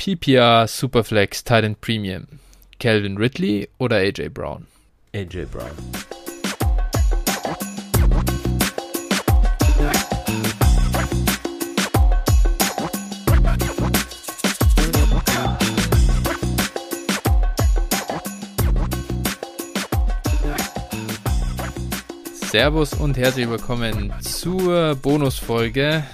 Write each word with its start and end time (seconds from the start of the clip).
PPR 0.00 0.66
Superflex 0.66 1.44
Titan 1.44 1.76
Premium. 1.78 2.26
Calvin 2.78 3.18
Ridley 3.18 3.68
oder 3.76 3.96
AJ 3.96 4.30
Brown? 4.30 4.66
AJ 5.14 5.44
Brown. 5.52 5.70
Servus 22.50 22.94
und 22.94 23.18
herzlich 23.18 23.50
willkommen 23.50 24.14
zur 24.22 24.94
Bonusfolge. 24.94 26.04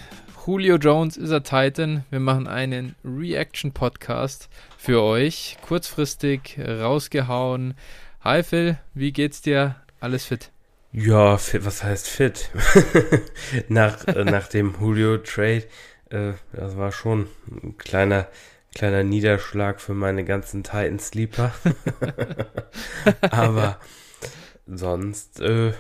Julio 0.47 0.77
Jones 0.77 1.17
ist 1.17 1.33
er 1.33 1.43
Titan. 1.43 2.05
Wir 2.09 2.21
machen 2.21 2.47
einen 2.47 2.95
Reaction-Podcast 3.05 4.49
für 4.79 5.03
euch. 5.03 5.57
Kurzfristig 5.61 6.57
rausgehauen. 6.61 7.75
Hi 8.21 8.45
Phil, 8.45 8.79
wie 8.95 9.13
geht's 9.13 9.43
dir? 9.43 9.75
Alles 9.99 10.25
fit? 10.25 10.53
Ja, 10.93 11.37
fit, 11.37 11.65
was 11.65 11.83
heißt 11.83 12.09
fit? 12.09 12.51
nach, 13.69 14.07
äh, 14.07 14.25
nach 14.25 14.47
dem 14.47 14.77
Julio-Trade, 14.81 15.65
äh, 16.11 16.35
das 16.53 16.77
war 16.77 16.93
schon 16.93 17.27
ein 17.51 17.77
kleiner, 17.77 18.29
kleiner 18.73 19.03
Niederschlag 19.03 19.81
für 19.81 19.95
meine 19.95 20.25
ganzen 20.25 20.63
Titan-Sleeper. 20.63 21.53
Aber 23.33 23.81
sonst, 24.69 25.41
äh, 25.41 25.73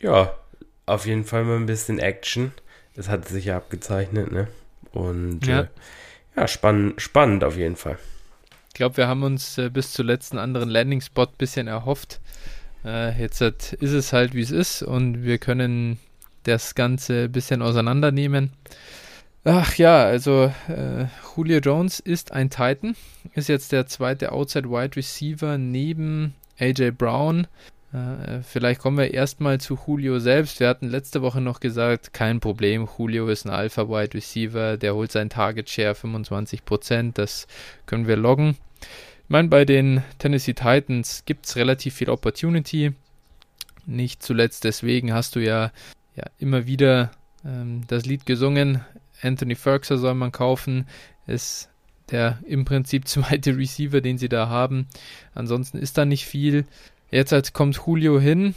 ja, 0.00 0.34
auf 0.86 1.06
jeden 1.06 1.24
Fall 1.24 1.44
mal 1.44 1.54
ein 1.54 1.66
bisschen 1.66 2.00
Action. 2.00 2.50
Das 2.94 3.08
hat 3.08 3.28
sich 3.28 3.46
ja 3.46 3.56
abgezeichnet, 3.56 4.32
ne? 4.32 4.48
Und 4.92 5.46
ja, 5.46 5.60
äh, 5.60 5.66
ja 6.36 6.48
spannend, 6.48 7.00
spannend 7.00 7.44
auf 7.44 7.56
jeden 7.56 7.76
Fall. 7.76 7.98
Ich 8.68 8.74
glaube, 8.74 8.96
wir 8.96 9.08
haben 9.08 9.22
uns 9.22 9.58
äh, 9.58 9.70
bis 9.70 9.92
zuletzt 9.92 10.32
einen 10.32 10.40
anderen 10.40 10.68
Landing-Spot 10.68 11.22
ein 11.24 11.38
bisschen 11.38 11.66
erhofft. 11.66 12.20
Äh, 12.84 13.20
jetzt 13.20 13.40
ist 13.40 13.92
es 13.92 14.12
halt, 14.12 14.34
wie 14.34 14.40
es 14.40 14.50
ist 14.50 14.82
und 14.82 15.22
wir 15.22 15.38
können 15.38 15.98
das 16.44 16.74
Ganze 16.74 17.24
ein 17.24 17.32
bisschen 17.32 17.62
auseinandernehmen. 17.62 18.52
Ach 19.44 19.74
ja, 19.76 20.04
also 20.04 20.52
äh, 20.68 21.06
Julio 21.34 21.60
Jones 21.60 22.00
ist 22.00 22.32
ein 22.32 22.50
Titan, 22.50 22.94
ist 23.34 23.48
jetzt 23.48 23.72
der 23.72 23.86
zweite 23.86 24.32
Outside 24.32 24.68
Wide 24.68 24.96
Receiver 24.96 25.56
neben 25.56 26.34
AJ 26.58 26.92
Brown. 26.92 27.46
Äh, 27.92 28.42
vielleicht 28.42 28.80
kommen 28.80 28.98
wir 28.98 29.12
erstmal 29.12 29.60
zu 29.60 29.78
Julio 29.86 30.18
selbst. 30.20 30.60
Wir 30.60 30.68
hatten 30.68 30.88
letzte 30.88 31.22
Woche 31.22 31.40
noch 31.40 31.60
gesagt, 31.60 32.12
kein 32.12 32.40
Problem, 32.40 32.88
Julio 32.98 33.28
ist 33.28 33.46
ein 33.46 33.50
Alpha 33.50 33.88
Wide 33.88 34.14
Receiver, 34.14 34.76
der 34.76 34.94
holt 34.94 35.10
seinen 35.10 35.30
Target 35.30 35.68
Share 35.68 35.94
25%, 35.94 37.12
das 37.14 37.46
können 37.86 38.06
wir 38.06 38.16
loggen. 38.16 38.56
Ich 38.80 39.30
meine, 39.30 39.48
bei 39.48 39.64
den 39.64 40.02
Tennessee 40.18 40.54
Titans 40.54 41.24
gibt 41.24 41.46
es 41.46 41.56
relativ 41.56 41.94
viel 41.94 42.10
Opportunity. 42.10 42.92
Nicht 43.86 44.22
zuletzt 44.22 44.64
deswegen 44.64 45.12
hast 45.12 45.36
du 45.36 45.40
ja, 45.40 45.72
ja 46.14 46.24
immer 46.38 46.66
wieder 46.66 47.10
ähm, 47.44 47.82
das 47.88 48.06
Lied 48.06 48.26
gesungen. 48.26 48.84
Anthony 49.22 49.54
Ferguson 49.54 49.98
soll 49.98 50.14
man 50.14 50.32
kaufen. 50.32 50.86
Ist 51.26 51.70
der 52.10 52.38
im 52.44 52.64
Prinzip 52.64 53.06
zweite 53.08 53.56
Receiver, 53.56 54.00
den 54.00 54.18
sie 54.18 54.28
da 54.28 54.48
haben. 54.48 54.86
Ansonsten 55.34 55.78
ist 55.78 55.98
da 55.98 56.04
nicht 56.04 56.24
viel. 56.24 56.64
Jetzt 57.10 57.32
halt 57.32 57.52
kommt 57.52 57.80
Julio 57.86 58.20
hin. 58.20 58.54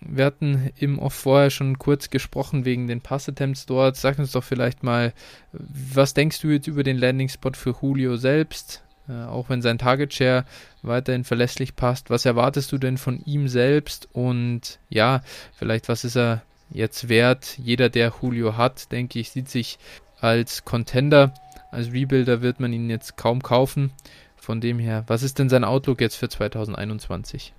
Wir 0.00 0.26
hatten 0.26 0.70
im 0.76 0.98
Off 0.98 1.14
vorher 1.14 1.50
schon 1.50 1.78
kurz 1.78 2.10
gesprochen 2.10 2.64
wegen 2.64 2.86
den 2.86 3.00
Passattempts 3.00 3.66
dort. 3.66 3.96
Sag 3.96 4.18
uns 4.18 4.32
doch 4.32 4.44
vielleicht 4.44 4.82
mal, 4.82 5.12
was 5.52 6.14
denkst 6.14 6.40
du 6.40 6.48
jetzt 6.48 6.66
über 6.66 6.82
den 6.82 6.98
Landing 6.98 7.28
Spot 7.28 7.52
für 7.54 7.74
Julio 7.80 8.16
selbst? 8.16 8.82
Äh, 9.08 9.24
auch 9.24 9.48
wenn 9.48 9.62
sein 9.62 9.78
Target 9.78 10.14
Share 10.14 10.44
weiterhin 10.82 11.24
verlässlich 11.24 11.74
passt. 11.74 12.10
Was 12.10 12.24
erwartest 12.24 12.70
du 12.72 12.78
denn 12.78 12.98
von 12.98 13.20
ihm 13.24 13.48
selbst? 13.48 14.08
Und 14.12 14.78
ja, 14.88 15.22
vielleicht 15.54 15.88
was 15.88 16.04
ist 16.04 16.16
er 16.16 16.42
jetzt 16.70 17.08
wert? 17.08 17.58
Jeder, 17.58 17.88
der 17.88 18.12
Julio 18.20 18.56
hat, 18.56 18.92
denke 18.92 19.18
ich, 19.18 19.30
sieht 19.30 19.48
sich 19.48 19.78
als 20.20 20.64
Contender. 20.64 21.34
Als 21.70 21.92
Rebuilder 21.92 22.42
wird 22.42 22.60
man 22.60 22.72
ihn 22.72 22.90
jetzt 22.90 23.16
kaum 23.16 23.42
kaufen. 23.42 23.90
Von 24.36 24.60
dem 24.60 24.78
her, 24.78 25.04
was 25.06 25.22
ist 25.22 25.38
denn 25.38 25.48
sein 25.48 25.64
Outlook 25.64 26.00
jetzt 26.00 26.16
für 26.16 26.28
2021? 26.28 27.52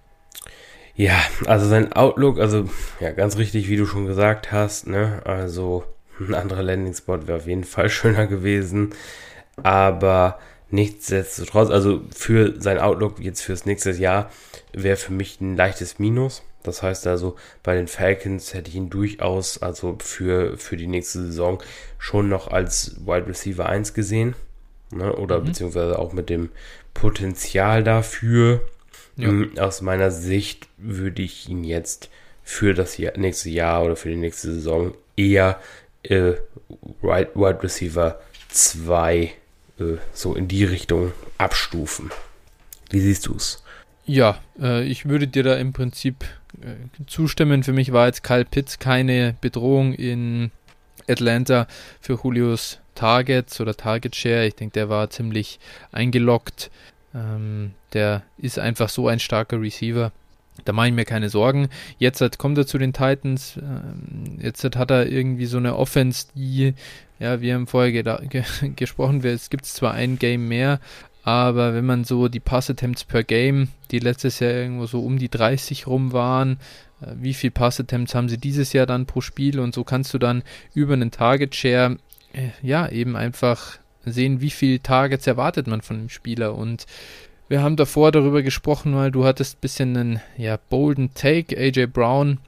Ja, 0.95 1.19
also 1.45 1.67
sein 1.67 1.93
Outlook, 1.93 2.39
also 2.39 2.69
ja, 2.99 3.11
ganz 3.11 3.37
richtig, 3.37 3.67
wie 3.67 3.77
du 3.77 3.85
schon 3.85 4.05
gesagt 4.05 4.51
hast, 4.51 4.87
ne? 4.87 5.21
Also 5.25 5.83
ein 6.19 6.35
anderer 6.35 6.61
Landing-Spot 6.61 7.27
wäre 7.27 7.37
auf 7.37 7.47
jeden 7.47 7.63
Fall 7.63 7.89
schöner 7.89 8.27
gewesen. 8.27 8.93
Aber 9.61 10.39
nichtsdestotrotz, 10.69 11.69
also 11.69 12.01
für 12.13 12.59
sein 12.61 12.79
Outlook 12.79 13.19
jetzt 13.19 13.41
fürs 13.41 13.65
nächste 13.65 13.91
Jahr 13.91 14.31
wäre 14.71 14.97
für 14.97 15.13
mich 15.13 15.41
ein 15.41 15.55
leichtes 15.55 15.99
Minus. 15.99 16.43
Das 16.63 16.81
heißt 16.81 17.07
also, 17.07 17.35
bei 17.61 17.75
den 17.75 17.87
Falcons 17.87 18.53
hätte 18.53 18.69
ich 18.69 18.75
ihn 18.75 18.89
durchaus, 18.89 19.61
also 19.61 19.97
für, 20.01 20.57
für 20.57 20.77
die 20.77 20.87
nächste 20.87 21.21
Saison, 21.25 21.61
schon 21.97 22.29
noch 22.29 22.47
als 22.47 22.95
Wide 23.05 23.27
Receiver 23.27 23.67
1 23.67 23.93
gesehen. 23.93 24.35
Ne? 24.91 25.13
Oder 25.13 25.39
mhm. 25.39 25.45
beziehungsweise 25.45 25.99
auch 25.99 26.13
mit 26.13 26.29
dem 26.29 26.49
Potenzial 26.93 27.83
dafür. 27.83 28.61
Ja. 29.15 29.29
Aus 29.59 29.81
meiner 29.81 30.11
Sicht 30.11 30.67
würde 30.77 31.21
ich 31.21 31.47
ihn 31.49 31.63
jetzt 31.63 32.09
für 32.43 32.73
das 32.73 32.97
nächste 33.15 33.49
Jahr 33.49 33.83
oder 33.83 33.95
für 33.95 34.09
die 34.09 34.15
nächste 34.15 34.53
Saison 34.53 34.93
eher 35.15 35.59
äh, 36.03 36.33
Wide 37.01 37.63
Receiver 37.63 38.19
2 38.49 39.33
äh, 39.79 39.83
so 40.13 40.35
in 40.35 40.47
die 40.47 40.63
Richtung 40.63 41.11
abstufen. 41.37 42.11
Wie 42.89 42.99
siehst 42.99 43.27
du 43.27 43.35
es? 43.35 43.63
Ja, 44.05 44.39
äh, 44.59 44.83
ich 44.83 45.07
würde 45.07 45.27
dir 45.27 45.43
da 45.43 45.55
im 45.55 45.73
Prinzip 45.73 46.25
äh, 46.61 46.75
zustimmen. 47.07 47.63
Für 47.63 47.73
mich 47.73 47.93
war 47.93 48.07
jetzt 48.07 48.23
Kyle 48.23 48.45
Pitts 48.45 48.79
keine 48.79 49.35
Bedrohung 49.39 49.93
in 49.93 50.51
Atlanta 51.07 51.67
für 52.01 52.19
Julius 52.21 52.79
Targets 52.95 53.59
oder 53.59 53.75
Target 53.75 54.15
Share. 54.15 54.45
Ich 54.45 54.55
denke, 54.55 54.73
der 54.73 54.89
war 54.89 55.09
ziemlich 55.09 55.59
eingeloggt. 55.91 56.69
Ähm, 57.15 57.71
der 57.93 58.23
ist 58.37 58.59
einfach 58.59 58.89
so 58.89 59.07
ein 59.07 59.19
starker 59.19 59.61
Receiver. 59.61 60.11
Da 60.65 60.73
mache 60.73 60.87
ich 60.87 60.93
mir 60.93 61.05
keine 61.05 61.29
Sorgen. 61.29 61.69
Jetzt 61.97 62.21
hat, 62.21 62.37
kommt 62.37 62.57
er 62.57 62.67
zu 62.67 62.77
den 62.77 62.93
Titans. 62.93 63.57
Ähm, 63.57 64.39
jetzt 64.39 64.63
hat, 64.63 64.91
er 64.91 65.07
irgendwie 65.07 65.45
so 65.45 65.57
eine 65.57 65.75
Offense, 65.75 66.27
die, 66.35 66.73
ja, 67.19 67.41
wir 67.41 67.55
haben 67.55 67.67
vorher 67.67 67.91
ge 67.91 68.43
gesprochen, 68.75 69.23
es 69.23 69.49
gibt 69.49 69.65
zwar 69.65 69.93
ein 69.93 70.19
Game 70.19 70.47
mehr, 70.47 70.79
aber 71.23 71.73
wenn 71.73 71.85
man 71.85 72.03
so 72.03 72.27
die 72.27 72.39
Pass-Attempts 72.39 73.05
per 73.05 73.23
Game, 73.23 73.69
die 73.91 73.99
letztes 73.99 74.39
Jahr 74.39 74.51
irgendwo 74.51 74.85
so 74.85 75.03
um 75.03 75.17
die 75.17 75.29
30 75.29 75.87
rum 75.87 76.13
waren, 76.13 76.59
äh, 77.01 77.07
wie 77.15 77.33
viel 77.33 77.51
Pass-Attempts 77.51 78.13
haben 78.13 78.29
sie 78.29 78.37
dieses 78.37 78.73
Jahr 78.73 78.85
dann 78.85 79.05
pro 79.05 79.21
Spiel 79.21 79.59
und 79.59 79.73
so 79.73 79.83
kannst 79.83 80.13
du 80.13 80.19
dann 80.19 80.43
über 80.75 80.93
einen 80.93 81.11
Target-Share, 81.11 81.97
äh, 82.33 82.49
ja, 82.61 82.89
eben 82.89 83.15
einfach 83.15 83.79
sehen, 84.05 84.41
wie 84.41 84.49
viele 84.49 84.81
Targets 84.81 85.27
erwartet 85.27 85.67
man 85.67 85.81
von 85.81 85.97
dem 85.97 86.09
Spieler. 86.09 86.55
Und 86.55 86.85
wir 87.47 87.61
haben 87.61 87.75
davor 87.75 88.11
darüber 88.11 88.41
gesprochen, 88.41 88.95
weil 88.95 89.11
du 89.11 89.25
hattest 89.25 89.57
ein 89.57 89.61
bisschen 89.61 89.97
einen 89.97 90.21
ja, 90.37 90.57
bolden 90.69 91.13
Take. 91.13 91.57
AJ 91.57 91.87
Brown 91.87 92.39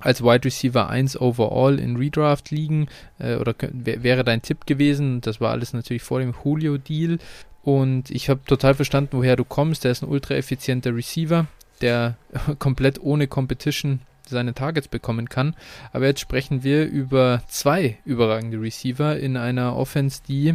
als 0.00 0.22
Wide 0.22 0.44
Receiver 0.44 0.88
1 0.88 1.20
overall 1.20 1.78
in 1.78 1.96
Redraft 1.96 2.50
liegen 2.50 2.88
äh, 3.18 3.36
oder 3.36 3.54
wäre 3.72 4.24
dein 4.24 4.42
Tipp 4.42 4.66
gewesen. 4.66 5.20
Das 5.20 5.40
war 5.40 5.50
alles 5.50 5.72
natürlich 5.72 6.02
vor 6.02 6.20
dem 6.20 6.34
Julio-Deal. 6.44 7.18
Und 7.62 8.10
ich 8.10 8.28
habe 8.28 8.40
total 8.46 8.74
verstanden, 8.74 9.10
woher 9.12 9.36
du 9.36 9.44
kommst. 9.44 9.84
Der 9.84 9.92
ist 9.92 10.02
ein 10.02 10.08
ultra 10.08 10.34
effizienter 10.34 10.94
Receiver, 10.94 11.46
der 11.80 12.16
komplett 12.58 13.00
ohne 13.00 13.26
Competition 13.26 14.00
seine 14.28 14.54
Targets 14.54 14.88
bekommen 14.88 15.28
kann. 15.28 15.54
Aber 15.92 16.06
jetzt 16.06 16.20
sprechen 16.20 16.62
wir 16.62 16.86
über 16.86 17.42
zwei 17.48 17.98
überragende 18.04 18.60
Receiver 18.60 19.18
in 19.18 19.36
einer 19.36 19.76
Offense, 19.76 20.22
die, 20.26 20.54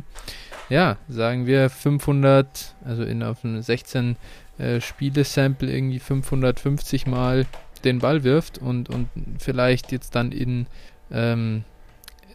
ja, 0.70 0.98
sagen 1.08 1.46
wir 1.46 1.70
500, 1.70 2.76
also 2.86 3.04
in 3.04 3.24
auf 3.24 3.44
einem 3.44 3.62
16 3.62 4.16
äh, 4.58 4.82
Spiele-Sample 4.82 5.72
irgendwie 5.72 6.00
550 6.00 7.08
Mal 7.08 7.46
den 7.84 8.00
Ball 8.00 8.24
wirft 8.24 8.58
und, 8.58 8.90
und 8.90 9.10
vielleicht 9.40 9.92
jetzt 9.92 10.16
dann 10.16 10.32
in, 10.32 10.68
ähm, 11.12 11.64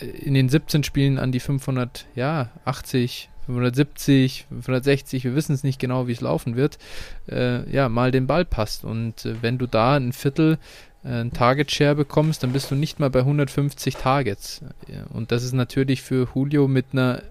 in 0.00 0.34
den 0.34 0.48
17 0.48 0.84
Spielen 0.84 1.18
an 1.18 1.32
die 1.32 1.40
500, 1.40 2.06
ja, 2.14 2.50
80, 2.64 3.30
570, 3.46 4.46
560, 4.50 5.24
wir 5.24 5.34
wissen 5.34 5.54
es 5.54 5.64
nicht 5.64 5.80
genau, 5.80 6.06
wie 6.06 6.12
es 6.12 6.20
laufen 6.20 6.54
wird, 6.54 6.78
äh, 7.30 7.68
ja, 7.70 7.88
mal 7.88 8.10
den 8.10 8.26
Ball 8.26 8.44
passt. 8.44 8.84
Und 8.84 9.24
äh, 9.24 9.42
wenn 9.42 9.56
du 9.56 9.66
da 9.66 9.96
ein 9.96 10.12
Viertel 10.12 10.58
äh, 11.04 11.20
ein 11.20 11.32
Target 11.32 11.70
Share 11.70 11.94
bekommst, 11.94 12.42
dann 12.42 12.52
bist 12.52 12.70
du 12.70 12.74
nicht 12.74 13.00
mal 13.00 13.10
bei 13.10 13.20
150 13.20 13.96
Targets. 13.96 14.62
Und 15.12 15.32
das 15.32 15.44
ist 15.44 15.52
natürlich 15.52 16.02
für 16.02 16.28
Julio 16.34 16.68
mit 16.68 16.86
einer 16.92 17.22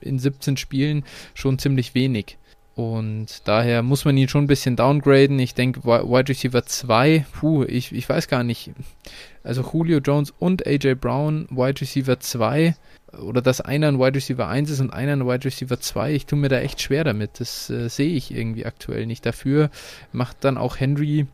in 0.00 0.18
17 0.18 0.56
Spielen 0.56 1.04
schon 1.34 1.58
ziemlich 1.58 1.94
wenig. 1.94 2.36
Und 2.74 3.42
daher 3.44 3.82
muss 3.82 4.04
man 4.04 4.16
ihn 4.16 4.28
schon 4.28 4.44
ein 4.44 4.46
bisschen 4.46 4.76
downgraden. 4.76 5.38
Ich 5.38 5.54
denke, 5.54 5.84
Wide 5.84 6.28
Receiver 6.28 6.64
2, 6.64 7.26
puh, 7.32 7.64
ich, 7.64 7.92
ich 7.92 8.08
weiß 8.08 8.28
gar 8.28 8.42
nicht. 8.42 8.70
Also 9.42 9.62
Julio 9.62 9.98
Jones 9.98 10.32
und 10.38 10.66
AJ 10.66 10.94
Brown, 10.94 11.46
Wide 11.50 11.80
Receiver 11.80 12.18
2, 12.20 12.74
oder 13.20 13.42
dass 13.42 13.60
einer 13.60 13.88
ein 13.88 13.98
Wide 13.98 14.14
Receiver 14.14 14.46
1 14.46 14.70
ist 14.70 14.80
und 14.80 14.92
einer 14.92 15.12
ein 15.12 15.26
Wide 15.26 15.44
Receiver 15.44 15.80
2, 15.80 16.14
ich 16.14 16.26
tue 16.26 16.38
mir 16.38 16.48
da 16.48 16.60
echt 16.60 16.80
schwer 16.80 17.04
damit. 17.04 17.40
Das 17.40 17.68
äh, 17.68 17.88
sehe 17.88 18.14
ich 18.14 18.30
irgendwie 18.34 18.64
aktuell 18.64 19.06
nicht. 19.06 19.26
Dafür 19.26 19.70
macht 20.12 20.38
dann 20.44 20.56
auch 20.56 20.78
Henry 20.78 21.26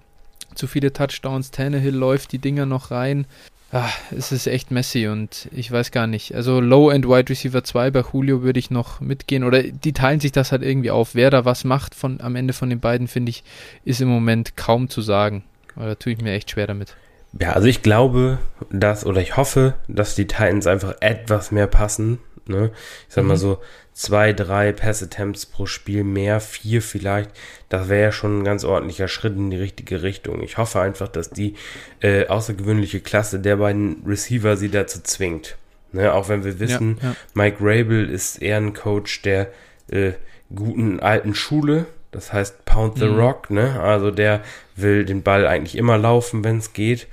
zu 0.57 0.67
viele 0.67 0.93
Touchdowns, 0.93 1.51
Tannehill 1.51 1.95
läuft 1.95 2.33
die 2.33 2.39
Dinger 2.39 2.67
noch 2.67 2.91
rein. 2.91 3.27
Ah, 3.73 3.91
es 4.17 4.31
ist 4.31 4.47
echt 4.47 4.71
messy 4.71 5.09
und 5.09 5.49
ich 5.53 5.71
weiß 5.71 5.91
gar 5.91 6.07
nicht. 6.07 6.35
Also 6.35 6.61
Low-End 6.61 7.07
Wide 7.07 7.29
Receiver 7.29 7.65
2 7.65 7.91
bei 7.91 8.05
Julio 8.13 8.43
würde 8.43 8.61
ich 8.61 8.71
noch 8.71 9.01
mitgehen 9.01 9.43
oder 9.43 9.63
die 9.63 9.93
teilen 9.93 10.21
sich 10.21 10.33
das 10.33 10.53
halt 10.53 10.63
irgendwie 10.63 10.93
auf. 10.93 11.15
Wer 11.15 11.31
da 11.31 11.45
was 11.45 11.65
macht 11.65 11.95
von, 11.95 12.21
am 12.21 12.37
Ende 12.37 12.53
von 12.53 12.71
den 12.71 12.79
beiden, 12.79 13.09
finde 13.09 13.31
ich, 13.31 13.43
ist 13.85 14.01
im 14.01 14.09
Moment 14.09 14.57
kaum 14.57 14.89
zu 14.89 15.01
sagen. 15.01 15.43
Da 15.75 15.95
tue 15.97 16.13
ich 16.13 16.21
mir 16.21 16.33
echt 16.33 16.53
schwer 16.53 16.69
damit. 16.69 16.97
Ja, 17.39 17.53
also 17.53 17.67
ich 17.67 17.83
glaube, 17.83 18.39
dass 18.71 19.05
oder 19.05 19.21
ich 19.21 19.37
hoffe, 19.37 19.75
dass 19.89 20.15
die 20.15 20.27
Titans 20.27 20.67
einfach 20.67 20.95
etwas 21.01 21.51
mehr 21.51 21.67
passen. 21.67 22.19
Ne? 22.49 22.71
Ich 23.09 23.15
sag 23.15 23.23
mhm. 23.23 23.29
mal 23.29 23.37
so 23.37 23.59
zwei, 23.93 24.33
drei 24.33 24.73
Pass-Attempts 24.73 25.47
pro 25.47 25.67
Spiel 25.67 26.05
mehr, 26.05 26.41
vier 26.41 26.83
vielleicht. 26.83 27.31
Das 27.69 27.89
wäre 27.89 28.03
ja 28.03 28.13
schon 28.13 28.41
ein 28.41 28.45
ganz 28.45 28.65
ordentlicher 28.65 29.09
Schritt 29.09 29.37
in 29.37 29.51
die 29.51 29.57
richtige 29.57 30.03
Richtung. 30.03 30.43
Ich 30.43 30.59
hoffe 30.59 30.81
einfach, 30.81 31.09
dass 31.09 31.31
die 31.31 31.55
äh, 32.01 32.27
außergewöhnliche 32.27 33.01
Klasse 33.01 33.41
der 33.41 33.57
beiden 33.57 34.03
Receiver 34.07 34.57
sie 34.57 34.69
dazu 34.69 35.01
zwingt. 35.03 35.57
Ne? 35.93 36.13
Auch 36.13 36.29
wenn 36.29 36.45
wir 36.45 36.61
wissen, 36.61 36.99
ja, 37.01 37.09
ja. 37.09 37.17
Mike 37.35 37.57
Rabel 37.61 38.09
ist 38.11 38.43
eher 38.43 38.59
ein 38.59 38.75
Coach 38.75 39.23
der 39.23 39.49
äh, 39.91 40.13
guten 40.55 41.01
alten 41.01 41.35
Schule. 41.35 41.87
Das 42.13 42.33
heißt 42.33 42.65
Pound 42.65 42.99
the 42.99 43.07
mhm. 43.07 43.19
Rock, 43.19 43.51
ne? 43.51 43.81
Also 43.81 44.11
der 44.11 44.43
will 44.75 45.05
den 45.05 45.23
Ball 45.23 45.47
eigentlich 45.47 45.77
immer 45.77 45.99
laufen, 45.99 46.45
wenn 46.45 46.59
es 46.59 46.73
geht. 46.73 47.09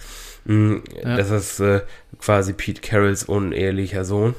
Mm, 0.46 0.78
ja. 1.04 1.18
Das 1.18 1.30
ist 1.30 1.60
äh, 1.60 1.82
quasi 2.24 2.54
Pete 2.54 2.82
Carrolls 2.82 3.24
unehelicher 3.24 4.06
Sohn. 4.06 4.36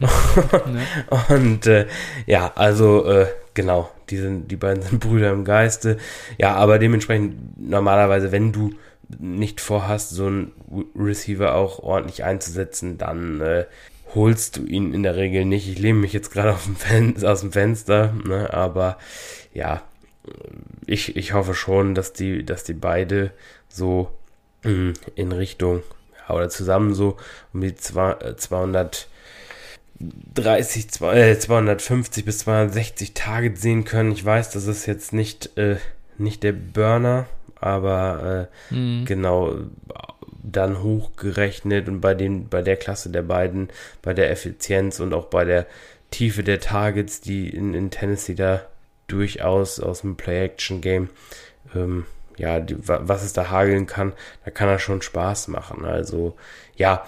Und 1.28 1.66
äh, 1.66 1.86
ja, 2.26 2.52
also 2.54 3.06
äh, 3.06 3.26
genau, 3.54 3.90
die, 4.10 4.18
sind, 4.18 4.50
die 4.50 4.56
beiden 4.56 4.82
sind 4.82 5.00
Brüder 5.00 5.30
im 5.30 5.44
Geiste. 5.44 5.96
Ja, 6.38 6.54
aber 6.54 6.78
dementsprechend 6.78 7.58
normalerweise, 7.58 8.32
wenn 8.32 8.52
du 8.52 8.74
nicht 9.18 9.60
vorhast, 9.60 10.10
so 10.10 10.26
einen 10.26 10.52
Receiver 10.96 11.54
auch 11.54 11.78
ordentlich 11.80 12.24
einzusetzen, 12.24 12.98
dann 12.98 13.40
äh, 13.40 13.64
holst 14.14 14.56
du 14.56 14.64
ihn 14.64 14.92
in 14.92 15.02
der 15.02 15.16
Regel 15.16 15.44
nicht. 15.44 15.68
Ich 15.68 15.78
lehne 15.78 15.98
mich 15.98 16.12
jetzt 16.12 16.30
gerade 16.30 16.52
aus 16.52 17.40
dem 17.40 17.52
Fenster, 17.52 18.14
ne, 18.24 18.52
aber 18.52 18.98
ja, 19.52 19.82
ich, 20.86 21.16
ich 21.16 21.32
hoffe 21.32 21.54
schon, 21.54 21.94
dass 21.94 22.12
die, 22.12 22.44
dass 22.44 22.64
die 22.64 22.74
beide 22.74 23.32
so 23.68 24.10
mh, 24.64 24.92
in 25.14 25.32
Richtung 25.32 25.82
oder 26.28 26.48
zusammen 26.48 26.94
so 26.94 27.16
um 27.52 27.60
die 27.60 27.74
230, 27.74 29.06
250 30.90 32.22
äh, 32.22 32.26
bis 32.26 32.38
260 32.38 33.14
Target 33.14 33.58
sehen 33.58 33.84
können. 33.84 34.12
Ich 34.12 34.24
weiß, 34.24 34.50
das 34.50 34.66
ist 34.66 34.86
jetzt 34.86 35.12
nicht, 35.12 35.56
äh, 35.58 35.76
nicht 36.18 36.42
der 36.42 36.52
Burner, 36.52 37.26
aber 37.56 38.48
äh, 38.70 38.74
mhm. 38.74 39.04
genau 39.04 39.56
dann 40.42 40.82
hochgerechnet 40.82 41.88
und 41.88 42.00
bei 42.00 42.14
den, 42.14 42.48
bei 42.48 42.62
der 42.62 42.76
Klasse 42.76 43.10
der 43.10 43.22
beiden, 43.22 43.68
bei 44.02 44.12
der 44.12 44.30
Effizienz 44.30 45.00
und 45.00 45.14
auch 45.14 45.26
bei 45.26 45.44
der 45.44 45.66
Tiefe 46.10 46.42
der 46.42 46.60
Targets, 46.60 47.20
die 47.20 47.48
in, 47.48 47.74
in 47.74 47.90
Tennessee 47.90 48.34
da 48.34 48.62
durchaus 49.06 49.78
aus 49.80 50.00
dem 50.00 50.16
Play-Action-Game, 50.16 51.10
ähm, 51.74 52.06
ja, 52.42 52.58
die, 52.58 52.76
was 52.80 53.22
es 53.22 53.32
da 53.32 53.50
hageln 53.50 53.86
kann, 53.86 54.12
da 54.44 54.50
kann 54.50 54.68
er 54.68 54.80
schon 54.80 55.00
Spaß 55.00 55.46
machen. 55.48 55.84
Also, 55.84 56.34
ja, 56.76 57.06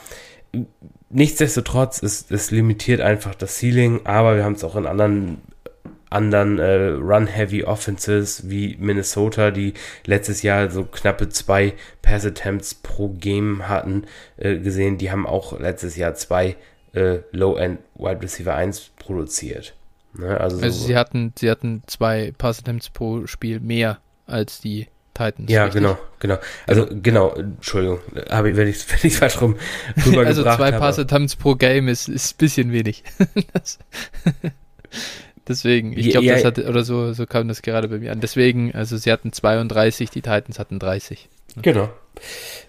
nichtsdestotrotz, 1.10 2.02
es, 2.02 2.30
es 2.30 2.52
limitiert 2.52 3.00
einfach 3.00 3.34
das 3.34 3.58
Ceiling, 3.58 4.06
aber 4.06 4.36
wir 4.36 4.44
haben 4.44 4.54
es 4.54 4.62
auch 4.62 4.76
in 4.76 4.86
anderen 4.86 5.42
anderen 6.08 6.60
äh, 6.60 6.90
Run-Heavy 6.90 7.64
Offenses 7.64 8.48
wie 8.48 8.76
Minnesota, 8.78 9.50
die 9.50 9.74
letztes 10.06 10.42
Jahr 10.42 10.70
so 10.70 10.84
knappe 10.84 11.28
zwei 11.28 11.74
Pass-Attempts 12.02 12.76
pro 12.76 13.08
Game 13.08 13.66
hatten, 13.66 14.04
äh, 14.36 14.56
gesehen. 14.58 14.96
Die 14.96 15.10
haben 15.10 15.26
auch 15.26 15.58
letztes 15.58 15.96
Jahr 15.96 16.14
zwei 16.14 16.54
äh, 16.92 17.18
Low-End 17.32 17.80
Wide 17.96 18.22
Receiver 18.22 18.54
1 18.54 18.92
produziert. 18.96 19.74
Ne? 20.16 20.38
Also, 20.38 20.62
also 20.62 20.78
so 20.78 20.86
sie 20.86 20.96
hatten, 20.96 21.32
sie 21.36 21.50
hatten 21.50 21.82
zwei 21.88 22.32
Pass-Attempts 22.38 22.90
pro 22.90 23.26
Spiel 23.26 23.58
mehr 23.58 23.98
als 24.26 24.60
die 24.60 24.86
Titans. 25.14 25.50
Ja, 25.50 25.64
richtig? 25.64 25.82
genau, 25.82 25.98
genau. 26.18 26.38
Also 26.66 26.86
genau, 26.90 27.32
Entschuldigung, 27.34 28.00
habe 28.30 28.50
ich, 28.50 28.56
wenn 28.56 28.68
ich 28.68 28.84
ich 29.02 29.16
falsch 29.16 29.40
rum 29.40 29.56
rübergebracht 29.96 30.26
Also 30.26 30.42
zwei 30.42 30.72
Pass-Attempts 30.72 31.36
pro 31.36 31.54
Game 31.54 31.88
ist 31.88 32.08
ist 32.08 32.34
ein 32.34 32.38
bisschen 32.38 32.72
wenig. 32.72 33.04
Deswegen, 35.48 35.96
ich 35.96 36.10
glaube, 36.10 36.26
ja, 36.26 36.34
das 36.34 36.44
hat, 36.44 36.58
oder 36.58 36.84
so, 36.84 37.12
so 37.12 37.26
kam 37.26 37.48
das 37.48 37.60
gerade 37.60 37.88
bei 37.88 37.98
mir 37.98 38.12
an. 38.12 38.20
Deswegen, 38.20 38.74
also 38.74 38.96
sie 38.96 39.12
hatten 39.12 39.32
32, 39.32 40.08
die 40.08 40.22
Titans 40.22 40.58
hatten 40.58 40.78
30. 40.78 41.28
Genau. 41.60 41.90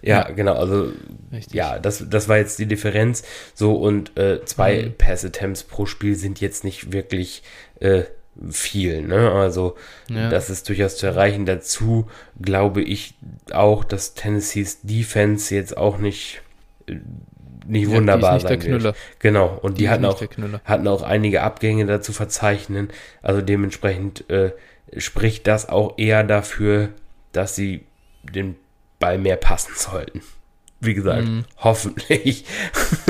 Ja, 0.02 0.28
ja, 0.28 0.30
genau, 0.30 0.54
also 0.54 0.92
Richtig. 1.32 1.54
ja, 1.54 1.78
das, 1.78 2.04
das 2.08 2.28
war 2.28 2.36
jetzt 2.36 2.58
die 2.58 2.66
Differenz. 2.66 3.22
So, 3.54 3.76
und 3.76 4.16
äh, 4.18 4.44
zwei 4.44 4.82
mhm. 4.82 4.94
Pass-Attempts 4.98 5.64
pro 5.64 5.86
Spiel 5.86 6.16
sind 6.16 6.40
jetzt 6.40 6.64
nicht 6.64 6.92
wirklich 6.92 7.42
äh, 7.80 8.02
viel. 8.50 9.02
Ne? 9.02 9.30
Also 9.30 9.76
ja. 10.08 10.28
das 10.28 10.50
ist 10.50 10.68
durchaus 10.68 10.96
zu 10.96 11.06
erreichen. 11.06 11.46
Dazu 11.46 12.08
glaube 12.40 12.82
ich 12.82 13.14
auch, 13.52 13.84
dass 13.84 14.14
Tennessees 14.14 14.82
Defense 14.82 15.54
jetzt 15.54 15.76
auch 15.76 15.98
nicht 15.98 16.42
äh, 16.86 16.96
nicht 17.66 17.88
ja, 17.88 17.96
wunderbar 17.96 18.34
nicht 18.34 18.48
sein 18.48 18.62
wird. 18.62 18.96
Genau. 19.18 19.58
Und 19.60 19.78
die, 19.78 19.82
die 19.82 19.88
hatten 19.90 20.04
auch 20.04 20.22
hatten 20.64 20.88
auch 20.88 21.02
einige 21.02 21.42
Abgänge 21.42 21.86
dazu 21.86 22.12
verzeichnen. 22.12 22.90
Also 23.22 23.40
dementsprechend 23.40 24.28
äh, 24.30 24.52
spricht 24.96 25.46
das 25.46 25.68
auch 25.68 25.94
eher 25.98 26.22
dafür, 26.22 26.90
dass 27.32 27.56
sie 27.56 27.84
den 28.22 28.56
Ball 29.00 29.18
mehr 29.18 29.36
passen 29.36 29.72
sollten 29.76 30.22
wie 30.78 30.94
gesagt, 30.94 31.26
mm. 31.26 31.40
hoffentlich. 31.58 32.44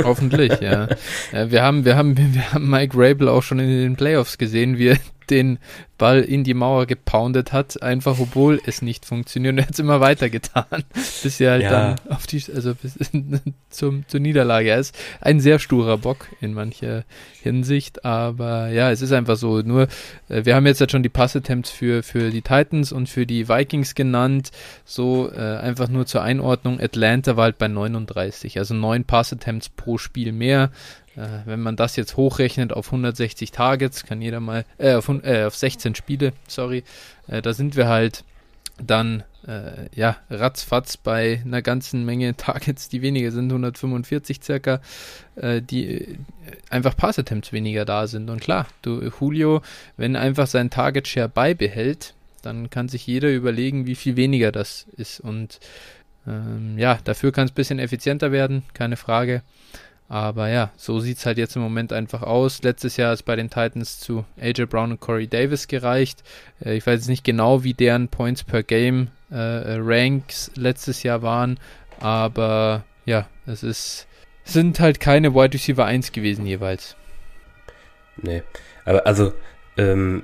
Hoffentlich, 0.02 0.60
ja. 0.60 0.88
Wir 1.32 1.62
haben, 1.62 1.84
wir 1.84 1.96
haben, 1.96 2.16
wir 2.16 2.52
haben 2.52 2.70
Mike 2.70 2.96
Rabel 2.96 3.28
auch 3.28 3.42
schon 3.42 3.58
in 3.58 3.68
den 3.68 3.96
Playoffs 3.96 4.38
gesehen, 4.38 4.78
wie 4.78 4.88
er 4.88 4.98
den 5.30 5.58
Ball 5.98 6.20
in 6.20 6.44
die 6.44 6.54
Mauer 6.54 6.86
gepoundet 6.86 7.52
hat, 7.52 7.82
einfach 7.82 8.18
obwohl 8.18 8.60
es 8.66 8.82
nicht 8.82 9.06
funktioniert. 9.06 9.52
Und 9.52 9.58
er 9.58 9.66
hat 9.66 9.72
es 9.72 9.78
immer 9.78 10.00
weiter 10.00 10.28
getan, 10.28 10.64
bis 11.22 11.40
er 11.40 11.52
halt 11.52 11.62
ja. 11.62 11.70
dann 11.70 12.12
auf 12.12 12.26
die, 12.26 12.42
also 12.54 12.74
bis 12.74 12.98
zum, 13.70 14.06
zur 14.06 14.20
Niederlage. 14.20 14.70
Er 14.70 14.78
ist 14.78 14.96
ein 15.20 15.40
sehr 15.40 15.58
sturer 15.58 15.98
Bock 15.98 16.28
in 16.40 16.52
mancher 16.52 17.04
Hinsicht, 17.42 18.04
aber 18.04 18.68
ja, 18.68 18.90
es 18.90 19.02
ist 19.02 19.12
einfach 19.12 19.36
so. 19.36 19.62
Nur, 19.62 19.88
äh, 20.28 20.44
wir 20.44 20.54
haben 20.54 20.66
jetzt 20.66 20.80
halt 20.80 20.92
schon 20.92 21.02
die 21.02 21.08
Passattempts 21.08 21.70
für, 21.70 22.02
für 22.02 22.30
die 22.30 22.42
Titans 22.42 22.92
und 22.92 23.08
für 23.08 23.26
die 23.26 23.48
Vikings 23.48 23.94
genannt. 23.94 24.50
So, 24.84 25.30
äh, 25.32 25.56
einfach 25.56 25.88
nur 25.88 26.06
zur 26.06 26.22
Einordnung. 26.22 26.80
Atlanta 26.80 27.36
war 27.36 27.44
halt 27.44 27.58
bei 27.58 27.68
39, 27.68 28.58
also 28.58 28.74
neun 28.74 29.04
Passattempts 29.04 29.70
pro 29.70 29.98
Spiel 29.98 30.32
mehr. 30.32 30.70
Äh, 31.16 31.46
wenn 31.46 31.60
man 31.60 31.76
das 31.76 31.96
jetzt 31.96 32.16
hochrechnet 32.16 32.72
auf 32.72 32.86
160 32.88 33.50
Targets, 33.50 34.04
kann 34.04 34.22
jeder 34.22 34.40
mal, 34.40 34.64
äh, 34.78 34.94
auf, 34.94 35.08
äh, 35.08 35.44
auf 35.44 35.56
16 35.56 35.94
Spiele, 35.94 36.32
sorry, 36.46 36.84
äh, 37.26 37.42
da 37.42 37.52
sind 37.52 37.76
wir 37.76 37.88
halt 37.88 38.24
dann, 38.78 39.22
äh, 39.46 39.88
ja, 39.94 40.18
ratzfatz 40.28 40.98
bei 40.98 41.40
einer 41.44 41.62
ganzen 41.62 42.04
Menge 42.04 42.36
Targets, 42.36 42.88
die 42.88 43.00
weniger 43.00 43.30
sind, 43.30 43.50
145 43.50 44.40
circa, 44.42 44.80
äh, 45.36 45.62
die 45.62 46.18
einfach 46.68 46.96
Pass-Attempts 46.96 47.52
weniger 47.52 47.86
da 47.86 48.06
sind. 48.06 48.28
Und 48.28 48.40
klar, 48.40 48.66
du, 48.82 49.00
Julio, 49.18 49.62
wenn 49.96 50.14
einfach 50.14 50.46
sein 50.46 50.68
Target-Share 50.68 51.30
beibehält, 51.30 52.14
dann 52.42 52.68
kann 52.70 52.88
sich 52.88 53.06
jeder 53.06 53.32
überlegen, 53.32 53.86
wie 53.86 53.94
viel 53.94 54.16
weniger 54.16 54.52
das 54.52 54.86
ist. 54.96 55.20
Und 55.20 55.58
ähm, 56.26 56.76
ja, 56.76 56.98
dafür 57.04 57.32
kann 57.32 57.46
es 57.46 57.52
ein 57.52 57.54
bisschen 57.54 57.78
effizienter 57.78 58.30
werden, 58.30 58.62
keine 58.74 58.96
Frage. 58.96 59.42
Aber 60.08 60.48
ja, 60.48 60.70
so 60.76 61.00
sieht 61.00 61.18
es 61.18 61.26
halt 61.26 61.36
jetzt 61.36 61.56
im 61.56 61.62
Moment 61.62 61.92
einfach 61.92 62.22
aus. 62.22 62.62
Letztes 62.62 62.96
Jahr 62.96 63.12
ist 63.12 63.24
bei 63.24 63.34
den 63.34 63.50
Titans 63.50 63.98
zu 63.98 64.24
AJ 64.40 64.66
Brown 64.66 64.92
und 64.92 65.00
Corey 65.00 65.26
Davis 65.26 65.66
gereicht. 65.66 66.22
Äh, 66.64 66.76
ich 66.76 66.86
weiß 66.86 67.00
jetzt 67.00 67.08
nicht 67.08 67.24
genau, 67.24 67.64
wie 67.64 67.74
deren 67.74 68.08
Points 68.08 68.44
per 68.44 68.62
Game 68.62 69.08
äh, 69.30 69.34
äh, 69.36 69.78
Ranks 69.80 70.52
letztes 70.54 71.02
Jahr 71.02 71.22
waren, 71.22 71.58
aber 71.98 72.84
ja, 73.04 73.26
es 73.46 73.64
ist 73.64 74.06
sind 74.44 74.78
halt 74.78 75.00
keine 75.00 75.34
Wide 75.34 75.54
Receiver 75.54 75.84
1 75.84 76.12
gewesen 76.12 76.46
jeweils. 76.46 76.94
Nee, 78.16 78.44
aber 78.84 79.04
also 79.04 79.32
ähm, 79.76 80.22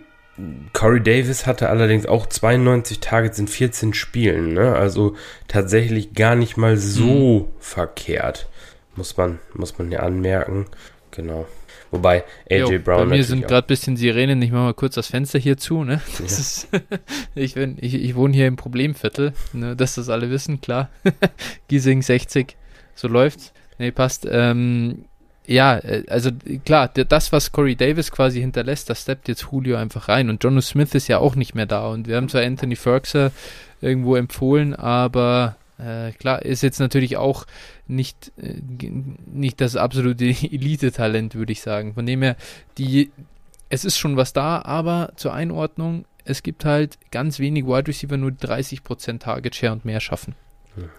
Corey 0.72 1.02
Davis 1.02 1.46
hatte 1.46 1.68
allerdings 1.68 2.06
auch 2.06 2.26
92 2.26 3.00
Targets 3.00 3.40
in 3.40 3.48
14 3.48 3.94
Spielen, 3.94 4.54
ne? 4.54 4.76
Also 4.76 5.16
tatsächlich 5.48 6.14
gar 6.14 6.36
nicht 6.36 6.56
mal 6.56 6.76
so 6.76 7.50
mhm. 7.50 7.60
verkehrt. 7.60 8.48
Muss 8.94 9.16
man, 9.16 9.38
muss 9.54 9.78
man 9.78 9.90
ja 9.90 10.00
anmerken. 10.00 10.66
Genau. 11.10 11.46
Wobei 11.90 12.24
AJ 12.50 12.58
jo, 12.58 12.78
Brown. 12.80 13.08
Bei 13.08 13.16
mir 13.16 13.24
sind 13.24 13.46
gerade 13.46 13.66
ein 13.66 13.68
bisschen 13.68 13.96
Sirenen. 13.96 14.40
Ich 14.40 14.50
mache 14.50 14.62
mal 14.62 14.74
kurz 14.74 14.94
das 14.94 15.08
Fenster 15.08 15.38
hier 15.38 15.58
zu. 15.58 15.84
Ne? 15.84 16.00
Ja. 16.18 16.24
Ist, 16.24 16.68
ich, 17.34 17.54
bin, 17.54 17.76
ich, 17.80 17.94
ich, 17.94 18.14
wohne 18.14 18.34
hier 18.34 18.46
im 18.46 18.56
Problemviertel, 18.56 19.34
ne, 19.52 19.76
dass 19.76 19.96
das 19.96 20.08
alle 20.08 20.30
wissen, 20.30 20.60
klar. 20.60 20.88
Giesing 21.68 22.00
60, 22.00 22.56
so 22.94 23.08
läuft's. 23.08 23.52
Nee, 23.78 23.90
passt. 23.90 24.26
Ähm, 24.30 25.04
ja, 25.46 25.76
äh, 25.78 26.04
also 26.08 26.30
klar, 26.64 26.88
das, 26.88 27.30
was 27.30 27.52
Corey 27.52 27.76
Davis 27.76 28.10
quasi 28.10 28.40
hinterlässt, 28.40 28.88
das 28.88 29.02
steppt 29.02 29.28
jetzt 29.28 29.46
Julio 29.52 29.76
einfach 29.76 30.08
rein. 30.08 30.30
Und 30.30 30.42
Jono 30.42 30.62
Smith 30.62 30.94
ist 30.94 31.08
ja 31.08 31.18
auch 31.18 31.34
nicht 31.34 31.54
mehr 31.54 31.66
da. 31.66 31.88
Und 31.88 32.08
wir 32.08 32.16
haben 32.16 32.30
zwar 32.30 32.42
Anthony 32.42 32.76
Ferguson 32.76 33.30
irgendwo 33.82 34.16
empfohlen, 34.16 34.74
aber 34.74 35.56
äh, 35.82 36.12
klar, 36.12 36.42
ist 36.42 36.62
jetzt 36.62 36.78
natürlich 36.78 37.16
auch 37.16 37.46
nicht, 37.86 38.32
äh, 38.36 38.60
nicht 39.26 39.60
das 39.60 39.76
absolute 39.76 40.24
Elite-Talent, 40.26 41.34
würde 41.34 41.52
ich 41.52 41.60
sagen. 41.60 41.94
Von 41.94 42.06
dem 42.06 42.22
her, 42.22 42.36
die, 42.78 43.10
es 43.68 43.84
ist 43.84 43.98
schon 43.98 44.16
was 44.16 44.32
da, 44.32 44.62
aber 44.62 45.12
zur 45.16 45.34
Einordnung, 45.34 46.04
es 46.24 46.42
gibt 46.42 46.64
halt 46.64 46.98
ganz 47.10 47.38
wenig 47.38 47.66
Wide 47.66 47.88
Receiver, 47.88 48.16
nur 48.16 48.30
30% 48.30 49.18
Target 49.18 49.56
Share 49.56 49.72
und 49.72 49.84
mehr 49.84 50.00
schaffen. 50.00 50.34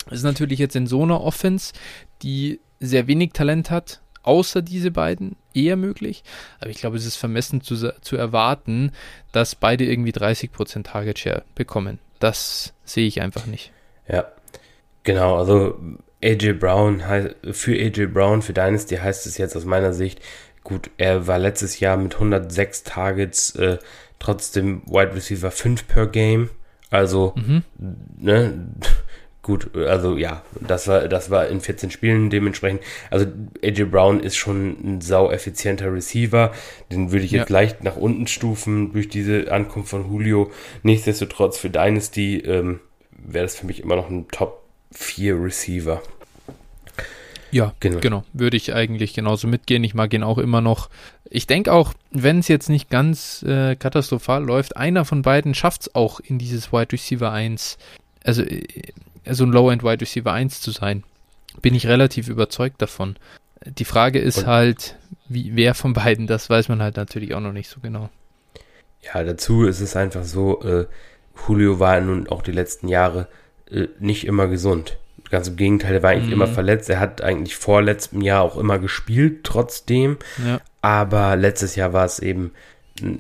Das 0.06 0.20
ist 0.20 0.24
natürlich 0.24 0.60
jetzt 0.60 0.76
in 0.76 0.86
so 0.86 1.02
einer 1.04 1.22
Offense, 1.22 1.74
die 2.22 2.60
sehr 2.80 3.08
wenig 3.08 3.32
Talent 3.34 3.72
hat, 3.72 4.02
außer 4.22 4.62
diese 4.62 4.92
beiden 4.92 5.36
eher 5.54 5.78
möglich. 5.78 6.24
Aber 6.60 6.70
ich 6.70 6.78
glaube, 6.78 6.98
es 6.98 7.06
ist 7.06 7.16
vermessen 7.16 7.62
zu, 7.62 7.76
zu 8.02 8.16
erwarten, 8.16 8.92
dass 9.32 9.56
beide 9.56 9.86
irgendwie 9.86 10.12
30% 10.12 10.84
Target 10.84 11.20
Share 11.20 11.44
bekommen. 11.56 12.00
Das 12.20 12.74
sehe 12.84 13.08
ich 13.08 13.22
einfach 13.22 13.48
nicht. 13.48 13.72
Ja, 14.08 14.26
genau. 15.04 15.38
Also 15.38 15.80
AJ 16.24 16.54
Brown, 16.54 17.02
für 17.52 17.74
AJ 17.74 18.08
Brown, 18.08 18.42
für 18.42 18.54
Dynasty 18.54 18.96
heißt 18.96 19.26
es 19.28 19.38
jetzt 19.38 19.56
aus 19.56 19.66
meiner 19.66 19.94
Sicht, 19.94 20.22
gut, 20.64 20.90
er 20.98 21.28
war 21.28 21.38
letztes 21.38 21.80
Jahr 21.80 21.98
mit 21.98 22.16
106 22.16 22.84
Targets 22.84 23.56
äh, 23.56 23.78
trotzdem 24.20 24.82
Wide 24.86 25.14
Receiver 25.14 25.52
5 25.52 25.88
per 25.88 26.08
Game. 26.08 26.50
Also, 26.90 27.34
mhm. 27.36 27.64
ne, 28.18 28.68
gut, 29.42 29.76
also 29.76 30.16
ja, 30.16 30.44
das 30.62 30.88
war, 30.88 31.08
das 31.10 31.30
war 31.30 31.48
in 31.48 31.60
14 31.60 31.92
Spielen 31.92 32.30
dementsprechend. 32.30 32.82
Also 33.10 33.26
AJ 33.62 33.86
Brown 33.86 34.20
ist 34.22 34.38
schon 34.38 34.78
ein 34.84 35.02
sau 35.02 35.30
effizienter 35.30 35.94
Receiver. 35.94 36.54
Den 36.92 37.12
würde 37.12 37.26
ich 37.26 37.32
jetzt 37.32 37.50
ja. 37.50 37.54
leicht 37.54 37.84
nach 37.84 37.98
unten 37.98 38.28
stufen 38.28 38.94
durch 38.94 39.10
diese 39.10 39.52
Ankunft 39.52 39.90
von 39.90 40.10
Julio. 40.10 40.52
Nichtsdestotrotz 40.84 41.58
für 41.58 41.70
Dynasty 41.70 42.38
ähm, 42.38 42.80
wäre 43.12 43.46
das 43.46 43.58
für 43.58 43.66
mich 43.66 43.82
immer 43.82 43.98
noch 43.98 44.10
ein 44.10 44.28
Top 44.30 44.63
4 44.94 45.42
Receiver. 45.42 46.02
Ja, 47.54 47.74
genau. 47.80 48.00
genau. 48.00 48.24
Würde 48.34 48.58
ich 48.58 48.74
eigentlich 48.74 49.14
genauso 49.14 49.48
mitgehen. 49.48 49.84
Ich 49.84 49.94
mag 49.94 50.12
ihn 50.14 50.24
auch 50.24 50.40
immer 50.40 50.60
noch. 50.60 50.90
Ich 51.30 51.46
denke 51.46 51.72
auch, 51.72 51.94
wenn 52.10 52.40
es 52.40 52.48
jetzt 52.48 52.68
nicht 52.68 52.90
ganz 52.90 53.44
äh, 53.44 53.76
katastrophal 53.76 54.44
läuft, 54.44 54.76
einer 54.76 55.06
von 55.06 55.22
beiden 55.22 55.54
schafft 55.54 55.82
es 55.82 55.96
auch 55.96 56.20
in 56.20 56.40
dieses 56.40 56.74
Wide 56.74 56.92
Receiver 56.92 57.32
1. 57.32 57.78
Also 58.24 58.42
äh, 58.42 58.64
so 59.30 59.44
ein 59.44 59.52
Low-End 59.52 59.84
Wide 59.84 60.02
Receiver 60.02 60.32
1 60.32 60.62
zu 60.62 60.72
sein. 60.72 61.04
Bin 61.62 61.76
ich 61.76 61.86
relativ 61.86 62.28
überzeugt 62.28 62.82
davon. 62.82 63.18
Die 63.66 63.86
Frage 63.86 64.20
ist 64.20 64.40
Und 64.40 64.48
halt, 64.48 64.96
wie, 65.30 65.56
wer 65.56 65.76
von 65.76 65.94
beiden, 65.94 66.26
das 66.26 66.50
weiß 66.50 66.70
man 66.70 66.82
halt 66.82 66.98
natürlich 66.98 67.36
auch 67.36 67.40
noch 67.40 67.54
nicht 67.54 67.70
so 67.70 67.80
genau. 67.80 68.10
Ja, 69.02 69.24
dazu 69.24 69.66
ist 69.66 69.80
es 69.80 69.96
einfach 69.96 70.24
so, 70.24 70.62
äh, 70.64 70.88
Julio 71.48 71.80
war 71.80 72.02
nun 72.02 72.28
auch 72.28 72.42
die 72.42 72.52
letzten 72.52 72.88
Jahre 72.88 73.28
nicht 74.00 74.26
immer 74.26 74.48
gesund. 74.48 74.98
Ganz 75.30 75.48
im 75.48 75.56
Gegenteil, 75.56 75.96
er 75.96 76.04
war 76.04 76.12
eigentlich 76.12 76.28
mhm. 76.28 76.34
immer 76.34 76.48
verletzt. 76.48 76.90
Er 76.90 77.00
hat 77.00 77.22
eigentlich 77.22 77.56
vor 77.56 77.82
letztem 77.82 78.22
Jahr 78.22 78.44
auch 78.44 78.58
immer 78.58 78.80
gespielt, 78.80 79.44
trotzdem. 79.44 80.18
Ja. 80.46 80.62
Aber 80.82 81.36
letztes 81.36 81.76
Jahr 81.76 81.94
war 81.94 82.06
es 82.06 82.20
eben, 82.20 82.52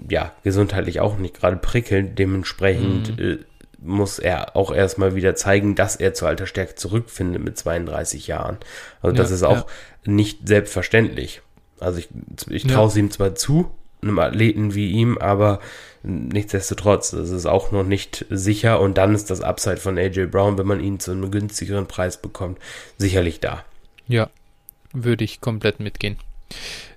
ja, 0.10 0.34
gesundheitlich 0.44 1.00
auch 1.00 1.18
nicht 1.18 1.40
gerade 1.40 1.58
prickelnd. 1.58 2.20
Dementsprechend 2.20 3.18
mhm. 3.18 3.24
äh, 3.24 3.38
muss 3.80 4.20
er 4.20 4.56
auch 4.56 4.74
erstmal 4.74 5.16
wieder 5.16 5.36
zeigen, 5.36 5.76
dass 5.76 5.96
er 5.96 6.14
zur 6.14 6.28
alter 6.28 6.46
Stärke 6.46 6.76
zurückfindet 6.76 7.44
mit 7.44 7.58
32 7.58 8.28
Jahren. 8.28 8.58
Also 9.02 9.16
das 9.16 9.30
ja, 9.30 9.36
ist 9.36 9.44
auch 9.44 9.68
ja. 10.06 10.12
nicht 10.12 10.48
selbstverständlich. 10.48 11.42
Also 11.80 12.00
ich, 12.00 12.10
ich 12.50 12.66
traue 12.66 12.88
es 12.88 12.96
ihm 12.96 13.12
zwar 13.12 13.36
zu, 13.36 13.72
einem 14.04 14.20
Athleten 14.20 14.76
wie 14.76 14.92
ihm, 14.92 15.18
aber 15.18 15.60
nichtsdestotrotz, 16.04 17.12
das 17.12 17.30
ist 17.30 17.46
auch 17.46 17.72
noch 17.72 17.84
nicht 17.84 18.26
sicher 18.30 18.80
und 18.80 18.98
dann 18.98 19.16
ist 19.16 19.30
das 19.30 19.42
Upside 19.42 19.78
von 19.78 19.98
AJ 19.98 20.28
Brown, 20.28 20.58
wenn 20.58 20.68
man 20.68 20.80
ihn 20.80 21.00
zu 21.00 21.12
einem 21.12 21.32
günstigeren 21.32 21.88
Preis 21.88 22.22
bekommt, 22.22 22.60
sicherlich 22.98 23.40
da. 23.40 23.64
Ja, 24.08 24.30
würde 24.92 25.24
ich 25.24 25.42
komplett 25.42 25.80
mitgehen. 25.80 26.18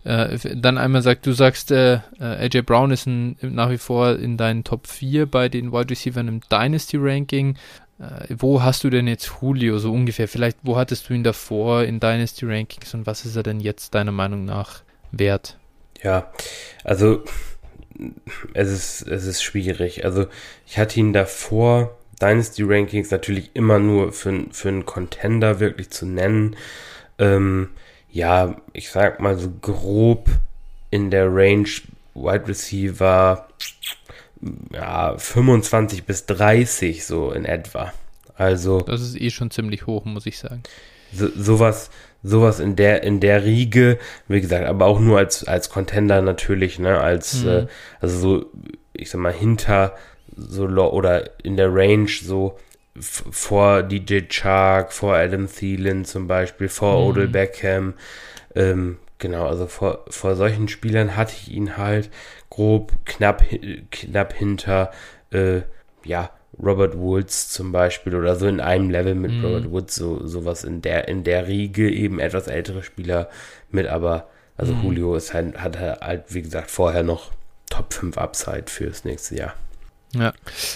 Äh, 0.05 0.39
dann 0.55 0.79
einmal 0.79 1.03
sagt, 1.03 1.27
du 1.27 1.33
sagst, 1.33 1.71
äh, 1.71 2.01
äh 2.19 2.47
AJ 2.47 2.63
Brown 2.63 2.91
ist 2.91 3.07
ein, 3.07 3.37
nach 3.41 3.71
wie 3.71 3.79
vor 3.79 4.17
in 4.17 4.37
deinen 4.37 4.65
Top 4.65 4.87
4 4.87 5.27
bei 5.27 5.49
den 5.49 5.73
Wide 5.73 5.91
Receivers 5.91 6.27
im 6.27 6.41
Dynasty 6.51 6.97
Ranking. 6.99 7.57
Äh, 7.99 8.35
wo 8.39 8.63
hast 8.63 8.85
du 8.85 8.91
denn 8.91 9.09
jetzt 9.09 9.31
Julio 9.41 9.79
so 9.79 9.93
ungefähr? 9.93 10.29
Vielleicht, 10.29 10.59
wo 10.63 10.77
hattest 10.77 11.09
du 11.09 11.15
ihn 11.15 11.25
davor 11.25 11.85
in 11.85 12.01
Dynasty 12.01 12.45
Rankings 12.47 12.93
und 12.95 13.07
was 13.07 13.25
ist 13.25 13.37
er 13.37 13.43
denn 13.43 13.61
jetzt 13.61 13.95
deiner 13.95 14.13
Meinung 14.13 14.45
nach 14.45 14.83
wert? 15.13 15.59
Ja, 16.03 16.31
also 16.85 17.25
es 18.55 18.71
ist, 18.71 19.09
es 19.09 19.27
ist 19.27 19.43
schwierig. 19.43 20.05
Also 20.05 20.27
ich 20.67 20.79
hatte 20.79 21.01
ihn 21.01 21.13
davor, 21.13 21.97
Dynasty 22.21 22.63
Rankings 22.65 23.11
natürlich 23.11 23.51
immer 23.55 23.79
nur 23.79 24.13
für, 24.13 24.47
für 24.51 24.69
einen 24.69 24.87
Contender 24.87 25.61
wirklich 25.61 25.91
zu 25.91 26.07
nennen. 26.07 26.57
Ähm, 27.19 27.71
ja, 28.11 28.57
ich 28.73 28.91
sag 28.91 29.21
mal 29.21 29.39
so 29.39 29.51
grob 29.61 30.29
in 30.91 31.11
der 31.11 31.27
Range 31.27 31.69
Wide 32.15 32.49
Receiver 32.49 33.47
ja, 34.73 35.17
25 35.19 36.05
bis 36.05 36.27
30 36.27 37.05
so 37.05 37.33
in 37.33 37.45
etwa. 37.45 37.93
Also 38.35 38.81
das 38.81 39.01
ist 39.01 39.21
eh 39.21 39.31
schon 39.31 39.51
ziemlich 39.51 39.87
hoch, 39.87 40.05
muss 40.05 40.27
ich 40.27 40.39
sagen. 40.39 40.63
So, 41.13 41.29
sowas 41.35 41.91
sowas 42.23 42.59
in 42.59 42.75
der 42.75 43.03
in 43.03 43.21
der 43.21 43.45
Riege, 43.45 43.99
wie 44.27 44.41
gesagt, 44.41 44.67
aber 44.67 44.87
auch 44.87 44.99
nur 44.99 45.19
als 45.19 45.45
als 45.45 45.71
Contender 45.71 46.23
natürlich, 46.23 46.79
ne, 46.79 47.01
als 47.01 47.45
mhm. 47.45 47.49
äh, 47.49 47.67
also 48.01 48.19
so 48.19 48.51
ich 48.93 49.11
sag 49.11 49.21
mal 49.21 49.33
hinter 49.33 49.95
so 50.37 50.67
oder 50.67 51.31
in 51.45 51.57
der 51.57 51.73
Range 51.73 52.09
so 52.09 52.59
vor 53.01 53.83
DJ 53.83 54.21
Chark, 54.29 54.93
vor 54.93 55.15
Adam 55.15 55.49
Thielen 55.49 56.05
zum 56.05 56.27
Beispiel, 56.27 56.69
vor 56.69 57.01
mhm. 57.01 57.07
Odell 57.11 57.29
Beckham. 57.29 57.95
Ähm, 58.55 58.99
genau, 59.19 59.47
also 59.47 59.67
vor, 59.67 60.05
vor 60.09 60.37
solchen 60.37 60.69
Spielern 60.69 61.17
hatte 61.17 61.35
ich 61.37 61.51
ihn 61.53 61.77
halt 61.77 62.11
grob 62.51 62.93
knapp, 63.05 63.45
knapp 63.91 64.33
hinter, 64.33 64.91
äh, 65.31 65.61
ja, 66.05 66.31
Robert 66.63 66.97
Woods 66.97 67.51
zum 67.51 67.73
Beispiel 67.73 68.15
oder 68.15 68.37
so 68.37 68.47
in 68.47 68.61
einem 68.61 68.91
Level 68.91 69.15
mit 69.15 69.33
mhm. 69.33 69.45
Robert 69.45 69.71
Woods, 69.71 69.95
so 69.95 70.27
sowas 70.27 70.65
in 70.65 70.83
der, 70.83 71.09
in 71.09 71.25
der 71.25 71.47
Riege, 71.47 71.91
eben 71.91 72.19
etwas 72.19 72.47
ältere 72.47 72.83
Spieler 72.83 73.29
mit, 73.71 73.87
aber 73.87 74.29
also 74.57 74.75
mhm. 74.75 74.85
Julio 74.85 75.17
ist 75.17 75.35
halt, 75.35 75.59
hat 75.59 75.79
halt, 75.79 76.25
wie 76.35 76.43
gesagt, 76.43 76.71
vorher 76.71 77.03
noch 77.03 77.31
Top 77.69 77.93
5 77.93 78.17
Upside 78.17 78.65
fürs 78.67 79.05
nächste 79.05 79.37
Jahr. 79.37 79.55
Ja, 80.15 80.33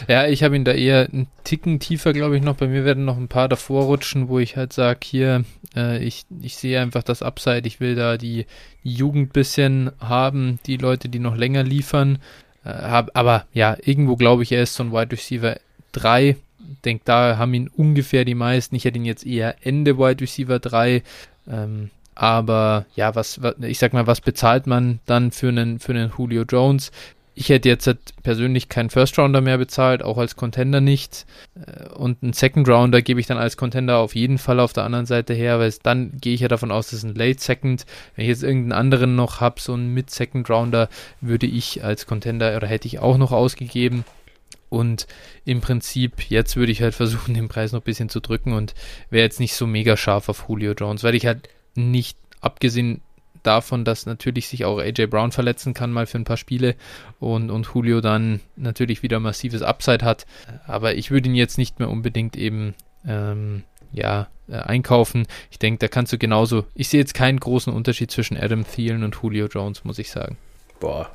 ja 0.08 0.26
ich 0.26 0.42
habe 0.42 0.56
ihn 0.56 0.64
da 0.64 0.72
eher 0.72 1.08
einen 1.10 1.28
Ticken 1.44 1.80
tiefer, 1.80 2.12
glaube 2.12 2.37
ich, 2.37 2.42
noch. 2.42 2.56
Bei 2.56 2.66
mir 2.66 2.84
werden 2.84 3.04
noch 3.04 3.16
ein 3.16 3.28
paar 3.28 3.49
davor 3.49 3.84
rutschen, 3.84 4.28
wo 4.28 4.38
ich 4.38 4.56
halt 4.56 4.72
sage, 4.72 5.00
hier, 5.04 5.44
äh, 5.75 6.02
ich, 6.02 6.26
ich 6.42 6.56
sehe 6.56 6.80
einfach 6.80 7.02
das 7.02 7.22
Upside. 7.22 7.66
Ich 7.66 7.80
will 7.80 7.94
da 7.94 8.16
die, 8.18 8.46
die 8.84 8.92
Jugend 8.92 9.32
bisschen 9.32 9.92
haben, 10.00 10.58
die 10.66 10.76
Leute, 10.76 11.08
die 11.08 11.20
noch 11.20 11.37
länger 11.37 11.62
liefern. 11.62 12.18
Äh, 12.64 12.70
hab, 12.70 13.16
aber 13.16 13.46
ja, 13.52 13.76
irgendwo 13.82 14.16
glaube 14.16 14.42
ich, 14.42 14.52
er 14.52 14.62
ist 14.62 14.75
so 14.75 14.82
ein 14.82 14.92
Wide 14.92 15.12
Receiver 15.12 15.56
3. 15.92 16.37
Denke, 16.85 17.02
da 17.04 17.37
haben 17.37 17.54
ihn 17.54 17.68
ungefähr 17.68 18.25
die 18.25 18.35
meisten. 18.35 18.76
Ich 18.76 18.85
hätte 18.85 18.99
ihn 18.99 19.04
jetzt 19.04 19.26
eher 19.26 19.56
Ende 19.66 19.99
Wide 19.99 20.20
Receiver 20.20 20.59
3. 20.59 21.02
Ähm, 21.49 21.90
aber 22.14 22.85
ja, 22.97 23.14
was, 23.14 23.40
ich 23.62 23.78
sag 23.78 23.92
mal, 23.92 24.06
was 24.06 24.20
bezahlt 24.20 24.66
man 24.66 25.00
dann 25.06 25.30
für 25.32 25.49
einen, 25.49 25.78
für 25.78 25.92
einen 25.92 26.12
Julio 26.16 26.42
Jones? 26.42 26.92
Ich 27.35 27.49
hätte 27.49 27.70
jetzt 27.70 27.88
persönlich 28.23 28.68
keinen 28.68 28.90
First 28.90 29.18
Rounder 29.18 29.40
mehr 29.40 29.56
bezahlt, 29.56 30.02
auch 30.02 30.18
als 30.18 30.37
Contender 30.37 30.82
nicht. 30.82 31.25
Äh, 31.54 31.88
und 31.94 32.23
einen 32.23 32.35
Second 32.35 32.68
Rounder 32.68 33.00
gebe 33.00 33.20
ich 33.20 33.26
dann 33.26 33.38
als 33.38 33.56
Contender 33.56 33.99
auf 33.99 34.14
jeden 34.14 34.37
Fall 34.37 34.61
auf 34.61 34.75
der 34.75 34.85
anderen 34.85 35.06
Seite 35.06 35.32
her, 35.32 35.59
weil 35.59 35.73
dann 35.82 36.12
gehe 36.20 36.35
ich 36.35 36.40
ja 36.40 36.49
davon 36.49 36.70
aus, 36.70 36.90
das 36.90 36.99
ist 36.99 37.04
ein 37.04 37.14
Late 37.14 37.40
Second. 37.40 37.87
Wenn 38.14 38.25
ich 38.25 38.28
jetzt 38.28 38.42
irgendeinen 38.42 38.78
anderen 38.78 39.16
noch 39.16 39.40
habe, 39.40 39.59
so 39.59 39.73
einen 39.73 39.94
Mid 39.94 40.11
Second 40.11 40.50
Rounder, 40.50 40.90
würde 41.23 41.47
ich 41.47 41.82
als 41.82 42.06
Contender 42.06 42.54
oder 42.54 42.66
hätte 42.66 42.88
ich 42.88 42.99
auch 42.99 43.16
noch 43.16 43.32
ausgegeben. 43.32 44.04
Und 44.70 45.06
im 45.44 45.60
Prinzip, 45.60 46.30
jetzt 46.30 46.56
würde 46.56 46.72
ich 46.72 46.80
halt 46.80 46.94
versuchen, 46.94 47.34
den 47.34 47.48
Preis 47.48 47.72
noch 47.72 47.80
ein 47.80 47.84
bisschen 47.84 48.08
zu 48.08 48.20
drücken 48.20 48.54
und 48.54 48.74
wäre 49.10 49.24
jetzt 49.24 49.40
nicht 49.40 49.54
so 49.54 49.66
mega 49.66 49.96
scharf 49.96 50.30
auf 50.30 50.46
Julio 50.48 50.72
Jones, 50.72 51.04
weil 51.04 51.14
ich 51.14 51.26
halt 51.26 51.50
nicht, 51.74 52.16
abgesehen 52.40 53.02
davon, 53.42 53.84
dass 53.84 54.06
natürlich 54.06 54.48
sich 54.48 54.64
auch 54.64 54.78
AJ 54.78 55.06
Brown 55.06 55.32
verletzen 55.32 55.74
kann 55.74 55.92
mal 55.92 56.06
für 56.06 56.18
ein 56.18 56.24
paar 56.24 56.36
Spiele 56.36 56.74
und, 57.18 57.50
und 57.50 57.68
Julio 57.74 58.00
dann 58.00 58.40
natürlich 58.56 59.02
wieder 59.02 59.18
massives 59.20 59.62
Upside 59.62 60.04
hat. 60.04 60.26
Aber 60.66 60.94
ich 60.94 61.10
würde 61.10 61.28
ihn 61.28 61.34
jetzt 61.34 61.58
nicht 61.58 61.78
mehr 61.78 61.88
unbedingt 61.88 62.36
eben 62.36 62.74
ähm, 63.06 63.62
ja, 63.92 64.28
äh, 64.48 64.56
einkaufen. 64.56 65.26
Ich 65.50 65.58
denke, 65.58 65.78
da 65.78 65.88
kannst 65.88 66.12
du 66.12 66.18
genauso. 66.18 66.64
Ich 66.74 66.88
sehe 66.88 67.00
jetzt 67.00 67.14
keinen 67.14 67.40
großen 67.40 67.72
Unterschied 67.72 68.10
zwischen 68.10 68.36
Adam 68.36 68.66
Thielen 68.66 69.04
und 69.04 69.16
Julio 69.22 69.46
Jones, 69.46 69.84
muss 69.84 69.98
ich 69.98 70.10
sagen. 70.10 70.36
Boah. 70.78 71.10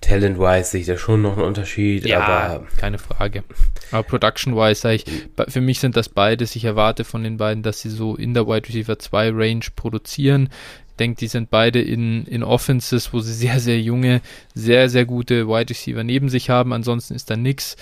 Talent-wise 0.00 0.70
sehe 0.70 0.80
ich 0.80 0.86
da 0.86 0.96
schon 0.96 1.22
noch 1.22 1.36
einen 1.36 1.46
Unterschied, 1.46 2.06
ja, 2.06 2.20
aber. 2.20 2.66
Keine 2.78 2.98
Frage. 2.98 3.44
Aber 3.90 4.02
Production-wise 4.02 4.80
sage 4.80 4.96
ich, 4.96 5.04
für 5.48 5.60
mich 5.60 5.80
sind 5.80 5.96
das 5.96 6.08
beides. 6.08 6.56
Ich 6.56 6.64
erwarte 6.64 7.04
von 7.04 7.22
den 7.22 7.36
beiden, 7.36 7.62
dass 7.62 7.80
sie 7.80 7.90
so 7.90 8.16
in 8.16 8.32
der 8.34 8.46
Wide 8.46 8.68
Receiver 8.68 8.98
2 8.98 9.30
Range 9.30 9.64
produzieren. 9.76 10.48
Ich 10.88 10.96
denke, 10.96 11.18
die 11.18 11.26
sind 11.28 11.50
beide 11.50 11.80
in, 11.80 12.24
in 12.24 12.42
Offenses, 12.42 13.12
wo 13.12 13.20
sie 13.20 13.32
sehr, 13.32 13.60
sehr 13.60 13.80
junge, 13.80 14.20
sehr, 14.54 14.88
sehr 14.88 15.04
gute 15.04 15.48
Wide 15.48 15.70
Receiver 15.70 16.02
neben 16.02 16.28
sich 16.28 16.50
haben. 16.50 16.72
Ansonsten 16.72 17.14
ist 17.14 17.30
da 17.30 17.36
nichts. 17.36 17.76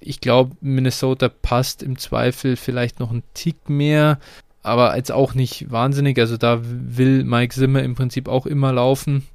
Ich 0.00 0.20
glaube, 0.20 0.56
Minnesota 0.60 1.28
passt 1.28 1.82
im 1.82 1.98
Zweifel 1.98 2.56
vielleicht 2.56 3.00
noch 3.00 3.10
einen 3.10 3.22
Tick 3.34 3.68
mehr, 3.68 4.18
aber 4.62 4.96
jetzt 4.96 5.12
auch 5.12 5.34
nicht 5.34 5.70
wahnsinnig. 5.70 6.18
Also 6.18 6.36
da 6.36 6.60
will 6.62 7.24
Mike 7.24 7.54
Zimmer 7.54 7.82
im 7.82 7.94
Prinzip 7.94 8.28
auch 8.28 8.46
immer 8.46 8.72
laufen. 8.72 9.26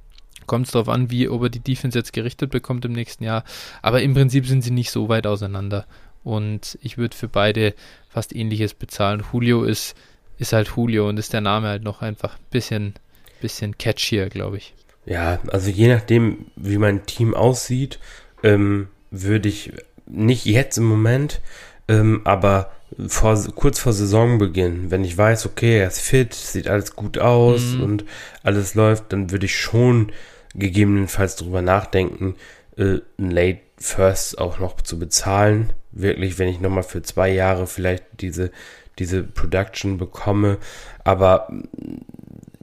Kommt 0.46 0.66
es 0.66 0.72
darauf 0.72 0.88
an, 0.88 1.10
wie 1.10 1.28
ob 1.28 1.42
er 1.42 1.48
die 1.48 1.60
Defense 1.60 1.98
jetzt 1.98 2.12
gerichtet 2.12 2.50
bekommt 2.50 2.84
im 2.84 2.92
nächsten 2.92 3.24
Jahr. 3.24 3.44
Aber 3.82 4.02
im 4.02 4.14
Prinzip 4.14 4.46
sind 4.46 4.62
sie 4.62 4.70
nicht 4.70 4.90
so 4.90 5.08
weit 5.08 5.26
auseinander. 5.26 5.86
Und 6.24 6.78
ich 6.82 6.98
würde 6.98 7.16
für 7.16 7.28
beide 7.28 7.74
fast 8.08 8.34
ähnliches 8.34 8.74
bezahlen. 8.74 9.22
Julio 9.32 9.62
ist, 9.64 9.94
ist 10.38 10.52
halt 10.52 10.72
Julio 10.76 11.08
und 11.08 11.18
ist 11.18 11.32
der 11.32 11.40
Name 11.40 11.68
halt 11.68 11.84
noch 11.84 12.02
einfach 12.02 12.34
ein 12.34 12.50
bisschen, 12.50 12.94
bisschen 13.40 13.78
catchier, 13.78 14.28
glaube 14.28 14.56
ich. 14.56 14.74
Ja, 15.04 15.38
also 15.48 15.70
je 15.70 15.88
nachdem, 15.88 16.46
wie 16.56 16.78
mein 16.78 17.06
Team 17.06 17.32
aussieht, 17.32 18.00
ähm, 18.42 18.88
würde 19.10 19.48
ich 19.48 19.72
nicht 20.06 20.46
jetzt 20.46 20.78
im 20.78 20.84
Moment, 20.84 21.40
ähm, 21.88 22.22
aber 22.24 22.72
vor, 23.08 23.36
kurz 23.54 23.78
vor 23.78 23.92
Saisonbeginn, 23.92 24.90
wenn 24.90 25.04
ich 25.04 25.16
weiß, 25.16 25.46
okay, 25.46 25.78
er 25.78 25.88
ist 25.88 26.00
fit, 26.00 26.34
sieht 26.34 26.68
alles 26.68 26.94
gut 26.94 27.18
aus 27.18 27.74
mhm. 27.74 27.82
und 27.82 28.04
alles 28.42 28.74
läuft, 28.74 29.12
dann 29.12 29.30
würde 29.30 29.46
ich 29.46 29.56
schon 29.56 30.12
gegebenenfalls 30.56 31.36
darüber 31.36 31.62
nachdenken, 31.62 32.34
äh, 32.76 32.98
ein 33.18 33.30
Late 33.30 33.60
First 33.78 34.38
auch 34.38 34.58
noch 34.58 34.80
zu 34.80 34.98
bezahlen. 34.98 35.72
Wirklich, 35.92 36.38
wenn 36.38 36.48
ich 36.48 36.60
nochmal 36.60 36.82
für 36.82 37.02
zwei 37.02 37.30
Jahre 37.30 37.66
vielleicht 37.66 38.04
diese, 38.20 38.50
diese 38.98 39.22
Production 39.22 39.98
bekomme. 39.98 40.58
Aber 41.04 41.48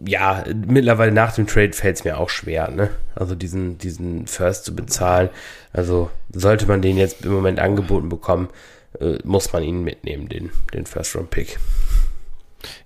ja, 0.06 0.44
mittlerweile 0.68 1.12
nach 1.12 1.34
dem 1.34 1.48
Trade 1.48 1.74
fällt 1.74 1.98
es 1.98 2.04
mir 2.04 2.18
auch 2.18 2.30
schwer, 2.30 2.70
ne? 2.72 2.90
Also 3.16 3.36
diesen, 3.36 3.78
diesen 3.78 4.28
First 4.28 4.66
zu 4.66 4.76
bezahlen. 4.76 5.30
Also 5.72 6.10
sollte 6.32 6.66
man 6.66 6.82
den 6.82 6.98
jetzt 6.98 7.24
im 7.26 7.32
Moment 7.32 7.60
angeboten 7.60 8.10
bekommen, 8.10 8.50
äh, 9.00 9.18
muss 9.24 9.54
man 9.54 9.64
ihn 9.64 9.84
mitnehmen, 9.84 10.30
den, 10.30 10.52
den 10.74 10.86
First-Round-Pick. 10.86 11.60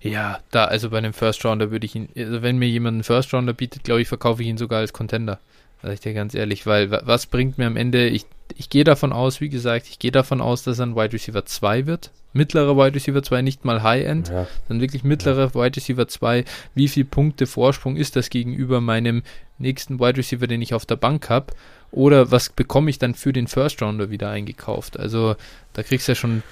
Ja, 0.01 0.39
da, 0.51 0.65
also 0.65 0.89
bei 0.89 0.98
einem 0.98 1.13
First 1.13 1.43
Rounder 1.46 1.72
würde 1.72 1.86
ich 1.86 1.96
ihn, 1.96 2.10
also 2.17 2.41
wenn 2.41 2.57
mir 2.57 2.67
jemand 2.67 2.96
einen 2.96 3.03
First 3.03 3.34
Rounder 3.34 3.53
bietet, 3.53 3.84
glaube 3.84 4.01
ich, 4.01 4.07
verkaufe 4.07 4.41
ich 4.41 4.48
ihn 4.48 4.57
sogar 4.57 4.79
als 4.79 4.93
Contender. 4.93 5.39
Sag 5.84 5.93
ich 5.93 6.00
dir 6.00 6.13
ganz 6.13 6.34
ehrlich, 6.34 6.65
weil 6.65 6.89
was 6.91 7.27
bringt 7.27 7.57
mir 7.57 7.67
am 7.67 7.77
Ende, 7.77 8.07
ich, 8.07 8.25
ich 8.55 8.69
gehe 8.69 8.84
davon 8.84 9.13
aus, 9.13 9.41
wie 9.41 9.50
gesagt, 9.50 9.88
ich 9.89 10.00
gehe 10.00 10.12
davon 10.12 10.41
aus, 10.41 10.63
dass 10.63 10.79
er 10.79 10.88
ein 10.88 10.96
Wide 10.96 11.13
Receiver 11.13 11.46
2 11.46 11.86
wird. 11.86 12.12
Mittlerer 12.34 12.75
Wide 12.75 12.96
Receiver 12.96 13.22
2, 13.22 13.41
nicht 13.41 13.65
mal 13.65 13.84
High-End, 13.84 14.29
ja. 14.29 14.48
sondern 14.67 14.81
wirklich 14.81 15.03
mittlerer. 15.03 15.53
Wide 15.53 15.75
Receiver 15.75 16.07
2. 16.07 16.46
Wie 16.75 16.88
viel 16.88 17.05
Punkte 17.05 17.46
Vorsprung 17.46 17.96
ist 17.96 18.15
das 18.15 18.29
gegenüber 18.29 18.81
meinem 18.81 19.24
nächsten 19.60 20.00
Wide 20.00 20.17
Receiver, 20.17 20.48
den 20.48 20.62
ich 20.62 20.74
auf 20.74 20.86
der 20.86 20.98
Bank 20.98 21.29
habe? 21.29 21.53
Oder 21.91 22.31
was 22.31 22.50
bekomme 22.50 22.89
ich 22.89 23.00
dann 23.00 23.15
für 23.15 23.34
den 23.34 23.48
First 23.48 23.81
Rounder 23.81 24.10
wieder 24.10 24.29
eingekauft? 24.29 25.00
Also 25.00 25.36
da 25.74 25.84
kriegst 25.84 26.07
du 26.07 26.12
ja 26.12 26.15
schon 26.15 26.43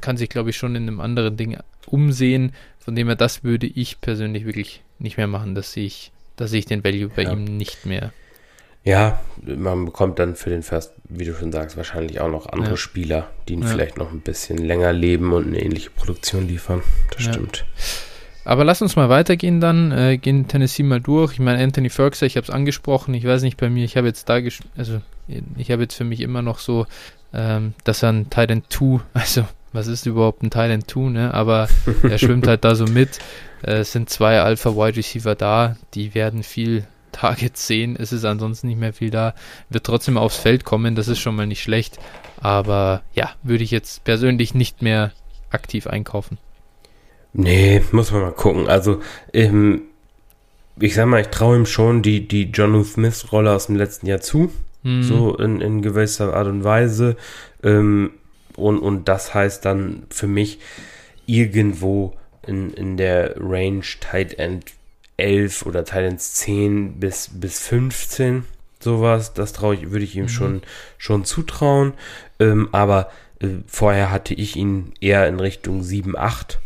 kann 0.00 0.16
sich, 0.16 0.28
glaube 0.28 0.50
ich, 0.50 0.56
schon 0.56 0.74
in 0.74 0.88
einem 0.88 1.00
anderen 1.00 1.36
Ding 1.36 1.58
umsehen. 1.86 2.52
Von 2.78 2.94
dem 2.94 3.06
her, 3.06 3.16
das 3.16 3.44
würde 3.44 3.66
ich 3.66 4.00
persönlich 4.00 4.44
wirklich 4.44 4.82
nicht 4.98 5.16
mehr 5.16 5.26
machen. 5.26 5.54
dass 5.54 5.76
ich, 5.76 6.12
dass 6.36 6.52
ich 6.52 6.66
den 6.66 6.84
Value 6.84 7.08
bei 7.08 7.22
ja. 7.22 7.32
ihm 7.32 7.44
nicht 7.44 7.86
mehr. 7.86 8.12
Ja, 8.84 9.20
man 9.44 9.84
bekommt 9.84 10.18
dann 10.18 10.34
für 10.34 10.50
den 10.50 10.62
First, 10.62 10.92
wie 11.08 11.24
du 11.24 11.34
schon 11.34 11.52
sagst, 11.52 11.76
wahrscheinlich 11.76 12.20
auch 12.20 12.30
noch 12.30 12.46
andere 12.46 12.70
ja. 12.70 12.76
Spieler, 12.76 13.30
die 13.46 13.54
ihn 13.54 13.62
ja. 13.62 13.68
vielleicht 13.68 13.98
noch 13.98 14.12
ein 14.12 14.20
bisschen 14.20 14.56
länger 14.56 14.92
leben 14.92 15.32
und 15.32 15.48
eine 15.48 15.60
ähnliche 15.60 15.90
Produktion 15.90 16.46
liefern. 16.46 16.82
Das 17.12 17.24
stimmt. 17.24 17.66
Aber 18.44 18.64
lass 18.64 18.80
uns 18.80 18.96
mal 18.96 19.10
weitergehen 19.10 19.60
dann, 19.60 19.92
äh, 19.92 20.16
gehen 20.16 20.48
Tennessee 20.48 20.84
mal 20.84 21.02
durch. 21.02 21.34
Ich 21.34 21.38
meine, 21.38 21.62
Anthony 21.62 21.90
Ferguson, 21.90 22.26
ich 22.26 22.36
habe 22.38 22.44
es 22.44 22.50
angesprochen, 22.50 23.12
ich 23.12 23.26
weiß 23.26 23.42
nicht 23.42 23.58
bei 23.58 23.68
mir, 23.68 23.84
ich 23.84 23.98
habe 23.98 24.06
jetzt 24.06 24.26
da, 24.30 24.40
also 24.76 25.02
ich 25.58 25.70
habe 25.70 25.82
jetzt 25.82 25.94
für 25.94 26.04
mich 26.04 26.22
immer 26.22 26.40
noch 26.40 26.58
so, 26.58 26.86
ähm, 27.34 27.74
dass 27.84 28.02
er 28.02 28.08
ein 28.10 28.30
Titan 28.30 28.62
2, 28.70 29.00
also 29.12 29.44
was 29.72 29.86
ist 29.86 30.06
überhaupt 30.06 30.42
ein 30.42 30.50
Thailand 30.50 30.90
2, 30.90 31.00
ne? 31.10 31.34
Aber 31.34 31.68
er 32.02 32.18
schwimmt 32.18 32.46
halt 32.46 32.64
da 32.64 32.74
so 32.74 32.84
mit. 32.86 33.18
Äh, 33.62 33.78
es 33.78 33.92
sind 33.92 34.10
zwei 34.10 34.40
Alpha 34.40 34.74
Wide 34.74 34.96
Receiver 34.96 35.34
da, 35.34 35.76
die 35.94 36.14
werden 36.14 36.42
viel 36.42 36.86
Targets 37.12 37.66
sehen. 37.66 37.96
Es 37.98 38.12
ist 38.12 38.24
ansonsten 38.24 38.68
nicht 38.68 38.78
mehr 38.78 38.92
viel 38.92 39.10
da. 39.10 39.34
Wird 39.70 39.84
trotzdem 39.84 40.16
aufs 40.16 40.36
Feld 40.36 40.64
kommen, 40.64 40.94
das 40.94 41.08
ist 41.08 41.18
schon 41.18 41.36
mal 41.36 41.46
nicht 41.46 41.62
schlecht. 41.62 41.98
Aber 42.40 43.02
ja, 43.14 43.30
würde 43.42 43.64
ich 43.64 43.70
jetzt 43.70 44.04
persönlich 44.04 44.54
nicht 44.54 44.82
mehr 44.82 45.12
aktiv 45.50 45.86
einkaufen. 45.86 46.38
Nee, 47.32 47.82
muss 47.92 48.12
man 48.12 48.22
mal 48.22 48.32
gucken. 48.32 48.68
Also, 48.68 49.00
ähm, 49.32 49.82
ich 50.80 50.94
sag 50.94 51.06
mal, 51.06 51.20
ich 51.20 51.28
traue 51.28 51.56
ihm 51.56 51.66
schon 51.66 52.02
die, 52.02 52.26
die 52.26 52.44
John 52.44 52.84
Smith-Rolle 52.84 53.52
aus 53.52 53.66
dem 53.66 53.76
letzten 53.76 54.06
Jahr 54.06 54.20
zu. 54.20 54.52
Mhm. 54.82 55.02
So 55.02 55.36
in, 55.36 55.60
in 55.60 55.82
gewisser 55.82 56.34
Art 56.34 56.46
und 56.46 56.64
Weise. 56.64 57.16
Ähm, 57.62 58.12
und, 58.58 58.78
und 58.78 59.08
das 59.08 59.34
heißt 59.34 59.64
dann 59.64 60.06
für 60.10 60.26
mich 60.26 60.58
irgendwo 61.26 62.16
in, 62.46 62.72
in 62.72 62.96
der 62.96 63.34
Range 63.38 63.84
Tight 64.00 64.38
End 64.38 64.72
11 65.16 65.66
oder 65.66 65.84
Tight 65.84 66.04
End 66.04 66.20
10 66.20 67.00
bis, 67.00 67.30
bis 67.32 67.60
15, 67.60 68.44
sowas. 68.80 69.34
Das 69.34 69.52
traue 69.52 69.74
ich, 69.74 69.90
würde 69.90 70.04
ich 70.04 70.16
ihm 70.16 70.24
mhm. 70.24 70.28
schon, 70.28 70.62
schon 70.96 71.24
zutrauen. 71.24 71.92
Ähm, 72.40 72.68
aber 72.72 73.10
äh, 73.40 73.48
vorher 73.66 74.10
hatte 74.10 74.34
ich 74.34 74.56
ihn 74.56 74.92
eher 75.00 75.28
in 75.28 75.40
Richtung 75.40 75.82
7, 75.82 76.16
8. 76.16 76.58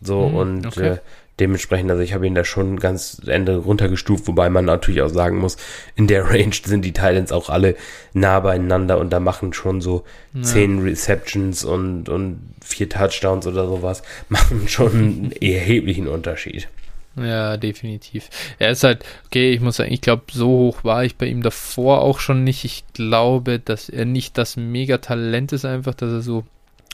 So 0.00 0.28
mhm, 0.28 0.34
und 0.34 0.66
okay. 0.66 0.88
äh, 0.88 0.98
Dementsprechend, 1.40 1.90
also 1.90 2.02
ich 2.02 2.12
habe 2.12 2.26
ihn 2.26 2.34
da 2.34 2.44
schon 2.44 2.78
ganz 2.78 3.20
Ende 3.26 3.56
runtergestuft, 3.56 4.28
wobei 4.28 4.50
man 4.50 4.66
natürlich 4.66 5.00
auch 5.00 5.08
sagen 5.08 5.38
muss, 5.38 5.56
in 5.96 6.06
der 6.06 6.24
Range 6.30 6.54
sind 6.64 6.84
die 6.84 6.92
Titans 6.92 7.32
auch 7.32 7.48
alle 7.48 7.74
nah 8.12 8.40
beieinander 8.40 8.98
und 8.98 9.10
da 9.10 9.18
machen 9.18 9.52
schon 9.52 9.80
so 9.80 10.04
ja. 10.34 10.42
zehn 10.42 10.80
Receptions 10.80 11.64
und, 11.64 12.08
und 12.08 12.40
vier 12.62 12.88
Touchdowns 12.88 13.46
oder 13.46 13.66
sowas, 13.66 14.02
machen 14.28 14.68
schon 14.68 14.92
einen 14.92 15.32
erheblichen 15.32 16.06
Unterschied. 16.06 16.68
Ja, 17.16 17.56
definitiv. 17.58 18.30
Er 18.58 18.70
ist 18.70 18.84
halt, 18.84 19.04
okay, 19.26 19.52
ich 19.52 19.60
muss 19.60 19.76
sagen, 19.76 19.92
ich 19.92 20.00
glaube, 20.00 20.24
so 20.30 20.48
hoch 20.48 20.84
war 20.84 21.04
ich 21.04 21.16
bei 21.16 21.26
ihm 21.26 21.42
davor 21.42 22.00
auch 22.00 22.18
schon 22.18 22.42
nicht. 22.42 22.64
Ich 22.64 22.84
glaube, 22.94 23.58
dass 23.58 23.90
er 23.90 24.06
nicht 24.06 24.38
das 24.38 24.56
Megatalent 24.56 25.52
ist, 25.52 25.66
einfach, 25.66 25.94
dass 25.94 26.10
er 26.10 26.22
so 26.22 26.44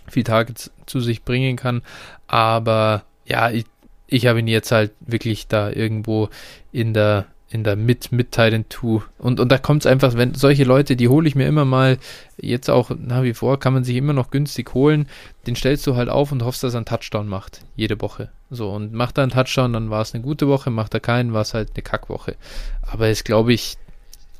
viel 0.08 0.24
Targets 0.24 0.72
zu 0.86 1.00
sich 1.00 1.22
bringen 1.22 1.56
kann. 1.56 1.82
Aber 2.26 3.04
ja, 3.26 3.50
ich, 3.50 3.66
ich 4.08 4.26
habe 4.26 4.40
ihn 4.40 4.48
jetzt 4.48 4.72
halt 4.72 4.92
wirklich 5.00 5.46
da 5.46 5.70
irgendwo 5.70 6.28
in 6.72 6.94
der 6.94 7.26
in 7.50 7.64
der 7.64 7.76
mit 7.76 8.12
mit 8.12 8.32
Titan 8.32 8.66
2 8.68 9.02
und 9.18 9.40
und 9.40 9.50
da 9.50 9.56
kommt 9.56 9.82
es 9.82 9.86
einfach, 9.86 10.14
wenn 10.16 10.34
solche 10.34 10.64
Leute, 10.64 10.96
die 10.96 11.08
hole 11.08 11.26
ich 11.26 11.34
mir 11.34 11.46
immer 11.46 11.64
mal 11.64 11.98
jetzt 12.36 12.68
auch 12.68 12.90
nach 12.90 13.22
wie 13.22 13.32
vor 13.32 13.58
kann 13.58 13.72
man 13.72 13.84
sich 13.84 13.96
immer 13.96 14.12
noch 14.12 14.30
günstig 14.30 14.74
holen, 14.74 15.08
den 15.46 15.56
stellst 15.56 15.86
du 15.86 15.96
halt 15.96 16.08
auf 16.08 16.30
und 16.32 16.42
hoffst, 16.42 16.62
dass 16.62 16.74
er 16.74 16.78
einen 16.78 16.86
Touchdown 16.86 17.28
macht 17.28 17.62
jede 17.74 18.00
Woche. 18.00 18.30
So 18.50 18.70
und 18.70 18.92
macht 18.92 19.18
er 19.18 19.22
einen 19.22 19.32
Touchdown, 19.32 19.72
dann 19.72 19.90
war 19.90 20.02
es 20.02 20.14
eine 20.14 20.22
gute 20.22 20.48
Woche, 20.48 20.70
macht 20.70 20.92
er 20.92 21.00
keinen, 21.00 21.32
war 21.32 21.42
es 21.42 21.54
halt 21.54 21.70
eine 21.74 21.82
Kackwoche. 21.82 22.36
Aber 22.82 23.08
es 23.08 23.24
glaube 23.24 23.54
ich, 23.54 23.78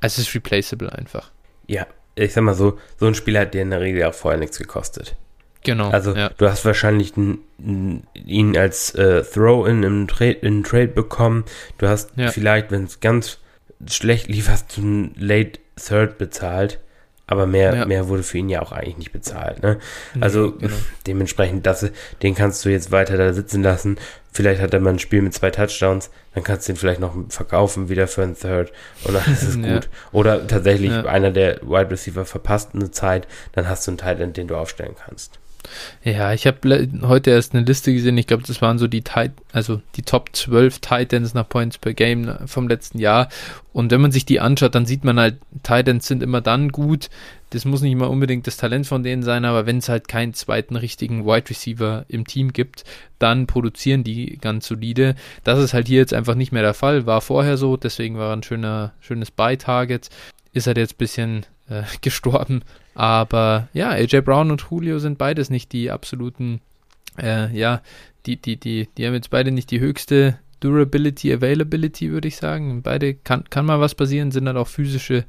es 0.01 0.19
ist 0.19 0.35
replaceable 0.35 0.93
einfach. 0.93 1.31
Ja, 1.67 1.87
ich 2.15 2.33
sag 2.35 2.43
mal 2.43 2.55
so, 2.55 2.79
so 2.99 3.07
ein 3.07 3.15
Spiel 3.15 3.39
hat 3.39 3.55
dir 3.55 3.63
in 3.63 3.71
der 3.71 3.81
Regel 3.81 4.05
auch 4.05 4.15
vorher 4.15 4.39
nichts 4.39 4.59
gekostet. 4.59 5.17
Genau. 5.65 5.91
Also 5.91 6.15
ja. 6.15 6.31
du 6.37 6.49
hast 6.49 6.65
wahrscheinlich 6.65 7.15
ihn 7.17 8.57
als 8.57 8.95
äh, 8.95 9.23
Throw-in 9.23 9.83
im 9.83 10.09
Trade, 10.09 10.33
in 10.33 10.63
Trade 10.65 10.89
bekommen. 10.89 11.45
Du 11.79 11.89
hast 11.89 12.11
ja. 12.17 12.31
vielleicht, 12.31 12.71
wenn 12.71 12.85
es 12.85 13.01
ganz 13.01 13.39
schlecht 13.87 14.29
lief, 14.29 14.49
hast 14.49 14.77
du 14.77 14.83
einen 14.83 15.15
Late 15.17 15.59
Third 15.77 16.19
bezahlt. 16.19 16.81
Aber 17.31 17.47
mehr, 17.47 17.75
ja. 17.75 17.85
mehr 17.85 18.09
wurde 18.09 18.23
für 18.23 18.39
ihn 18.39 18.49
ja 18.49 18.63
auch 18.63 18.73
eigentlich 18.73 18.97
nicht 18.97 19.13
bezahlt. 19.13 19.63
Ne? 19.63 19.79
Also 20.19 20.53
genau. 20.53 20.75
dementsprechend, 21.07 21.67
das, 21.67 21.91
den 22.23 22.35
kannst 22.35 22.65
du 22.65 22.71
jetzt 22.71 22.91
weiter 22.91 23.19
da 23.19 23.35
sitzen 23.35 23.63
lassen. 23.63 23.99
Vielleicht 24.33 24.63
hat 24.63 24.73
er 24.73 24.81
mal 24.81 24.95
ein 24.95 24.99
Spiel 24.99 25.21
mit 25.21 25.35
zwei 25.35 25.51
Touchdowns, 25.51 26.11
dann 26.33 26.43
kannst 26.43 26.67
du 26.67 26.73
ihn 26.73 26.77
vielleicht 26.77 27.01
noch 27.01 27.15
verkaufen 27.29 27.91
wieder 27.91 28.09
für 28.09 28.23
einen 28.23 28.35
Third 28.35 28.73
und 29.05 29.13
dann 29.13 29.31
ist 29.31 29.43
es 29.43 29.57
gut. 29.57 29.67
Ja. 29.67 29.81
Oder 30.13 30.47
tatsächlich 30.47 30.91
einer 30.91 31.31
der 31.31 31.61
Wide 31.61 31.91
Receiver 31.91 32.25
verpasst 32.25 32.71
eine 32.73 32.91
Zeit, 32.93 33.29
dann 33.53 33.69
hast 33.69 33.87
du 33.87 33.91
einen 33.91 33.99
Tight 33.99 34.21
End, 34.21 34.39
den 34.39 34.49
du 34.49 34.57
aufstellen 34.57 34.95
kannst. 34.99 35.39
Ja, 36.03 36.33
ich 36.33 36.47
habe 36.47 36.89
heute 37.03 37.31
erst 37.31 37.55
eine 37.55 37.65
Liste 37.65 37.93
gesehen. 37.93 38.19
Ich 38.19 38.27
glaube, 38.27 38.45
das 38.47 38.63
waren 38.63 38.79
so 38.79 38.87
die 38.87 39.03
Tit 39.03 39.33
also 39.53 39.81
die 39.97 40.03
Top 40.03 40.31
12 40.35 40.79
Titans 40.81 41.35
nach 41.35 41.49
Points 41.49 41.79
per 41.79 41.95
Game 41.95 42.33
vom 42.47 42.69
letzten 42.69 42.99
Jahr. 42.99 43.29
Und 43.73 43.91
wenn 43.93 44.01
man 44.01 44.13
sich 44.13 44.27
die 44.27 44.41
anschaut, 44.41 44.75
dann 44.75 44.87
sieht 44.87 45.05
man 45.05 45.19
halt, 45.19 45.37
Titans 45.63 46.07
sind 46.07 46.23
immer 46.23 46.41
dann 46.41 46.71
gut. 46.71 47.09
Das 47.51 47.65
muss 47.65 47.81
nicht 47.81 47.93
immer 47.93 48.11
unbedingt 48.11 48.47
das 48.47 48.57
Talent 48.57 48.87
von 48.87 49.03
denen 49.03 49.23
sein, 49.23 49.45
aber 49.45 49.67
wenn 49.67 49.79
es 49.79 49.89
halt 49.89 50.07
keinen 50.07 50.35
zweiten 50.35 50.77
richtigen 50.77 51.25
Wide 51.25 51.49
Receiver 51.49 52.05
im 52.09 52.27
Team 52.27 52.53
gibt, 52.53 52.85
dann 53.19 53.47
produzieren 53.47 54.05
die 54.05 54.37
ganz 54.39 54.69
solide. 54.69 55.15
Das 55.45 55.59
ist 55.59 55.75
halt 55.75 55.89
hier 55.89 55.99
jetzt 55.99 56.13
einfach 56.13 56.35
nicht 56.35 56.53
mehr 56.53 56.63
der 56.63 56.75
Fall. 56.75 57.07
War 57.07 57.21
vorher 57.21 57.57
so, 57.57 57.77
deswegen 57.77 58.19
war 58.19 58.35
ein 58.35 58.43
schöner, 58.43 58.93
schönes 59.01 59.31
Buy-Target. 59.31 60.11
Ist 60.53 60.67
halt 60.67 60.77
jetzt 60.77 60.95
ein 60.95 60.99
bisschen 60.99 61.47
äh, 61.69 61.83
gestorben. 62.01 62.63
Aber 62.99 63.69
ja, 63.75 63.91
AJ 63.91 64.23
Brown 64.23 64.51
und 64.51 64.67
Julio 64.69 64.99
sind 64.99 65.19
beides 65.19 65.51
nicht 65.51 65.71
die 65.71 65.93
absoluten, 65.93 66.61
äh, 67.17 67.57
ja, 67.57 67.81
die, 68.27 68.43
die, 68.43 68.57
die, 68.57 68.89
die 68.99 69.07
haben 69.07 69.15
jetzt 69.15 69.31
beide 69.31 69.53
nicht 69.53 69.71
die 69.71 69.79
höchste 69.79 70.37
Durability, 70.59 71.33
Availability, 71.33 72.11
würde 72.11 72.27
ich 72.27 72.39
sagen. 72.39 72.83
Beide 72.83 73.15
kann, 73.15 73.45
kann 73.51 73.67
mal 73.67 73.79
was 73.79 73.95
passieren, 73.95 74.33
sind 74.33 74.47
dann 74.47 74.57
halt 74.57 74.67
auch 74.67 74.69
physische 74.69 75.25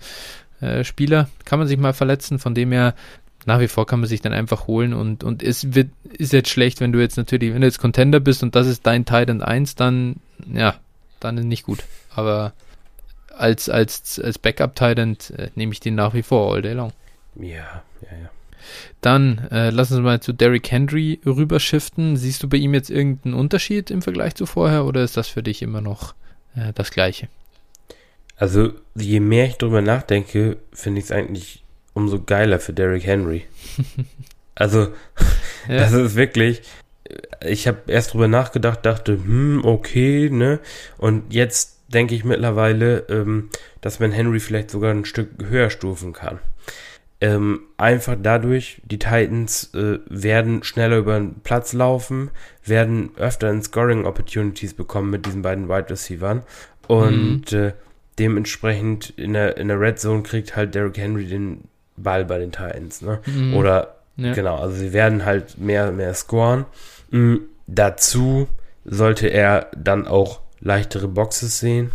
äh, 0.62 0.84
Spieler. 0.84 1.30
Kann 1.46 1.60
man 1.60 1.68
sich 1.68 1.78
mal 1.78 1.94
verletzen, 1.94 2.40
von 2.40 2.56
dem 2.56 2.72
her 2.72 2.96
nach 3.46 3.60
wie 3.60 3.68
vor 3.68 3.86
kann 3.86 4.00
man 4.00 4.10
sich 4.10 4.22
dann 4.22 4.34
einfach 4.34 4.66
holen 4.66 4.96
und, 4.96 5.24
und 5.24 5.44
es 5.44 5.76
wird, 5.76 5.90
ist 6.12 6.34
jetzt 6.34 6.50
schlecht, 6.50 6.82
wenn 6.82 6.92
du 6.92 7.00
jetzt 7.00 7.18
natürlich, 7.18 7.54
wenn 7.54 7.62
du 7.62 7.68
jetzt 7.68 7.78
Contender 7.78 8.20
bist 8.20 8.42
und 8.42 8.56
das 8.56 8.66
ist 8.66 8.88
dein 8.88 9.06
Titan 9.06 9.44
1, 9.44 9.76
dann, 9.76 10.16
ja, 10.52 10.74
dann 11.20 11.38
ist 11.38 11.46
nicht 11.46 11.66
gut. 11.66 11.84
Aber 12.16 12.54
als, 13.38 13.70
als, 13.70 14.20
als 14.20 14.40
Backup-Titan 14.40 15.18
äh, 15.38 15.50
nehme 15.54 15.72
ich 15.72 15.80
den 15.80 15.94
nach 15.94 16.16
wie 16.16 16.24
vor 16.24 16.52
all 16.52 16.64
day 16.64 16.74
long. 16.74 16.94
Ja, 17.36 17.84
ja, 18.02 18.18
ja. 18.22 18.30
Dann 19.02 19.48
äh, 19.52 19.70
lass 19.70 19.92
uns 19.92 20.02
mal 20.02 20.20
zu 20.20 20.34
Derrick 20.34 20.70
Henry 20.72 21.20
rüberschiften. 21.26 22.18
Siehst 22.18 22.44
du 22.44 22.50
bei 22.50 22.58
ihm 22.58 22.74
jetzt 22.74 22.90
irgendeinen 22.90 23.34
Unterschied 23.34 23.90
im 23.92 24.02
Vergleich 24.02 24.36
zu 24.36 24.46
vorher 24.46 24.86
oder 24.86 25.04
ist 25.04 25.18
das 25.18 25.28
für 25.28 25.44
dich 25.44 25.62
immer 25.62 25.82
noch 25.82 26.14
äh, 26.56 26.74
das 26.74 26.92
Gleiche? 26.92 27.30
Also, 28.36 28.74
je 28.96 29.20
mehr 29.20 29.48
ich 29.48 29.58
drüber 29.58 29.82
nachdenke, 29.82 30.58
finde 30.72 31.00
ich 31.00 31.06
es 31.06 31.12
eigentlich 31.12 31.64
umso 31.94 32.22
geiler 32.22 32.60
für 32.60 32.74
Derrick 32.74 33.06
Henry. 33.06 33.46
also, 34.56 34.94
ja. 35.68 35.78
das 35.78 35.92
ist 35.92 36.16
wirklich. 36.16 36.62
Ich 37.46 37.68
habe 37.68 37.80
erst 37.88 38.14
drüber 38.14 38.28
nachgedacht, 38.28 38.86
dachte, 38.86 39.14
hm, 39.14 39.66
okay, 39.66 40.30
ne? 40.30 40.60
Und 40.98 41.34
jetzt 41.34 41.80
denke 41.88 42.14
ich 42.14 42.24
mittlerweile, 42.24 43.00
ähm, 43.10 43.50
dass 43.82 44.00
man 44.00 44.12
Henry 44.12 44.40
vielleicht 44.40 44.70
sogar 44.70 44.92
ein 44.92 45.06
Stück 45.06 45.30
höher 45.50 45.70
stufen 45.70 46.14
kann. 46.14 46.40
Ähm, 47.22 47.62
einfach 47.76 48.16
dadurch, 48.22 48.82
die 48.86 48.98
Titans 48.98 49.74
äh, 49.74 50.00
werden 50.08 50.64
schneller 50.64 50.98
über 50.98 51.20
den 51.20 51.42
Platz 51.42 51.74
laufen, 51.74 52.32
werden 52.64 53.12
öfter 53.18 53.50
in 53.50 53.62
Scoring 53.62 54.06
Opportunities 54.06 54.74
bekommen 54.74 55.10
mit 55.10 55.26
diesen 55.26 55.42
beiden 55.42 55.68
Wide 55.68 55.90
Receivers 55.90 56.44
und 56.88 57.52
mhm. 57.52 57.58
äh, 57.58 57.74
dementsprechend 58.20 59.10
in 59.12 59.34
der, 59.34 59.58
in 59.58 59.68
der 59.68 59.80
Red 59.82 60.00
Zone 60.00 60.24
kriegt 60.24 60.56
halt 60.56 60.76
Derrick 60.76 60.98
Henry 60.98 61.26
den 61.26 61.66
Ball 61.98 62.24
bei 62.24 62.40
den 62.40 62.52
Titans, 62.52 63.02
ne? 63.02 63.20
Mhm. 63.26 63.54
Oder 63.56 63.98
ja. 64.16 64.34
genau, 64.34 64.58
also 64.58 64.76
sie 64.76 64.94
werden 64.94 65.26
halt 65.26 65.58
mehr, 65.58 65.92
mehr 65.92 66.14
scoren. 66.14 66.66
Mhm. 67.12 67.42
Dazu 67.68 68.48
sollte 68.86 69.28
er 69.28 69.68
dann 69.76 70.08
auch 70.08 70.40
leichtere 70.60 71.08
Boxes 71.08 71.60
sehen. 71.60 71.92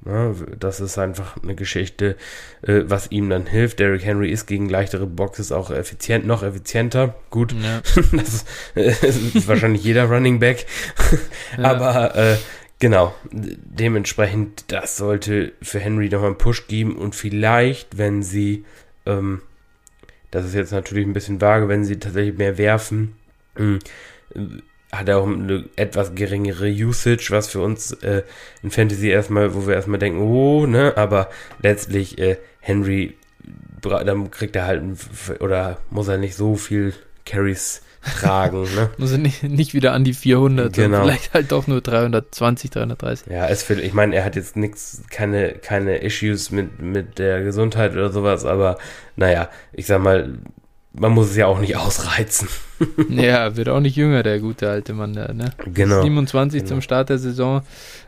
Das 0.00 0.80
ist 0.80 0.96
einfach 0.96 1.42
eine 1.42 1.54
Geschichte, 1.54 2.16
äh, 2.62 2.82
was 2.84 3.10
ihm 3.10 3.28
dann 3.28 3.46
hilft. 3.46 3.80
Derrick 3.80 4.04
Henry 4.04 4.30
ist 4.30 4.46
gegen 4.46 4.68
leichtere 4.68 5.06
Boxes 5.06 5.50
auch 5.50 5.70
effizient, 5.70 6.24
noch 6.24 6.42
effizienter. 6.42 7.16
Gut, 7.30 7.52
ja. 7.52 7.82
das 8.12 8.28
ist, 8.34 8.46
äh, 8.76 9.08
ist, 9.08 9.48
wahrscheinlich 9.48 9.82
jeder 9.82 10.04
Running 10.04 10.38
Back. 10.38 10.66
ja. 11.58 11.64
Aber 11.64 12.14
äh, 12.14 12.36
genau, 12.78 13.14
dementsprechend, 13.32 14.64
das 14.68 14.96
sollte 14.96 15.52
für 15.60 15.80
Henry 15.80 16.08
nochmal 16.08 16.28
einen 16.28 16.38
Push 16.38 16.68
geben 16.68 16.96
und 16.96 17.16
vielleicht, 17.16 17.98
wenn 17.98 18.22
sie, 18.22 18.64
ähm, 19.04 19.42
das 20.30 20.46
ist 20.46 20.54
jetzt 20.54 20.72
natürlich 20.72 21.06
ein 21.06 21.12
bisschen 21.12 21.40
vage, 21.40 21.68
wenn 21.68 21.84
sie 21.84 21.98
tatsächlich 21.98 22.38
mehr 22.38 22.56
werfen, 22.56 23.16
mh, 23.56 23.78
hm, 24.34 24.62
hat 24.92 25.08
er 25.08 25.18
auch 25.18 25.26
eine 25.26 25.64
etwas 25.76 26.14
geringere 26.14 26.68
Usage, 26.70 27.28
was 27.30 27.48
für 27.48 27.60
uns 27.60 27.92
äh, 27.92 28.22
in 28.62 28.70
Fantasy 28.70 29.08
erstmal, 29.08 29.54
wo 29.54 29.66
wir 29.66 29.74
erstmal 29.74 29.98
denken, 29.98 30.20
oh, 30.20 30.66
ne, 30.66 30.96
aber 30.96 31.28
letztlich 31.62 32.18
äh, 32.18 32.38
Henry, 32.60 33.16
dann 33.82 34.30
kriegt 34.30 34.56
er 34.56 34.66
halt, 34.66 34.82
oder 35.40 35.78
muss 35.90 36.08
er 36.08 36.18
nicht 36.18 36.36
so 36.36 36.56
viel 36.56 36.94
Carries 37.24 37.82
tragen, 38.00 38.62
ne? 38.62 38.90
muss 38.96 39.12
er 39.12 39.18
nicht, 39.18 39.42
nicht 39.42 39.74
wieder 39.74 39.92
an 39.92 40.04
die 40.04 40.14
400, 40.14 40.72
genau. 40.72 41.02
vielleicht 41.02 41.34
halt 41.34 41.52
doch 41.52 41.66
nur 41.66 41.80
320, 41.80 42.70
330. 42.70 43.26
Ja, 43.30 43.46
es 43.46 43.68
ich 43.68 43.92
meine, 43.92 44.16
er 44.16 44.24
hat 44.24 44.36
jetzt 44.36 44.56
nichts, 44.56 45.02
keine, 45.10 45.52
keine 45.52 45.98
Issues 45.98 46.50
mit, 46.50 46.80
mit 46.80 47.18
der 47.18 47.42
Gesundheit 47.42 47.92
oder 47.92 48.10
sowas, 48.10 48.44
aber 48.44 48.78
naja, 49.16 49.50
ich 49.72 49.86
sag 49.86 50.00
mal, 50.00 50.38
man 50.92 51.12
muss 51.12 51.30
es 51.30 51.36
ja 51.36 51.46
auch 51.46 51.60
nicht 51.60 51.76
ausreizen. 51.76 52.48
ja, 53.08 53.56
wird 53.56 53.68
auch 53.68 53.80
nicht 53.80 53.96
jünger, 53.96 54.22
der 54.22 54.40
gute 54.40 54.70
alte 54.70 54.94
Mann 54.94 55.12
da, 55.12 55.32
ne? 55.32 55.52
Genau. 55.72 56.02
27 56.02 56.60
genau. 56.60 56.68
zum 56.68 56.80
Start 56.80 57.10
der 57.10 57.18
Saison. 57.18 57.62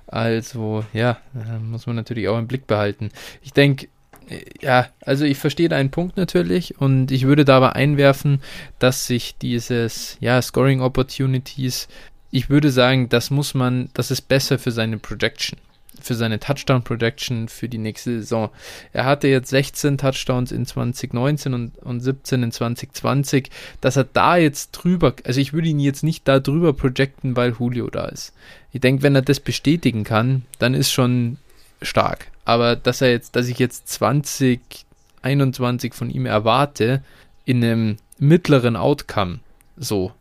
Also, 0.07 0.85
ja, 0.93 1.19
muss 1.62 1.87
man 1.87 1.97
natürlich 1.97 2.29
auch 2.29 2.38
im 2.38 2.49
Blick 2.49 2.66
behalten. 2.66 3.11
Ich 3.43 3.53
denke, 3.53 3.88
äh, 4.29 4.45
ja, 4.61 4.88
also 5.05 5.25
ich 5.25 5.38
verstehe 5.38 5.69
deinen 5.69 5.90
Punkt 5.90 6.16
natürlich 6.16 6.81
und 6.81 7.11
ich 7.11 7.27
würde 7.27 7.45
dabei 7.45 7.73
einwerfen, 7.73 8.40
dass 8.79 9.07
sich 9.07 9.37
dieses, 9.38 10.16
ja, 10.21 10.40
Scoring 10.40 10.81
Opportunities, 10.81 11.88
ich 12.31 12.49
würde 12.49 12.71
sagen, 12.71 13.09
das 13.09 13.31
muss 13.31 13.55
man, 13.55 13.90
das 13.95 14.11
ist 14.11 14.23
besser 14.23 14.59
für 14.59 14.71
seine 14.71 14.99
Projection 14.99 15.59
für 16.05 16.15
seine 16.15 16.41
Touchdown 16.41 16.83
Projection 16.83 17.49
für 17.49 17.69
die 17.69 17.79
nächste 17.79 18.21
Saison. 18.21 18.51
Er 18.93 19.05
hatte 19.05 19.29
jetzt 19.29 19.51
16 19.51 19.99
Touchdowns 19.99 20.53
in 20.53 20.67
2019 20.67 21.55
und, 21.55 21.79
und 21.79 22.01
17 22.01 22.43
in 22.43 22.53
2020. 22.53 23.51
Dass 23.81 23.97
er 23.97 24.05
da 24.05 24.37
jetzt 24.37 24.73
drüber, 24.73 25.15
also 25.25 25.41
ich 25.41 25.53
würde 25.53 25.69
ihn 25.69 25.81
jetzt 25.81 26.03
nicht 26.03 26.27
da 26.27 26.41
drüber 26.41 26.73
projecten, 26.73 27.37
weil 27.37 27.55
Julio 27.59 27.91
da 27.91 28.07
ist. 28.07 28.33
Ich 28.73 28.81
denke, 28.81 29.03
wenn 29.03 29.15
er 29.15 29.23
das 29.23 29.41
bestätigen 29.41 30.05
kann, 30.05 30.43
dann 30.59 30.75
ist 30.75 30.93
schon 30.93 31.39
stark. 31.83 32.27
Aber 32.45 32.77
dass 32.77 33.01
er 33.01 33.11
jetzt, 33.11 33.37
dass 33.37 33.49
ich 33.49 33.59
jetzt 33.59 33.89
2021 33.89 35.95
von 35.95 36.11
ihm 36.11 36.27
erwarte, 36.27 37.03
in 37.45 37.65
einem 37.65 37.97
mittleren 38.19 38.77
Outcome, 38.77 39.41
so, 39.77 40.13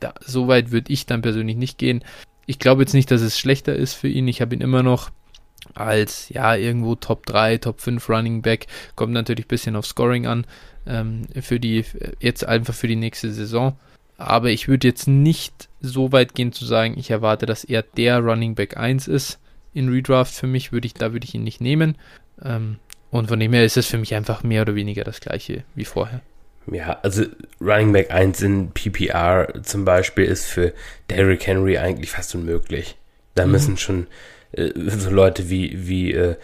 da, 0.00 0.14
so 0.24 0.48
weit 0.48 0.70
würde 0.70 0.92
ich 0.92 1.06
dann 1.06 1.22
persönlich 1.22 1.56
nicht 1.56 1.76
gehen 1.76 2.04
ich 2.52 2.58
glaube 2.58 2.82
jetzt 2.82 2.92
nicht, 2.92 3.10
dass 3.10 3.22
es 3.22 3.38
schlechter 3.38 3.74
ist 3.74 3.94
für 3.94 4.08
ihn. 4.08 4.28
Ich 4.28 4.42
habe 4.42 4.54
ihn 4.54 4.60
immer 4.60 4.82
noch 4.82 5.10
als, 5.72 6.28
ja, 6.28 6.54
irgendwo 6.54 6.96
Top 6.96 7.24
3, 7.24 7.56
Top 7.56 7.80
5 7.80 8.10
Running 8.10 8.42
Back. 8.42 8.66
Kommt 8.94 9.14
natürlich 9.14 9.46
ein 9.46 9.48
bisschen 9.48 9.74
auf 9.74 9.86
Scoring 9.86 10.26
an. 10.26 10.46
Ähm, 10.86 11.22
für 11.40 11.58
die, 11.58 11.82
jetzt 12.20 12.44
einfach 12.46 12.74
für 12.74 12.88
die 12.88 12.96
nächste 12.96 13.32
Saison. 13.32 13.74
Aber 14.18 14.50
ich 14.50 14.68
würde 14.68 14.86
jetzt 14.86 15.08
nicht 15.08 15.70
so 15.80 16.12
weit 16.12 16.34
gehen 16.34 16.52
zu 16.52 16.66
sagen, 16.66 16.98
ich 16.98 17.10
erwarte, 17.10 17.46
dass 17.46 17.64
er 17.64 17.82
der 17.82 18.18
Running 18.18 18.54
Back 18.54 18.76
1 18.76 19.08
ist. 19.08 19.38
In 19.72 19.88
Redraft 19.88 20.34
für 20.34 20.46
mich 20.46 20.72
würde 20.72 20.84
ich, 20.84 20.92
da 20.92 21.14
würde 21.14 21.24
ich 21.24 21.34
ihn 21.34 21.44
nicht 21.44 21.62
nehmen. 21.62 21.96
Ähm, 22.44 22.76
und 23.10 23.28
von 23.28 23.40
dem 23.40 23.54
her 23.54 23.64
ist 23.64 23.78
es 23.78 23.86
für 23.86 23.96
mich 23.96 24.14
einfach 24.14 24.42
mehr 24.42 24.60
oder 24.60 24.74
weniger 24.74 25.04
das 25.04 25.20
gleiche 25.20 25.64
wie 25.74 25.86
vorher. 25.86 26.20
Ja, 26.70 26.98
also 27.02 27.24
Running 27.60 27.92
Back 27.92 28.10
1 28.10 28.42
in 28.42 28.70
PPR 28.70 29.62
zum 29.62 29.84
Beispiel 29.84 30.24
ist 30.24 30.46
für 30.46 30.72
Derrick 31.10 31.46
Henry 31.46 31.78
eigentlich 31.78 32.10
fast 32.10 32.34
unmöglich. 32.34 32.96
Da 33.34 33.46
mhm. 33.46 33.52
müssen 33.52 33.76
schon 33.76 34.06
äh, 34.52 34.70
so 34.76 35.10
Leute 35.10 35.50
wie, 35.50 35.88
wie 35.88 36.12
äh, 36.12 36.36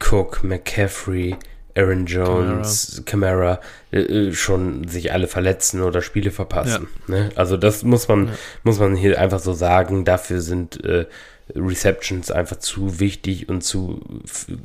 Cook, 0.00 0.42
McCaffrey, 0.44 1.36
Aaron 1.74 2.06
Jones, 2.06 3.02
Camara, 3.06 3.60
äh, 3.92 4.00
äh, 4.00 4.32
schon 4.32 4.86
sich 4.88 5.12
alle 5.12 5.26
verletzen 5.26 5.80
oder 5.80 6.02
Spiele 6.02 6.30
verpassen. 6.30 6.88
Ja. 7.08 7.14
Ne? 7.14 7.30
Also 7.34 7.56
das 7.56 7.82
muss 7.82 8.08
man, 8.08 8.26
ja. 8.26 8.32
muss 8.62 8.78
man 8.78 8.94
hier 8.94 9.18
einfach 9.20 9.40
so 9.40 9.52
sagen. 9.52 10.04
Dafür 10.04 10.40
sind 10.40 10.84
äh, 10.84 11.06
Receptions 11.54 12.30
einfach 12.30 12.58
zu 12.58 13.00
wichtig 13.00 13.48
und 13.48 13.62
zu, 13.62 14.00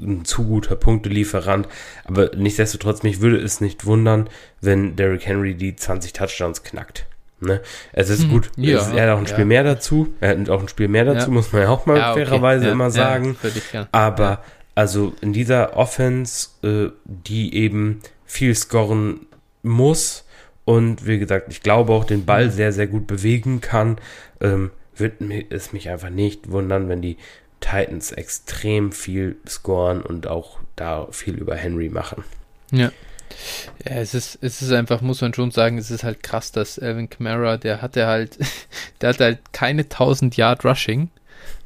ein 0.02 0.26
zu 0.26 0.46
guter 0.46 0.76
Punktelieferant. 0.76 1.68
Aber 2.06 2.32
nichtsdestotrotz, 2.36 3.04
mich 3.04 3.22
würde 3.22 3.38
es 3.38 3.62
nicht 3.62 3.86
wundern, 3.86 4.30
wenn 4.62 4.96
Derrick 4.96 5.26
Henry 5.26 5.56
die 5.56 5.76
20 5.76 6.14
Touchdowns 6.14 6.64
knackt. 6.64 7.06
Ne? 7.40 7.62
Es 7.94 8.10
ist 8.10 8.24
hm, 8.24 8.30
gut, 8.30 8.52
ja, 8.58 8.80
es, 8.80 8.88
er 8.90 9.04
hat 9.08 9.16
auch 9.16 9.20
ein 9.20 9.28
Spiel 9.28 9.40
ja. 9.40 9.46
mehr 9.46 9.64
dazu. 9.64 10.14
Er 10.20 10.30
hat 10.30 10.50
auch 10.50 10.62
ein 10.62 10.68
Spiel 10.68 10.88
mehr 10.88 11.06
dazu, 11.06 11.28
ja. 11.28 11.34
muss 11.34 11.52
man 11.54 11.64
ja 11.64 11.70
auch 11.70 11.86
mal 11.86 11.98
okay. 11.98 12.26
fairerweise 12.26 12.70
immer 12.70 12.90
sagen. 12.90 13.38
Dich, 13.44 13.64
Aber 13.92 14.42
also 14.74 15.14
in 15.22 15.34
dieser 15.34 15.78
Offense, 15.78 16.50
äh, 16.64 16.90
die 17.06 17.56
eben 17.56 18.02
viel 18.26 18.56
scoren 18.56 19.28
muss 19.62 20.26
und 20.66 21.06
wie 21.06 21.20
gesagt, 21.20 21.48
ich 21.50 21.62
glaube 21.62 21.94
auch 21.94 22.06
den 22.06 22.26
Ball 22.26 22.48
mhm. 22.48 22.52
sehr, 22.52 22.74
sehr 22.74 22.88
gut 22.88 23.08
bewegen 23.08 23.62
kann, 23.62 23.98
ähm, 24.42 24.72
würde 25.00 25.46
es 25.50 25.74
mich 25.74 25.90
einfach 25.90 26.10
nicht 26.10 26.52
wundern, 26.52 26.90
wenn 26.90 27.02
die 27.02 27.18
Titans 27.60 28.12
extrem 28.12 28.92
viel 28.92 29.38
scoren 29.48 30.02
und 30.02 30.28
auch 30.28 30.60
da 30.76 31.08
viel 31.12 31.36
über 31.36 31.56
Henry 31.56 31.90
machen. 31.90 32.24
Ja. 32.72 32.92
Ja, 33.86 33.96
es 33.96 34.14
ist, 34.14 34.40
es 34.42 34.62
ist 34.62 34.72
einfach, 34.72 35.02
muss 35.02 35.22
man 35.22 35.34
schon 35.34 35.52
sagen, 35.52 35.78
es 35.78 35.92
ist 35.92 36.04
halt 36.04 36.24
krass, 36.24 36.52
dass 36.52 36.80
Alvin 36.80 37.10
Kamara, 37.10 37.58
der 37.58 37.82
hatte 37.82 38.08
halt, 38.08 38.38
der 39.02 39.10
hatte 39.10 39.24
halt 39.24 39.40
keine 39.52 39.84
1000 39.84 40.38
Yard 40.38 40.64
Rushing. 40.66 41.10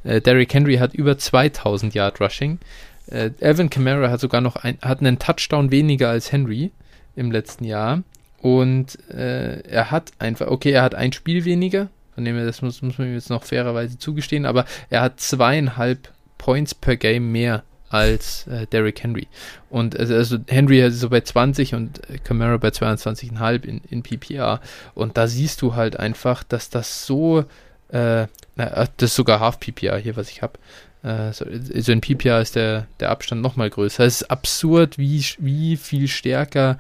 Äh, 0.04 0.22
Derrick 0.22 0.54
Henry 0.54 0.78
hat 0.78 0.94
über 0.94 1.18
2000 1.18 1.94
Yard 1.94 2.20
Rushing. 2.20 2.60
Äh, 3.08 3.32
Alvin 3.42 3.70
Kamara 3.70 4.10
hat 4.10 4.20
sogar 4.20 4.42
noch 4.42 4.56
ein, 4.56 4.78
hat 4.82 5.00
einen 5.00 5.20
Touchdown 5.20 5.72
weniger 5.72 6.10
als 6.10 6.32
Henry 6.32 6.72
im 7.16 7.32
letzten 7.32 7.66
Jahr. 7.66 8.04
Und 8.40 8.98
äh, 9.12 9.62
er 9.62 9.92
hat 9.92 10.12
einfach, 10.18 10.48
okay, 10.48 10.72
er 10.72 10.82
hat 10.82 10.96
ein 10.96 11.14
Spiel 11.14 11.46
weniger, 11.46 11.90
von 12.22 12.26
dem 12.26 12.36
her, 12.36 12.46
das 12.46 12.62
muss, 12.62 12.84
muss 12.84 13.00
man 13.00 13.08
ihm 13.08 13.16
jetzt 13.16 13.32
noch 13.32 13.44
fairerweise 13.44 13.98
zugestehen, 13.98 14.46
aber 14.46 14.66
er 14.92 15.02
hat 15.02 15.20
zweieinhalb 15.20 16.10
Points 16.38 16.76
per 16.76 16.96
Game 16.96 17.32
mehr 17.32 17.64
als 17.90 18.46
äh, 18.46 18.68
Derrick 18.68 19.02
Henry. 19.02 19.28
Und 19.72 20.00
also, 20.00 20.14
also 20.14 20.38
Henry 20.48 20.82
ist 20.82 21.00
so 21.00 21.10
bei 21.10 21.22
20 21.22 21.74
und 21.74 22.00
Camara 22.24 22.58
bei 22.58 22.70
22,5 22.70 23.66
in, 23.66 23.82
in 23.90 24.04
PPR. 24.04 24.62
Und 24.94 25.18
da 25.18 25.28
siehst 25.28 25.64
du 25.64 25.76
halt 25.76 26.00
einfach, 26.00 26.44
dass 26.44 26.70
das 26.70 27.08
so, 27.08 27.46
äh, 27.90 28.28
das 28.56 28.88
ist 29.00 29.16
sogar 29.16 29.40
Half 29.40 29.60
PPR 29.60 29.98
hier, 29.98 30.16
was 30.16 30.30
ich 30.30 30.44
habe. 30.44 30.60
Äh, 31.04 31.34
so, 31.34 31.44
also 31.46 31.92
in 31.92 32.02
PPR 32.02 32.40
ist 32.40 32.56
der, 32.56 32.86
der 33.00 33.10
Abstand 33.10 33.42
nochmal 33.42 33.72
größer. 33.72 34.06
Es 34.06 34.22
ist 34.22 34.32
absurd, 34.32 35.00
wie, 35.00 35.26
wie 35.40 35.76
viel 35.76 36.08
stärker, 36.08 36.78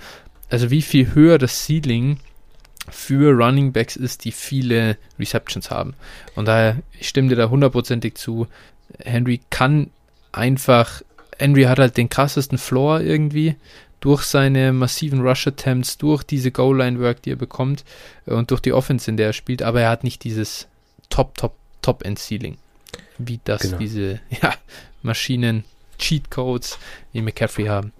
also 0.49 0.69
wie 0.69 0.83
viel 0.83 1.15
höher 1.15 1.39
das 1.39 1.65
Ceiling 1.65 2.19
für 2.89 3.31
Running 3.31 3.71
Backs 3.71 3.95
ist, 3.95 4.25
die 4.25 4.31
viele 4.31 4.97
Receptions 5.19 5.69
haben. 5.69 5.93
Und 6.35 6.45
daher, 6.47 6.77
ich 6.99 7.09
stimme 7.09 7.29
dir 7.29 7.35
da 7.35 7.49
hundertprozentig 7.49 8.15
zu. 8.15 8.47
Henry 8.99 9.41
kann 9.49 9.91
einfach, 10.31 11.01
Henry 11.37 11.63
hat 11.63 11.79
halt 11.79 11.97
den 11.97 12.09
krassesten 12.09 12.57
Floor 12.57 13.01
irgendwie 13.01 13.55
durch 13.99 14.23
seine 14.23 14.73
massiven 14.73 15.21
Rush-Attempts, 15.21 15.97
durch 15.97 16.23
diese 16.23 16.51
Goal-Line-Work, 16.51 17.21
die 17.21 17.31
er 17.31 17.35
bekommt 17.35 17.85
äh, 18.25 18.33
und 18.33 18.51
durch 18.51 18.61
die 18.61 18.73
Offense, 18.73 19.09
in 19.09 19.15
der 19.15 19.27
er 19.27 19.33
spielt, 19.33 19.61
aber 19.61 19.81
er 19.81 19.89
hat 19.89 20.03
nicht 20.03 20.23
dieses 20.23 20.67
Top, 21.09 21.37
Top, 21.37 21.55
Top-End-Ceiling, 21.81 22.57
wie 23.19 23.39
das 23.43 23.61
genau. 23.61 23.77
diese 23.77 24.19
ja, 24.41 24.53
Maschinen, 25.03 25.63
Cheat-Codes 25.99 26.79
wie 27.13 27.21
McCaffrey 27.21 27.67
haben. 27.67 27.93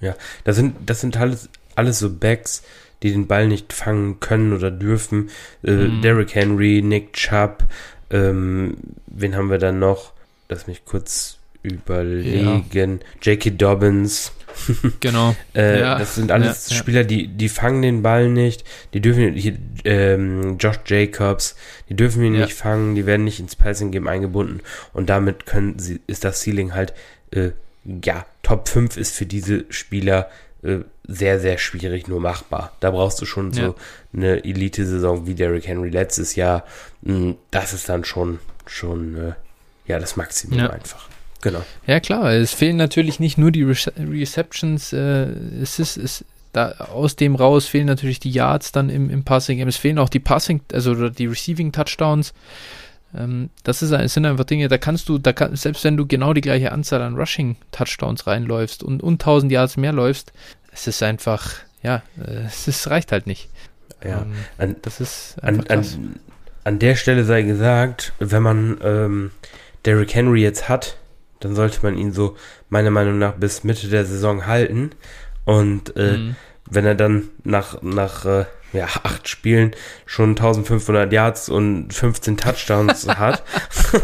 Ja, 0.00 0.16
das 0.44 0.56
sind, 0.56 0.76
das 0.88 1.02
sind 1.02 1.16
alles, 1.18 1.50
alles 1.74 1.98
so 1.98 2.10
Backs, 2.10 2.62
die 3.04 3.12
den 3.12 3.28
Ball 3.28 3.46
nicht 3.46 3.72
fangen 3.72 4.18
können 4.18 4.52
oder 4.52 4.70
dürfen. 4.70 5.30
Äh, 5.62 5.72
mhm. 5.72 6.02
Derrick 6.02 6.34
Henry, 6.34 6.82
Nick 6.82 7.12
Chubb, 7.12 7.64
ähm, 8.10 8.78
wen 9.06 9.36
haben 9.36 9.50
wir 9.50 9.58
dann 9.58 9.78
noch? 9.78 10.12
Lass 10.48 10.66
mich 10.66 10.84
kurz 10.84 11.38
überlegen. 11.62 12.64
Ja. 12.72 13.32
J.K. 13.32 13.50
Dobbins. 13.50 14.32
genau. 15.00 15.34
äh, 15.54 15.80
ja. 15.80 15.98
Das 15.98 16.14
sind 16.14 16.30
alles 16.30 16.70
ja, 16.70 16.76
Spieler, 16.76 17.04
die, 17.04 17.28
die 17.28 17.48
fangen 17.48 17.82
den 17.82 18.02
Ball 18.02 18.28
nicht. 18.28 18.64
Die 18.94 19.00
dürfen 19.00 19.34
hier, 19.34 19.56
ähm, 19.84 20.56
Josh 20.58 20.78
Jacobs, 20.86 21.56
die 21.88 21.94
dürfen 21.94 22.22
ihn 22.24 22.32
nicht 22.32 22.54
fangen, 22.54 22.94
die 22.94 23.04
werden 23.04 23.24
nicht 23.24 23.40
ins 23.40 23.56
Passing 23.56 23.90
Game 23.90 24.06
eingebunden 24.08 24.60
und 24.92 25.10
damit 25.10 25.44
können 25.44 25.78
sie, 25.78 26.00
ist 26.06 26.24
das 26.24 26.42
Ceiling 26.42 26.72
halt, 26.72 26.94
äh, 27.32 27.50
ja, 27.84 28.24
Top 28.42 28.68
5 28.68 28.96
ist 28.96 29.14
für 29.14 29.26
diese 29.26 29.64
Spieler 29.70 30.30
sehr, 31.06 31.38
sehr 31.38 31.58
schwierig 31.58 32.08
nur 32.08 32.20
machbar. 32.20 32.72
Da 32.80 32.90
brauchst 32.90 33.20
du 33.20 33.26
schon 33.26 33.52
so 33.52 33.74
eine 34.14 34.44
Elite-Saison 34.44 35.26
wie 35.26 35.34
Derrick 35.34 35.66
Henry 35.66 35.90
letztes 35.90 36.36
Jahr. 36.36 36.64
Hm, 37.04 37.36
das 37.50 37.72
ist 37.72 37.88
dann 37.88 38.04
schon, 38.04 38.38
schon, 38.66 39.16
äh, 39.16 39.32
ja, 39.86 39.98
das 39.98 40.16
Maximum 40.16 40.58
einfach. 40.60 41.08
Genau. 41.42 41.62
Ja, 41.86 42.00
klar. 42.00 42.32
Es 42.32 42.54
fehlen 42.54 42.76
natürlich 42.76 43.20
nicht 43.20 43.36
nur 43.36 43.50
die 43.50 43.64
Re 43.64 43.76
Receptions. 43.98 44.94
Äh, 44.94 45.26
es 45.60 45.78
ist, 45.78 45.98
es, 45.98 46.24
da, 46.52 46.70
aus 46.92 47.16
dem 47.16 47.34
raus 47.34 47.66
fehlen 47.66 47.86
natürlich 47.86 48.18
die 48.18 48.30
Yards 48.30 48.72
dann 48.72 48.88
im, 48.88 49.10
im 49.10 49.24
Passing 49.24 49.58
Game. 49.58 49.68
Es 49.68 49.76
fehlen 49.76 49.98
auch 49.98 50.08
die 50.08 50.20
Passing, 50.20 50.62
also 50.72 51.10
die 51.10 51.26
Receiving 51.26 51.72
Touchdowns. 51.72 52.32
Ähm, 53.16 53.50
das 53.62 53.82
ist, 53.82 53.90
sind 54.12 54.26
einfach 54.26 54.44
Dinge, 54.44 54.68
da 54.68 54.78
kannst 54.78 55.08
du, 55.08 55.18
da 55.18 55.32
kann, 55.32 55.54
selbst 55.56 55.84
wenn 55.84 55.96
du 55.96 56.06
genau 56.06 56.32
die 56.32 56.40
gleiche 56.40 56.72
Anzahl 56.72 57.02
an 57.02 57.16
Rushing 57.16 57.56
Touchdowns 57.70 58.26
reinläufst 58.26 58.82
und, 58.82 59.02
und 59.02 59.14
1000 59.14 59.52
Yards 59.52 59.76
mehr 59.76 59.92
läufst, 59.92 60.32
es 60.72 60.86
ist 60.86 61.02
einfach, 61.02 61.52
ja, 61.82 62.02
äh, 62.18 62.46
es 62.46 62.66
ist, 62.68 62.88
reicht 62.88 63.12
halt 63.12 63.26
nicht. 63.26 63.48
Ja, 64.02 64.22
ähm, 64.22 64.34
an, 64.58 64.76
das 64.82 65.00
ist 65.00 65.36
an, 65.42 65.64
an, 65.68 66.16
an, 66.64 66.78
der 66.78 66.96
Stelle 66.96 67.24
sei 67.24 67.42
gesagt, 67.42 68.12
wenn 68.18 68.42
man 68.42 68.78
ähm, 68.82 69.30
Derrick 69.84 70.14
Henry 70.14 70.42
jetzt 70.42 70.68
hat, 70.68 70.96
dann 71.40 71.54
sollte 71.54 71.80
man 71.82 71.96
ihn 71.96 72.12
so 72.12 72.36
meiner 72.68 72.90
Meinung 72.90 73.18
nach 73.18 73.34
bis 73.34 73.64
Mitte 73.64 73.88
der 73.88 74.04
Saison 74.04 74.46
halten. 74.46 74.90
Und 75.44 75.96
äh, 75.96 76.16
mhm. 76.16 76.36
wenn 76.70 76.86
er 76.86 76.94
dann 76.94 77.28
nach, 77.44 77.82
nach 77.82 78.24
äh, 78.24 78.44
ja, 78.74 78.86
acht 79.02 79.28
Spielen 79.28 79.72
schon 80.04 80.30
1500 80.30 81.12
Yards 81.12 81.48
und 81.48 81.92
15 81.92 82.36
Touchdowns 82.36 83.08
hat, 83.18 83.42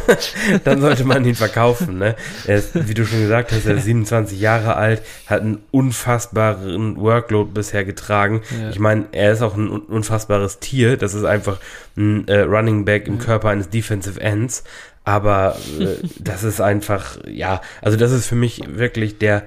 dann 0.64 0.80
sollte 0.80 1.04
man 1.04 1.24
ihn 1.24 1.34
verkaufen. 1.34 1.98
Ne? 1.98 2.16
Er 2.46 2.56
ist, 2.56 2.88
wie 2.88 2.94
du 2.94 3.04
schon 3.04 3.20
gesagt 3.20 3.52
hast, 3.52 3.66
er 3.66 3.76
ist 3.76 3.84
27 3.84 4.40
Jahre 4.40 4.76
alt, 4.76 5.02
hat 5.26 5.40
einen 5.40 5.58
unfassbaren 5.70 6.96
Workload 6.96 7.50
bisher 7.52 7.84
getragen. 7.84 8.42
Ja. 8.60 8.70
Ich 8.70 8.78
meine, 8.78 9.06
er 9.12 9.32
ist 9.32 9.42
auch 9.42 9.56
ein 9.56 9.68
unfassbares 9.68 10.60
Tier. 10.60 10.96
Das 10.96 11.14
ist 11.14 11.24
einfach 11.24 11.58
ein 11.96 12.28
äh, 12.28 12.40
Running 12.40 12.84
Back 12.84 13.08
im 13.08 13.18
Körper 13.18 13.48
eines 13.48 13.68
Defensive 13.68 14.20
Ends. 14.20 14.64
Aber 15.04 15.56
äh, 15.78 15.96
das 16.18 16.44
ist 16.44 16.60
einfach, 16.60 17.18
ja, 17.26 17.60
also 17.82 17.96
das 17.96 18.12
ist 18.12 18.26
für 18.26 18.36
mich 18.36 18.62
wirklich 18.68 19.18
der, 19.18 19.44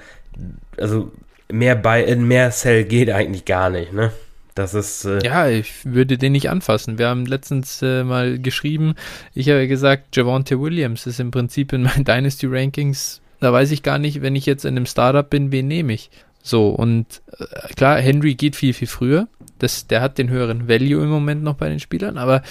also 0.77 1.11
mehr 1.51 1.75
bei, 1.75 2.15
mehr 2.15 2.51
Cell 2.51 2.83
geht 2.83 3.09
eigentlich 3.11 3.45
gar 3.45 3.69
nicht, 3.69 3.93
ne? 3.93 4.11
Das 4.55 4.73
ist. 4.73 5.05
Äh 5.05 5.23
ja, 5.23 5.49
ich 5.49 5.85
würde 5.85 6.17
den 6.17 6.31
nicht 6.31 6.49
anfassen. 6.49 6.97
Wir 6.97 7.07
haben 7.07 7.25
letztens 7.25 7.81
äh, 7.81 8.03
mal 8.03 8.39
geschrieben, 8.39 8.95
ich 9.33 9.49
habe 9.49 9.67
gesagt, 9.67 10.15
Javante 10.15 10.59
Williams 10.59 11.07
ist 11.07 11.19
im 11.19 11.31
Prinzip 11.31 11.73
in 11.73 11.83
meinen 11.83 12.03
Dynasty 12.05 12.47
Rankings. 12.47 13.21
Da 13.39 13.51
weiß 13.51 13.71
ich 13.71 13.83
gar 13.83 13.99
nicht, 13.99 14.21
wenn 14.21 14.35
ich 14.35 14.45
jetzt 14.45 14.63
in 14.63 14.77
einem 14.77 14.85
Startup 14.85 15.29
bin, 15.29 15.51
wen 15.51 15.67
nehme 15.67 15.93
ich. 15.93 16.09
So, 16.41 16.69
und 16.69 17.21
äh, 17.39 17.73
klar, 17.75 17.99
Henry 17.99 18.35
geht 18.35 18.55
viel, 18.55 18.73
viel 18.73 18.87
früher. 18.87 19.27
Das, 19.59 19.87
der 19.87 20.01
hat 20.01 20.17
den 20.17 20.29
höheren 20.29 20.67
Value 20.67 21.03
im 21.03 21.09
Moment 21.09 21.43
noch 21.43 21.55
bei 21.55 21.69
den 21.69 21.79
Spielern, 21.79 22.17
aber 22.17 22.43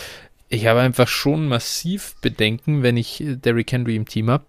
ich 0.49 0.67
habe 0.67 0.81
einfach 0.81 1.09
schon 1.09 1.49
massiv 1.49 2.15
Bedenken, 2.21 2.83
wenn 2.83 2.97
ich 2.97 3.23
äh, 3.23 3.37
Derrick 3.37 3.73
Henry 3.73 3.97
im 3.97 4.07
Team 4.07 4.29
habe, 4.29 4.45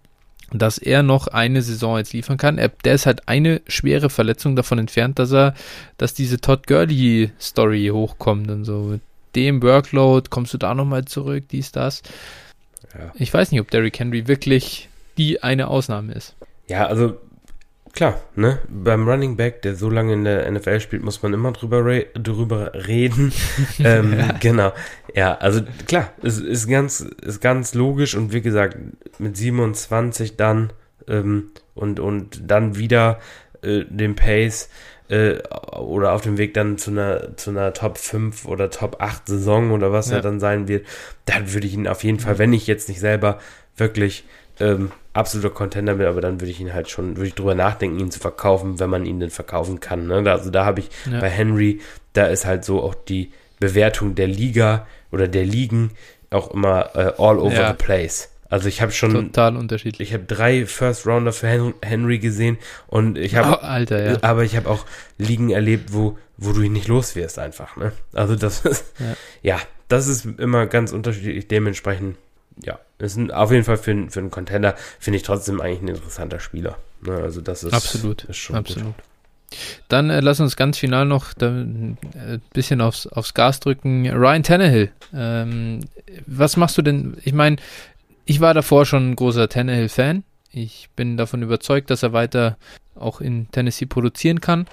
dass 0.58 0.78
er 0.78 1.02
noch 1.02 1.26
eine 1.26 1.62
Saison 1.62 1.98
jetzt 1.98 2.12
liefern 2.12 2.36
kann. 2.36 2.58
Er, 2.58 2.68
der 2.68 2.94
ist 2.94 3.06
halt 3.06 3.28
eine 3.28 3.60
schwere 3.66 4.10
Verletzung 4.10 4.56
davon 4.56 4.78
entfernt, 4.78 5.18
dass 5.18 5.32
er, 5.32 5.54
dass 5.98 6.14
diese 6.14 6.40
Todd 6.40 6.66
Gurley 6.66 7.32
Story 7.40 7.90
hochkommt 7.92 8.50
und 8.50 8.64
so. 8.64 8.80
Mit 8.82 9.02
dem 9.34 9.62
Workload 9.62 10.30
kommst 10.30 10.54
du 10.54 10.58
da 10.58 10.74
nochmal 10.74 11.04
zurück, 11.04 11.44
dies, 11.50 11.72
das. 11.72 12.02
Ja. 12.94 13.12
Ich 13.16 13.32
weiß 13.32 13.50
nicht, 13.50 13.60
ob 13.60 13.70
Derrick 13.70 13.98
Henry 13.98 14.28
wirklich 14.28 14.88
die 15.18 15.42
eine 15.42 15.68
Ausnahme 15.68 16.12
ist. 16.12 16.34
Ja, 16.68 16.86
also 16.86 17.18
klar, 17.94 18.20
ne? 18.34 18.58
Beim 18.68 19.08
Running 19.08 19.36
Back, 19.36 19.62
der 19.62 19.74
so 19.74 19.88
lange 19.88 20.12
in 20.12 20.24
der 20.24 20.50
NFL 20.50 20.80
spielt, 20.80 21.04
muss 21.04 21.22
man 21.22 21.32
immer 21.32 21.52
drüber, 21.52 21.84
re 21.84 22.06
drüber 22.14 22.72
reden. 22.74 23.32
ähm, 23.78 24.18
ja. 24.18 24.32
Genau. 24.40 24.72
Ja, 25.14 25.34
also 25.34 25.62
klar, 25.86 26.12
es 26.22 26.38
ist 26.38 26.68
ganz, 26.68 27.00
ist 27.00 27.40
ganz 27.40 27.74
logisch 27.74 28.14
und 28.14 28.32
wie 28.32 28.42
gesagt, 28.42 28.76
mit 29.18 29.36
27 29.36 30.36
dann 30.36 30.72
ähm, 31.08 31.50
und, 31.74 32.00
und 32.00 32.50
dann 32.50 32.76
wieder 32.76 33.20
äh, 33.62 33.84
den 33.88 34.16
Pace 34.16 34.68
äh, 35.08 35.38
oder 35.78 36.12
auf 36.12 36.22
dem 36.22 36.38
Weg 36.38 36.54
dann 36.54 36.78
zu 36.78 36.90
einer, 36.90 37.36
zu 37.36 37.50
einer 37.50 37.72
Top 37.72 37.98
5 37.98 38.46
oder 38.46 38.70
Top 38.70 38.96
8 39.00 39.28
Saison 39.28 39.70
oder 39.70 39.92
was 39.92 40.10
ja. 40.10 40.16
er 40.16 40.22
dann 40.22 40.40
sein 40.40 40.68
wird, 40.68 40.86
dann 41.26 41.52
würde 41.52 41.66
ich 41.66 41.74
ihn 41.74 41.86
auf 41.86 42.04
jeden 42.04 42.20
Fall, 42.20 42.38
wenn 42.38 42.52
ich 42.52 42.66
jetzt 42.66 42.88
nicht 42.88 43.00
selber 43.00 43.38
wirklich 43.76 44.24
ähm, 44.60 44.90
absoluter 45.12 45.50
Contender 45.50 45.94
bin, 45.94 46.06
aber 46.06 46.20
dann 46.20 46.40
würde 46.40 46.50
ich 46.50 46.60
ihn 46.60 46.72
halt 46.72 46.90
schon, 46.90 47.16
würde 47.16 47.28
ich 47.28 47.34
drüber 47.34 47.54
nachdenken, 47.54 47.98
ihn 47.98 48.10
zu 48.10 48.20
verkaufen, 48.20 48.80
wenn 48.80 48.90
man 48.90 49.06
ihn 49.06 49.20
denn 49.20 49.30
verkaufen 49.30 49.80
kann. 49.80 50.06
Ne? 50.06 50.30
Also 50.30 50.50
da 50.50 50.64
habe 50.64 50.80
ich 50.80 50.90
ja. 51.10 51.20
bei 51.20 51.28
Henry, 51.28 51.80
da 52.12 52.26
ist 52.26 52.44
halt 52.44 52.64
so 52.64 52.82
auch 52.82 52.94
die 52.94 53.32
Bewertung 53.60 54.14
der 54.14 54.28
Liga 54.28 54.86
oder 55.10 55.28
der 55.28 55.44
Ligen 55.44 55.92
auch 56.30 56.50
immer 56.52 56.90
äh, 56.94 57.12
all 57.18 57.38
over 57.38 57.54
ja. 57.54 57.68
the 57.68 57.74
place. 57.74 58.30
Also 58.50 58.68
ich 58.68 58.82
habe 58.82 58.92
schon 58.92 59.12
total 59.12 59.56
unterschiedlich. 59.56 60.08
Ich 60.08 60.14
habe 60.14 60.24
drei 60.24 60.66
First 60.66 61.06
Rounder 61.06 61.32
für 61.32 61.72
Henry 61.82 62.18
gesehen 62.18 62.58
und 62.86 63.18
ich 63.18 63.34
habe, 63.34 63.58
oh, 63.60 63.64
Alter, 63.64 64.12
ja. 64.12 64.18
aber 64.22 64.44
ich 64.44 64.56
habe 64.56 64.68
auch 64.70 64.84
Ligen 65.18 65.50
erlebt, 65.50 65.92
wo 65.92 66.18
wo 66.36 66.52
du 66.52 66.62
ihn 66.62 66.72
nicht 66.72 66.88
los 66.88 67.14
wirst 67.16 67.38
einfach. 67.38 67.76
Ne? 67.76 67.92
Also 68.12 68.36
das 68.36 68.64
ist 68.64 68.92
ja. 68.98 69.56
ja, 69.56 69.60
das 69.88 70.08
ist 70.08 70.26
immer 70.38 70.66
ganz 70.66 70.92
unterschiedlich. 70.92 71.48
Dementsprechend 71.48 72.16
ja, 72.62 72.78
ist 72.98 73.16
ein, 73.16 73.30
auf 73.30 73.50
jeden 73.50 73.64
Fall 73.64 73.76
für, 73.76 74.10
für 74.10 74.20
einen 74.20 74.30
Contender, 74.30 74.74
finde 74.98 75.16
ich 75.16 75.22
trotzdem 75.22 75.60
eigentlich 75.60 75.82
ein 75.82 75.88
interessanter 75.88 76.40
Spieler. 76.40 76.76
Ne, 77.02 77.16
also 77.16 77.40
das 77.40 77.64
ist, 77.64 77.74
absolut, 77.74 78.24
ist 78.24 78.36
schon 78.36 78.56
absolut. 78.56 78.96
Gut. 78.96 79.04
Dann 79.88 80.10
äh, 80.10 80.20
lass 80.20 80.40
uns 80.40 80.56
ganz 80.56 80.78
final 80.78 81.04
noch 81.04 81.36
ein 81.40 81.98
äh, 82.14 82.38
bisschen 82.52 82.80
aufs, 82.80 83.06
aufs 83.06 83.34
Gas 83.34 83.60
drücken. 83.60 84.08
Ryan 84.08 84.42
Tannehill, 84.42 84.90
ähm, 85.12 85.80
was 86.26 86.56
machst 86.56 86.78
du 86.78 86.82
denn? 86.82 87.16
Ich 87.24 87.32
meine, 87.32 87.56
ich 88.24 88.40
war 88.40 88.54
davor 88.54 88.86
schon 88.86 89.10
ein 89.10 89.16
großer 89.16 89.48
Tannehill-Fan. 89.48 90.24
Ich 90.50 90.88
bin 90.96 91.16
davon 91.16 91.42
überzeugt, 91.42 91.90
dass 91.90 92.02
er 92.02 92.12
weiter 92.12 92.56
auch 92.94 93.20
in 93.20 93.50
Tennessee 93.50 93.86
produzieren 93.86 94.40
kann. 94.40 94.66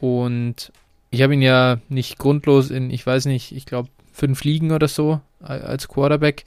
Und 0.00 0.72
ich 1.10 1.22
habe 1.22 1.34
ihn 1.34 1.42
ja 1.42 1.78
nicht 1.88 2.18
grundlos 2.18 2.70
in, 2.70 2.90
ich 2.90 3.06
weiß 3.06 3.26
nicht, 3.26 3.52
ich 3.52 3.66
glaube 3.66 3.88
fünf 4.12 4.44
Ligen 4.44 4.72
oder 4.72 4.88
so 4.88 5.20
als 5.40 5.88
Quarterback. 5.88 6.44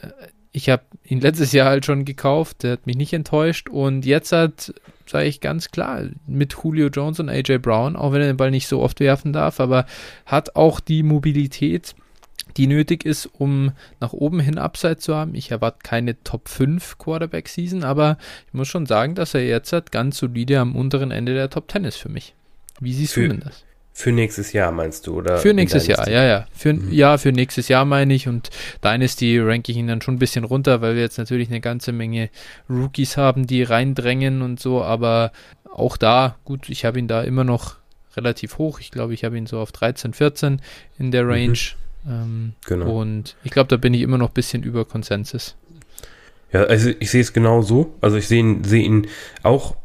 Äh, 0.00 0.08
ich 0.52 0.68
habe 0.68 0.82
ihn 1.04 1.20
letztes 1.20 1.52
Jahr 1.52 1.68
halt 1.68 1.86
schon 1.86 2.04
gekauft, 2.04 2.62
der 2.62 2.72
hat 2.72 2.86
mich 2.86 2.96
nicht 2.96 3.12
enttäuscht 3.12 3.68
und 3.68 4.04
jetzt 4.04 4.32
hat, 4.32 4.74
sage 5.06 5.26
ich 5.26 5.40
ganz 5.40 5.70
klar, 5.70 6.02
mit 6.26 6.56
Julio 6.60 6.88
Jones 6.88 7.20
und 7.20 7.28
AJ 7.28 7.58
Brown, 7.58 7.94
auch 7.94 8.12
wenn 8.12 8.20
er 8.20 8.26
den 8.26 8.36
Ball 8.36 8.50
nicht 8.50 8.66
so 8.66 8.80
oft 8.80 8.98
werfen 8.98 9.32
darf, 9.32 9.60
aber 9.60 9.86
hat 10.26 10.56
auch 10.56 10.80
die 10.80 11.04
Mobilität, 11.04 11.94
die 12.56 12.66
nötig 12.66 13.04
ist, 13.04 13.26
um 13.26 13.72
nach 14.00 14.12
oben 14.12 14.40
hin 14.40 14.58
Upside 14.58 14.96
zu 14.96 15.14
haben. 15.14 15.36
Ich 15.36 15.52
erwarte 15.52 15.78
keine 15.84 16.20
Top 16.24 16.48
5 16.48 16.98
Quarterback 16.98 17.46
Season, 17.46 17.84
aber 17.84 18.18
ich 18.48 18.54
muss 18.54 18.66
schon 18.66 18.86
sagen, 18.86 19.14
dass 19.14 19.34
er 19.34 19.46
jetzt 19.46 19.72
hat 19.72 19.92
ganz 19.92 20.18
solide 20.18 20.58
am 20.58 20.74
unteren 20.74 21.12
Ende 21.12 21.32
der 21.32 21.50
Top 21.50 21.70
10 21.70 21.84
ist 21.84 21.98
für 21.98 22.08
mich. 22.08 22.34
Wie 22.80 22.92
siehst 22.92 23.14
für, 23.14 23.22
du 23.22 23.28
denn 23.28 23.40
das? 23.40 23.64
Für 24.00 24.12
nächstes 24.12 24.54
Jahr 24.54 24.72
meinst 24.72 25.06
du, 25.06 25.18
oder? 25.18 25.36
Für 25.36 25.52
nächstes 25.52 25.86
Jahr, 25.86 26.08
ja, 26.08 26.24
ja. 26.24 26.46
Für, 26.56 26.72
mhm. 26.72 26.90
Ja, 26.90 27.18
für 27.18 27.32
nächstes 27.32 27.68
Jahr 27.68 27.84
meine 27.84 28.14
ich. 28.14 28.28
Und 28.28 28.48
Dynasty 28.82 29.38
ranke 29.38 29.70
ich 29.70 29.76
ihn 29.76 29.88
dann 29.88 30.00
schon 30.00 30.14
ein 30.14 30.18
bisschen 30.18 30.44
runter, 30.44 30.80
weil 30.80 30.94
wir 30.94 31.02
jetzt 31.02 31.18
natürlich 31.18 31.50
eine 31.50 31.60
ganze 31.60 31.92
Menge 31.92 32.30
Rookies 32.70 33.18
haben, 33.18 33.46
die 33.46 33.62
reindrängen 33.62 34.40
und 34.40 34.58
so. 34.58 34.82
Aber 34.82 35.32
auch 35.70 35.98
da, 35.98 36.36
gut, 36.46 36.70
ich 36.70 36.86
habe 36.86 36.98
ihn 36.98 37.08
da 37.08 37.20
immer 37.20 37.44
noch 37.44 37.76
relativ 38.16 38.56
hoch. 38.56 38.80
Ich 38.80 38.90
glaube, 38.90 39.12
ich 39.12 39.22
habe 39.22 39.36
ihn 39.36 39.44
so 39.44 39.58
auf 39.58 39.70
13, 39.70 40.14
14 40.14 40.62
in 40.98 41.10
der 41.10 41.24
mhm. 41.24 41.30
Range. 41.30 41.58
Mhm. 42.04 42.10
Ähm, 42.10 42.52
genau. 42.64 43.00
Und 43.02 43.36
ich 43.44 43.50
glaube, 43.50 43.68
da 43.68 43.76
bin 43.76 43.92
ich 43.92 44.00
immer 44.00 44.16
noch 44.16 44.30
ein 44.30 44.34
bisschen 44.34 44.62
über 44.62 44.86
Konsensus. 44.86 45.56
Ja, 46.54 46.62
also 46.62 46.90
ich 46.98 47.10
sehe 47.10 47.20
es 47.20 47.34
genau 47.34 47.60
so. 47.60 47.94
Also 48.00 48.16
ich 48.16 48.26
sehe 48.26 48.40
ihn, 48.40 48.64
seh 48.64 48.80
ihn 48.80 49.08
auch 49.42 49.76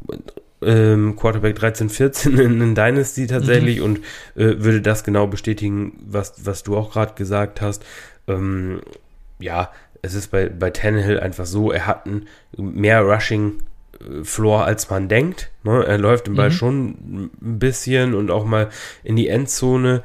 ähm, 0.62 1.16
Quarterback 1.16 1.56
13, 1.56 1.90
14 1.90 2.38
in, 2.40 2.62
in 2.62 2.76
Dynasty 2.76 3.28
tatsächlich 3.28 3.80
mhm. 3.80 3.86
und 3.86 3.98
äh, 4.36 4.64
würde 4.64 4.82
das 4.82 5.04
genau 5.04 5.28
bestätigen, 5.28 5.94
was, 6.06 6.46
was 6.46 6.64
du 6.64 6.76
auch 6.78 6.92
gerade 6.92 7.14
gesagt 7.16 7.62
hast. 7.62 7.84
Ähm, 8.28 8.82
ja, 9.40 9.72
es 10.02 10.14
ist 10.14 10.32
bei, 10.32 10.50
bei 10.50 10.70
Tannehill 10.70 11.20
einfach 11.20 11.46
so, 11.46 11.72
er 11.72 11.88
hat 11.88 12.06
ein 12.06 12.28
mehr 12.58 13.02
Rushing 13.02 13.64
äh, 14.00 14.24
Floor, 14.24 14.66
als 14.66 14.90
man 14.90 15.10
denkt. 15.10 15.52
Ne? 15.64 15.84
Er 15.86 15.98
läuft 15.98 16.28
im 16.28 16.36
Ball 16.36 16.50
mhm. 16.50 16.54
schon 16.54 16.86
ein 17.42 17.60
bisschen 17.60 18.14
und 18.14 18.32
auch 18.32 18.46
mal 18.46 18.70
in 19.04 19.16
die 19.16 19.28
Endzone. 19.28 20.04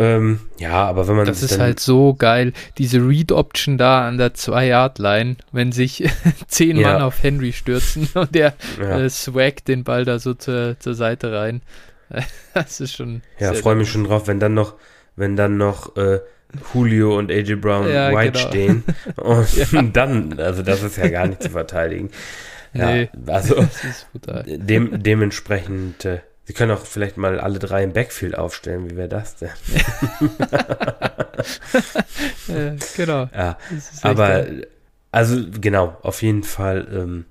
Ähm, 0.00 0.40
ja, 0.58 0.86
aber 0.86 1.06
wenn 1.08 1.16
man. 1.16 1.26
Das 1.26 1.42
ist 1.42 1.58
halt 1.58 1.78
so 1.78 2.14
geil. 2.14 2.54
Diese 2.78 3.06
Read-Option 3.06 3.76
da 3.76 4.08
an 4.08 4.16
der 4.16 4.32
2-Yard-Line, 4.32 5.36
wenn 5.52 5.72
sich 5.72 6.08
zehn 6.48 6.78
ja. 6.78 6.94
Mann 6.94 7.02
auf 7.02 7.22
Henry 7.22 7.52
stürzen 7.52 8.08
und 8.14 8.34
der 8.34 8.54
ja. 8.80 8.98
äh, 8.98 9.10
swagt 9.10 9.68
den 9.68 9.84
Ball 9.84 10.06
da 10.06 10.18
so 10.18 10.32
zur, 10.32 10.80
zur 10.80 10.94
Seite 10.94 11.32
rein. 11.32 11.60
das 12.54 12.80
ist 12.80 12.96
schon. 12.96 13.20
Ja, 13.38 13.52
freue 13.52 13.74
mich 13.74 13.90
schon 13.90 14.04
drauf, 14.04 14.26
wenn 14.26 14.40
dann 14.40 14.54
noch, 14.54 14.76
wenn 15.16 15.36
dann 15.36 15.58
noch 15.58 15.94
äh, 15.96 16.20
Julio 16.72 17.18
und 17.18 17.30
AJ 17.30 17.56
Brown 17.56 17.86
ja, 17.86 18.10
White 18.10 18.38
genau. 18.38 18.48
stehen. 18.48 18.84
Und 19.16 19.72
ja. 19.72 19.82
dann, 19.82 20.40
also 20.40 20.62
das 20.62 20.82
ist 20.82 20.96
ja 20.96 21.08
gar 21.08 21.26
nicht 21.26 21.42
zu 21.42 21.50
verteidigen. 21.50 22.08
Ja, 22.72 22.90
nee, 22.90 23.10
also 23.26 23.66
dem, 24.46 25.02
dementsprechend 25.02 26.06
äh, 26.06 26.20
Sie 26.50 26.54
können 26.54 26.72
auch 26.72 26.84
vielleicht 26.84 27.16
mal 27.16 27.38
alle 27.38 27.60
drei 27.60 27.84
im 27.84 27.92
Backfield 27.92 28.36
aufstellen. 28.36 28.90
Wie 28.90 28.96
wäre 28.96 29.06
das 29.06 29.36
denn? 29.36 29.50
ja, 32.48 32.74
genau. 32.96 33.28
Ja, 33.32 33.56
aber 34.02 34.46
also 35.12 35.44
genau, 35.60 35.96
auf 36.02 36.22
jeden 36.22 36.42
Fall. 36.42 36.88
Ähm, 36.92 37.24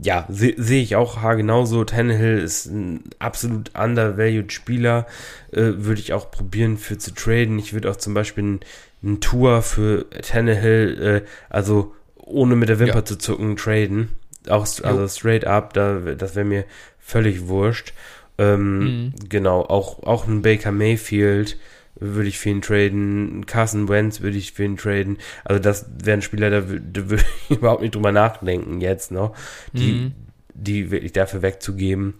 ja, 0.00 0.24
sehe 0.30 0.54
seh 0.56 0.80
ich 0.80 0.96
auch 0.96 1.20
genauso. 1.36 1.84
Tannehill 1.84 2.38
ist 2.38 2.64
ein 2.64 3.04
absolut 3.18 3.78
undervalued 3.78 4.50
Spieler. 4.50 5.06
Äh, 5.52 5.72
würde 5.76 6.00
ich 6.00 6.14
auch 6.14 6.30
probieren 6.30 6.78
für 6.78 6.96
zu 6.96 7.12
traden. 7.12 7.58
Ich 7.58 7.74
würde 7.74 7.90
auch 7.90 7.96
zum 7.96 8.14
Beispiel 8.14 8.44
ein, 8.44 8.60
ein 9.02 9.20
Tour 9.20 9.60
für 9.60 10.08
Tannehill, 10.22 11.22
äh, 11.26 11.28
also 11.50 11.94
ohne 12.16 12.56
mit 12.56 12.70
der 12.70 12.78
Wimper 12.78 12.94
ja. 12.94 13.04
zu 13.04 13.18
zucken, 13.18 13.56
traden. 13.56 14.12
Auch 14.48 14.66
also 14.82 15.08
straight 15.08 15.44
up, 15.44 15.74
da, 15.74 15.98
das 15.98 16.36
wäre 16.36 16.46
mir 16.46 16.64
völlig 16.98 17.48
wurscht. 17.48 17.92
Ähm, 18.38 18.78
mhm. 18.78 19.12
Genau, 19.28 19.62
auch, 19.62 20.02
auch 20.02 20.26
ein 20.26 20.42
Baker 20.42 20.72
Mayfield 20.72 21.56
würde 21.98 22.28
ich 22.28 22.38
für 22.38 22.50
ihn 22.50 22.60
traden, 22.60 23.46
Carson 23.46 23.88
Wentz 23.88 24.20
würde 24.20 24.36
ich 24.36 24.52
für 24.52 24.64
ihn 24.64 24.76
traden. 24.76 25.18
Also 25.44 25.60
das 25.60 25.86
wären 26.02 26.22
Spieler, 26.22 26.50
da, 26.50 26.60
da 26.60 27.10
würde 27.10 27.24
ich 27.48 27.56
überhaupt 27.56 27.82
nicht 27.82 27.94
drüber 27.94 28.12
nachdenken 28.12 28.80
jetzt 28.80 29.10
noch, 29.10 29.34
die, 29.72 29.92
mhm. 29.92 30.14
die 30.52 30.90
wirklich 30.90 31.12
dafür 31.12 31.42
wegzugeben. 31.42 32.14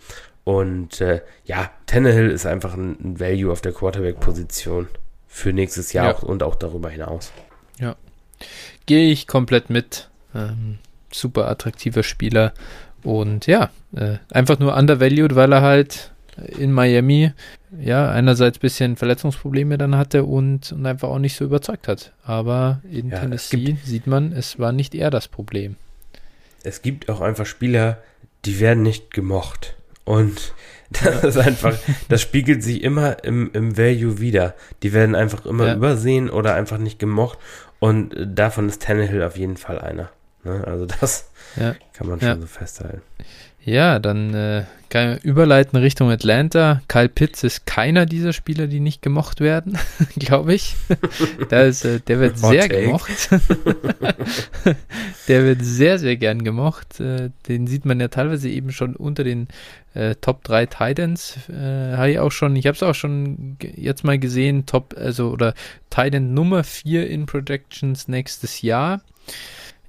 Und 0.45 1.01
äh, 1.01 1.23
ja, 1.45 1.71
Tannehill 1.87 2.31
ist 2.31 2.47
einfach 2.47 2.75
ein, 2.75 2.97
ein 3.03 3.21
Value 3.21 3.53
auf 3.53 3.61
der 3.61 3.73
Quarterback-Position 3.73 4.89
für 5.27 5.53
nächstes 5.53 5.93
Jahr 5.93 6.07
ja. 6.07 6.15
auch, 6.15 6.23
und 6.23 6.43
auch 6.43 6.55
darüber 6.55 6.89
hinaus. 6.89 7.33
Ja, 7.79 7.97
gehe 8.87 9.11
ich 9.11 9.27
komplett 9.27 9.69
mit. 9.69 10.09
Ähm, 10.35 10.79
super 11.13 11.49
attraktiver 11.49 12.03
Spieler. 12.03 12.55
Und 13.07 13.47
ja, 13.47 13.71
äh, 13.95 14.17
einfach 14.33 14.59
nur 14.59 14.77
undervalued, 14.77 15.37
weil 15.37 15.53
er 15.53 15.63
halt 15.63 16.11
in 16.59 16.73
Miami 16.73 17.33
ja 17.79 18.11
einerseits 18.11 18.59
ein 18.59 18.61
bisschen 18.61 18.97
Verletzungsprobleme 18.97 19.79
dann 19.79 19.97
hatte 19.97 20.25
und, 20.25 20.73
und 20.73 20.85
einfach 20.85 21.09
auch 21.09 21.21
nicht 21.21 21.37
so 21.37 21.45
überzeugt 21.45 21.87
hat. 21.87 22.13
Aber 22.25 22.81
in 22.91 23.11
ja, 23.11 23.21
Tennessee 23.21 23.77
sieht 23.85 24.09
man, 24.09 24.33
es 24.33 24.59
war 24.59 24.73
nicht 24.73 24.93
er 24.97 25.11
das 25.11 25.29
Problem. 25.29 25.77
Es 26.65 26.83
gibt 26.83 27.09
auch 27.09 27.21
einfach 27.21 27.47
Spieler, 27.47 27.99
die 28.45 28.59
werden 28.59 28.83
nicht 28.83 29.15
gemocht. 29.15 29.77
Und 30.05 30.53
das 30.91 31.23
ja. 31.23 31.29
ist 31.29 31.39
einfach, 31.39 31.79
das 32.09 32.21
spiegelt 32.23 32.65
sich 32.65 32.83
immer 32.83 33.23
im, 33.23 33.51
im 33.53 33.79
Value 33.79 34.19
wieder. 34.19 34.57
Die 34.83 34.93
werden 34.93 35.15
einfach 35.15 35.47
immer 35.47 35.69
ja. 35.69 35.75
übersehen 35.77 36.29
oder 36.29 36.55
einfach 36.55 36.79
nicht 36.79 36.99
gemocht. 36.99 37.39
Und 37.79 38.17
davon 38.19 38.69
ist 38.69 38.83
Tannehill 38.83 39.23
auf 39.23 39.37
jeden 39.37 39.57
Fall 39.59 39.79
einer. 39.79 40.11
Ne? 40.47 40.65
Also 40.67 40.87
das 40.87 41.29
ja. 41.57 41.75
kann 41.93 42.09
man 42.09 42.21
schon 42.21 42.29
ja. 42.29 42.37
so 42.37 42.47
festhalten. 42.47 43.03
Ja, 43.67 43.99
dann 43.99 44.33
äh, 44.33 44.63
kann 44.91 45.17
ich 45.17 45.25
überleiten 45.25 45.77
Richtung 45.77 46.09
Atlanta. 46.09 46.83
Kyle 46.87 47.09
Pitts 47.09 47.43
ist 47.43 47.67
keiner 47.67 48.07
dieser 48.07 48.33
Spieler, 48.33 48.69
die 48.69 48.79
nicht 48.79 49.03
gemocht 49.03 49.41
werden, 49.41 49.77
glaube 50.17 50.55
ich. 50.55 50.77
ist, 51.51 51.85
äh, 51.85 51.99
der 51.99 52.21
wird 52.21 52.41
Hot 52.43 52.53
sehr 52.53 52.69
take. 52.69 52.83
gemocht. 52.83 53.11
der 55.29 55.45
wird 55.45 55.65
sehr, 55.65 55.99
sehr 55.99 56.17
gern 56.17 56.45
gemocht. 56.45 57.01
Äh, 57.01 57.31
den 57.49 57.67
sieht 57.67 57.85
man 57.85 57.99
ja 57.99 58.07
teilweise 58.07 58.49
eben 58.49 58.71
schon 58.71 58.95
unter 58.95 59.25
den 59.25 59.49
äh, 59.95 60.15
Top 60.15 60.45
3 60.45 60.67
Titans. 60.67 61.37
Äh, 61.49 61.97
habe 61.97 62.13
ich 62.13 62.19
auch 62.21 62.31
schon, 62.31 62.55
ich 62.55 62.69
habe 62.69 62.77
es 62.77 62.85
auch 62.85 62.95
schon 62.95 63.57
jetzt 63.75 64.05
mal 64.05 64.21
gesehen, 64.21 64.67
Top, 64.67 64.95
also 64.97 65.31
oder 65.31 65.55
Titan 65.91 66.35
Nummer 66.35 66.63
4 66.63 67.11
in 67.11 67.27
Projections 67.27 68.07
nächstes 68.07 68.63
Jahr. 68.63 69.01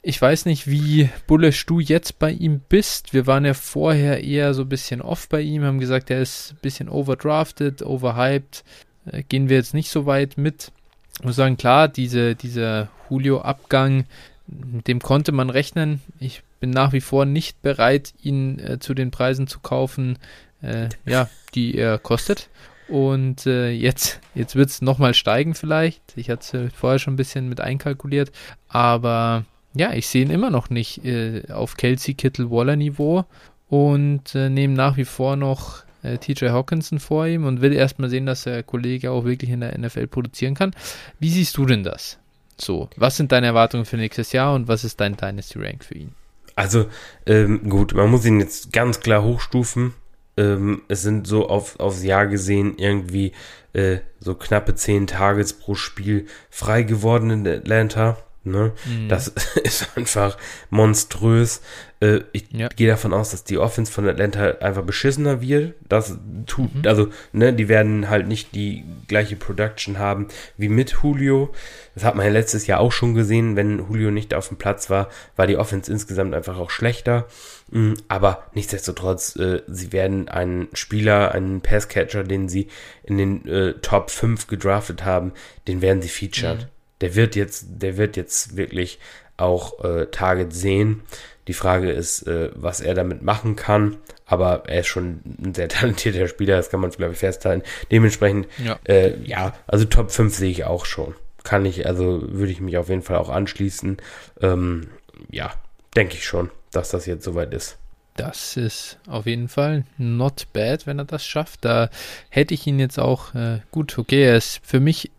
Ich 0.10 0.22
weiß 0.22 0.46
nicht, 0.46 0.67
wie 0.67 1.10
bullish 1.28 1.65
du 1.65 1.82
jetzt 1.82 2.17
bei 2.17 2.32
ihm 2.32 2.62
bist. 2.62 3.13
Wir 3.13 3.28
waren 3.28 3.43
ja 3.43 3.54
vorher 3.54 4.24
eher 4.24 4.54
so 4.54 4.62
ein 4.62 4.70
bisschen 4.70 5.02
off 5.02 5.28
bei 5.28 5.41
ihm, 5.41 5.65
haben 5.65 5.82
gesagt, 5.82 6.10
er 6.10 6.22
ist 6.22 6.54
ein 6.54 6.60
bisschen 6.62 6.88
overdrafted, 6.88 7.82
overhyped. 7.82 8.63
Äh, 9.12 9.24
gehen 9.24 9.50
wir 9.50 9.58
jetzt 9.58 9.74
nicht 9.74 9.89
so 9.89 10.06
weit 10.06 10.38
mit. 10.38 10.72
Ich 11.20 11.26
muss 11.26 11.36
sagen, 11.36 11.58
klar, 11.58 11.89
diese, 11.89 12.36
dieser 12.36 12.88
Julio-Abgang, 13.10 14.06
mit 14.48 14.88
dem 14.88 15.02
konnte 15.02 15.34
man 15.34 15.50
rechnen. 15.50 16.00
Ich 16.22 16.41
bin 16.62 16.70
nach 16.70 16.93
wie 16.93 17.02
vor 17.02 17.26
nicht 17.26 17.62
bereit, 17.62 18.13
ihn 18.22 18.60
äh, 18.60 18.80
zu 18.80 18.93
den 18.93 19.12
Preisen 19.12 19.48
zu 19.48 19.60
kaufen, 19.60 20.20
äh, 20.62 20.88
ja, 21.06 21.30
die 21.54 21.76
er 21.76 21.98
kostet. 21.98 22.48
Und 22.88 23.46
äh, 23.46 23.72
jetzt, 23.72 24.22
jetzt 24.36 24.56
wird 24.56 24.70
es 24.70 24.82
nochmal 24.82 25.13
steigen 25.13 25.54
vielleicht. 25.54 26.02
Ich 26.15 26.30
hatte 26.30 26.67
es 26.67 26.74
vorher 26.74 26.98
schon 26.98 27.15
ein 27.15 27.17
bisschen 27.17 27.50
mit 27.50 27.60
einkalkuliert. 27.60 28.32
Aber 28.70 29.43
ja, 29.78 29.94
ich 29.94 30.08
sehe 30.08 30.24
ihn 30.24 30.32
immer 30.32 30.50
noch 30.50 30.70
nicht 30.70 31.06
äh, 31.06 31.44
auf 31.52 31.78
Kelsey 31.78 32.13
Kittle 32.13 32.52
Waller 32.52 32.76
Niveau 32.76 33.26
und 33.70 34.36
äh, 34.36 34.50
nehme 34.50 34.74
nach 34.74 34.98
wie 34.98 35.06
vor 35.06 35.36
noch 35.36 35.84
äh, 36.04 36.18
TJ 36.18 36.50
Hawkinson 36.50 37.00
vor 37.00 37.28
ihm 37.28 37.46
und 37.46 37.62
will 37.62 37.74
erstmal 37.74 38.10
sehen, 38.10 38.26
dass 38.26 38.44
der 38.44 38.63
Kollege 38.63 39.12
auch 39.12 39.26
wirklich 39.26 39.50
in 39.50 39.62
der 39.62 39.78
NFL 39.78 40.08
produzieren 40.08 40.56
kann. 40.56 40.72
Wie 41.20 41.30
siehst 41.30 41.58
du 41.58 41.66
denn 41.66 41.84
das? 41.84 42.18
So, 42.60 42.90
was 42.96 43.18
sind 43.18 43.32
deine 43.32 43.48
Erwartungen 43.48 43.86
für 43.86 43.98
nächstes 43.98 44.32
Jahr 44.32 44.56
und 44.56 44.68
was 44.68 44.84
ist 44.84 45.00
dein 45.00 45.16
Dynasty 45.16 45.60
Rank 45.60 45.84
für 45.84 45.96
ihn? 45.96 46.13
Also, 46.56 46.88
ähm, 47.28 47.70
gut, 47.70 47.94
man 47.94 48.10
muss 48.10 48.26
ihn 48.26 48.40
jetzt 48.40 48.74
ganz 48.74 49.00
klar 49.00 49.24
hochstufen. 49.24 49.94
Ähm, 50.38 50.82
es 50.88 51.04
sind 51.04 51.28
so 51.28 51.50
auf, 51.50 51.80
aufs 51.80 52.04
Jahr 52.04 52.26
gesehen 52.26 52.76
irgendwie 52.78 53.34
äh, 53.74 54.00
so 54.20 54.34
knappe 54.34 54.74
10 54.74 55.06
Targets 55.06 55.54
pro 55.54 55.76
Spiel 55.76 56.26
frei 56.50 56.82
geworden 56.82 57.30
in 57.30 57.48
Atlanta. 57.48 58.18
Ne? 58.51 58.73
Mhm. 58.86 59.10
Das 59.10 59.27
ist 59.63 59.95
einfach 59.95 60.38
monströs. 60.69 61.62
Äh, 61.99 62.21
ich 62.31 62.45
ja. 62.51 62.67
gehe 62.67 62.88
davon 62.88 63.13
aus, 63.13 63.31
dass 63.31 63.43
die 63.43 63.57
Offense 63.57 63.91
von 63.91 64.07
Atlanta 64.07 64.57
einfach 64.60 64.83
beschissener 64.83 65.41
wird. 65.41 65.73
Das 65.89 66.17
tut, 66.45 66.73
mhm. 66.75 66.81
also, 66.86 67.10
ne, 67.31 67.53
die 67.53 67.67
werden 67.67 68.10
halt 68.10 68.27
nicht 68.27 68.53
die 68.53 68.83
gleiche 69.07 69.36
Production 69.36 69.97
haben 69.97 70.27
wie 70.57 70.69
mit 70.69 70.95
Julio. 71.01 71.51
Das 71.95 72.03
hat 72.03 72.15
man 72.15 72.25
ja 72.25 72.31
letztes 72.31 72.67
Jahr 72.67 72.79
auch 72.79 72.91
schon 72.91 73.15
gesehen. 73.15 73.55
Wenn 73.55 73.79
Julio 73.79 74.12
nicht 74.12 74.33
auf 74.33 74.49
dem 74.49 74.57
Platz 74.57 74.89
war, 74.89 75.10
war 75.36 75.47
die 75.47 75.57
Offense 75.57 75.91
insgesamt 75.91 76.36
einfach 76.36 76.57
auch 76.57 76.69
schlechter. 76.69 77.27
Mhm, 77.71 77.95
aber 78.08 78.45
nichtsdestotrotz, 78.54 79.35
äh, 79.35 79.62
sie 79.67 79.91
werden 79.91 80.29
einen 80.29 80.67
Spieler, 80.73 81.31
einen 81.31 81.62
Passcatcher, 81.62 82.23
den 82.23 82.48
sie 82.48 82.67
in 83.04 83.17
den 83.17 83.48
äh, 83.48 83.73
Top 83.81 84.12
5 84.12 84.48
gedraftet 84.48 85.04
haben, 85.04 85.33
den 85.67 85.81
werden 85.81 86.02
sie 86.02 86.10
featured. 86.10 86.60
Mhm. 86.60 86.77
Der 87.02 87.15
wird 87.15 87.35
jetzt, 87.35 87.65
der 87.67 87.98
wird 87.98 88.17
jetzt 88.17 88.58
wirklich 88.58 89.00
auch 89.37 89.83
äh, 89.83 90.08
Target 90.08 90.54
sehen. 90.54 91.04
Die 91.48 91.54
Frage 91.54 91.91
ist, 91.91 92.27
äh, 92.27 92.50
was 92.56 92.81
er 92.81 92.93
damit 92.93 93.21
machen 93.21 93.56
kann. 93.56 93.98
Aber 94.25 94.63
er 94.67 94.81
ist 94.81 94.87
schon 94.87 95.21
ein 95.39 95.54
sehr 95.54 95.69
talentierter 95.69 96.27
Spieler, 96.27 96.58
das 96.58 96.69
kann 96.69 96.79
man, 96.79 96.91
glaube 96.91 97.13
ich, 97.13 97.19
festhalten. 97.19 97.63
Dementsprechend, 97.91 98.48
ja, 98.63 98.79
äh, 98.85 99.17
ja 99.23 99.54
also 99.67 99.85
Top 99.85 100.12
5 100.12 100.35
sehe 100.35 100.52
ich 100.52 100.65
auch 100.65 100.85
schon. 100.85 101.15
Kann 101.43 101.65
ich, 101.65 101.85
also 101.85 102.23
würde 102.27 102.52
ich 102.52 102.60
mich 102.60 102.77
auf 102.77 102.89
jeden 102.89 103.04
Fall 103.04 103.17
auch 103.17 103.29
anschließen. 103.29 103.98
Ähm, 104.41 104.87
ja, 105.29 105.54
denke 105.95 106.15
ich 106.15 106.25
schon 106.25 106.50
dass 106.71 106.89
das 106.89 107.06
jetzt 107.06 107.23
soweit 107.23 107.54
ist. 107.54 107.77
Das 108.15 108.58
ist 108.58 108.98
auf 109.08 109.27
jeden 109.27 109.48
Fall 109.48 109.83
not 109.98 110.48
bad, 110.52 110.87
wenn 110.87 111.00
er 111.00 111.06
das 111.06 111.25
schafft. 111.25 111.65
Da 111.65 111.89
hätte 112.29 112.54
ich 112.54 112.65
ihn 112.65 112.79
jetzt 112.79 113.00
auch 113.00 113.35
äh, 113.35 113.60
gut, 113.71 113.98
okay, 113.98 114.23
er 114.23 114.37
ist 114.37 114.60
für 114.63 114.79
mich, 114.79 115.12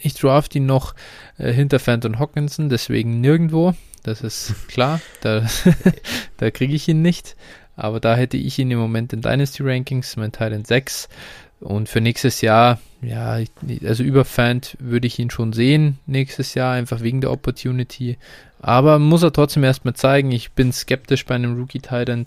ich 0.00 0.14
draft 0.14 0.54
ihn 0.54 0.66
noch 0.66 0.94
äh, 1.38 1.52
hinter 1.52 1.78
Phantom 1.78 2.18
Hawkinson, 2.18 2.68
deswegen 2.68 3.20
nirgendwo. 3.20 3.74
Das 4.02 4.20
ist 4.20 4.54
klar, 4.68 5.00
da, 5.20 5.46
da 6.36 6.50
kriege 6.50 6.74
ich 6.74 6.88
ihn 6.88 7.02
nicht. 7.02 7.36
Aber 7.76 7.98
da 7.98 8.14
hätte 8.14 8.36
ich 8.36 8.58
ihn 8.58 8.70
im 8.70 8.78
Moment 8.78 9.12
in 9.12 9.20
Dynasty 9.20 9.62
Rankings, 9.64 10.16
mein 10.16 10.30
Teil 10.30 10.52
in 10.52 10.64
6. 10.64 11.08
Und 11.60 11.88
für 11.88 12.00
nächstes 12.00 12.40
Jahr, 12.40 12.78
ja, 13.00 13.38
also 13.84 14.02
über 14.02 14.24
Fan 14.24 14.60
würde 14.78 15.06
ich 15.06 15.18
ihn 15.18 15.30
schon 15.30 15.52
sehen 15.52 15.98
nächstes 16.06 16.54
Jahr, 16.54 16.74
einfach 16.74 17.00
wegen 17.00 17.20
der 17.20 17.32
Opportunity. 17.32 18.18
Aber 18.60 18.98
muss 18.98 19.22
er 19.22 19.32
trotzdem 19.32 19.64
erstmal 19.64 19.94
zeigen. 19.94 20.30
Ich 20.30 20.52
bin 20.52 20.72
skeptisch 20.72 21.24
bei 21.24 21.34
einem 21.34 21.56
Rookie 21.56 21.80
Titan. 21.80 22.26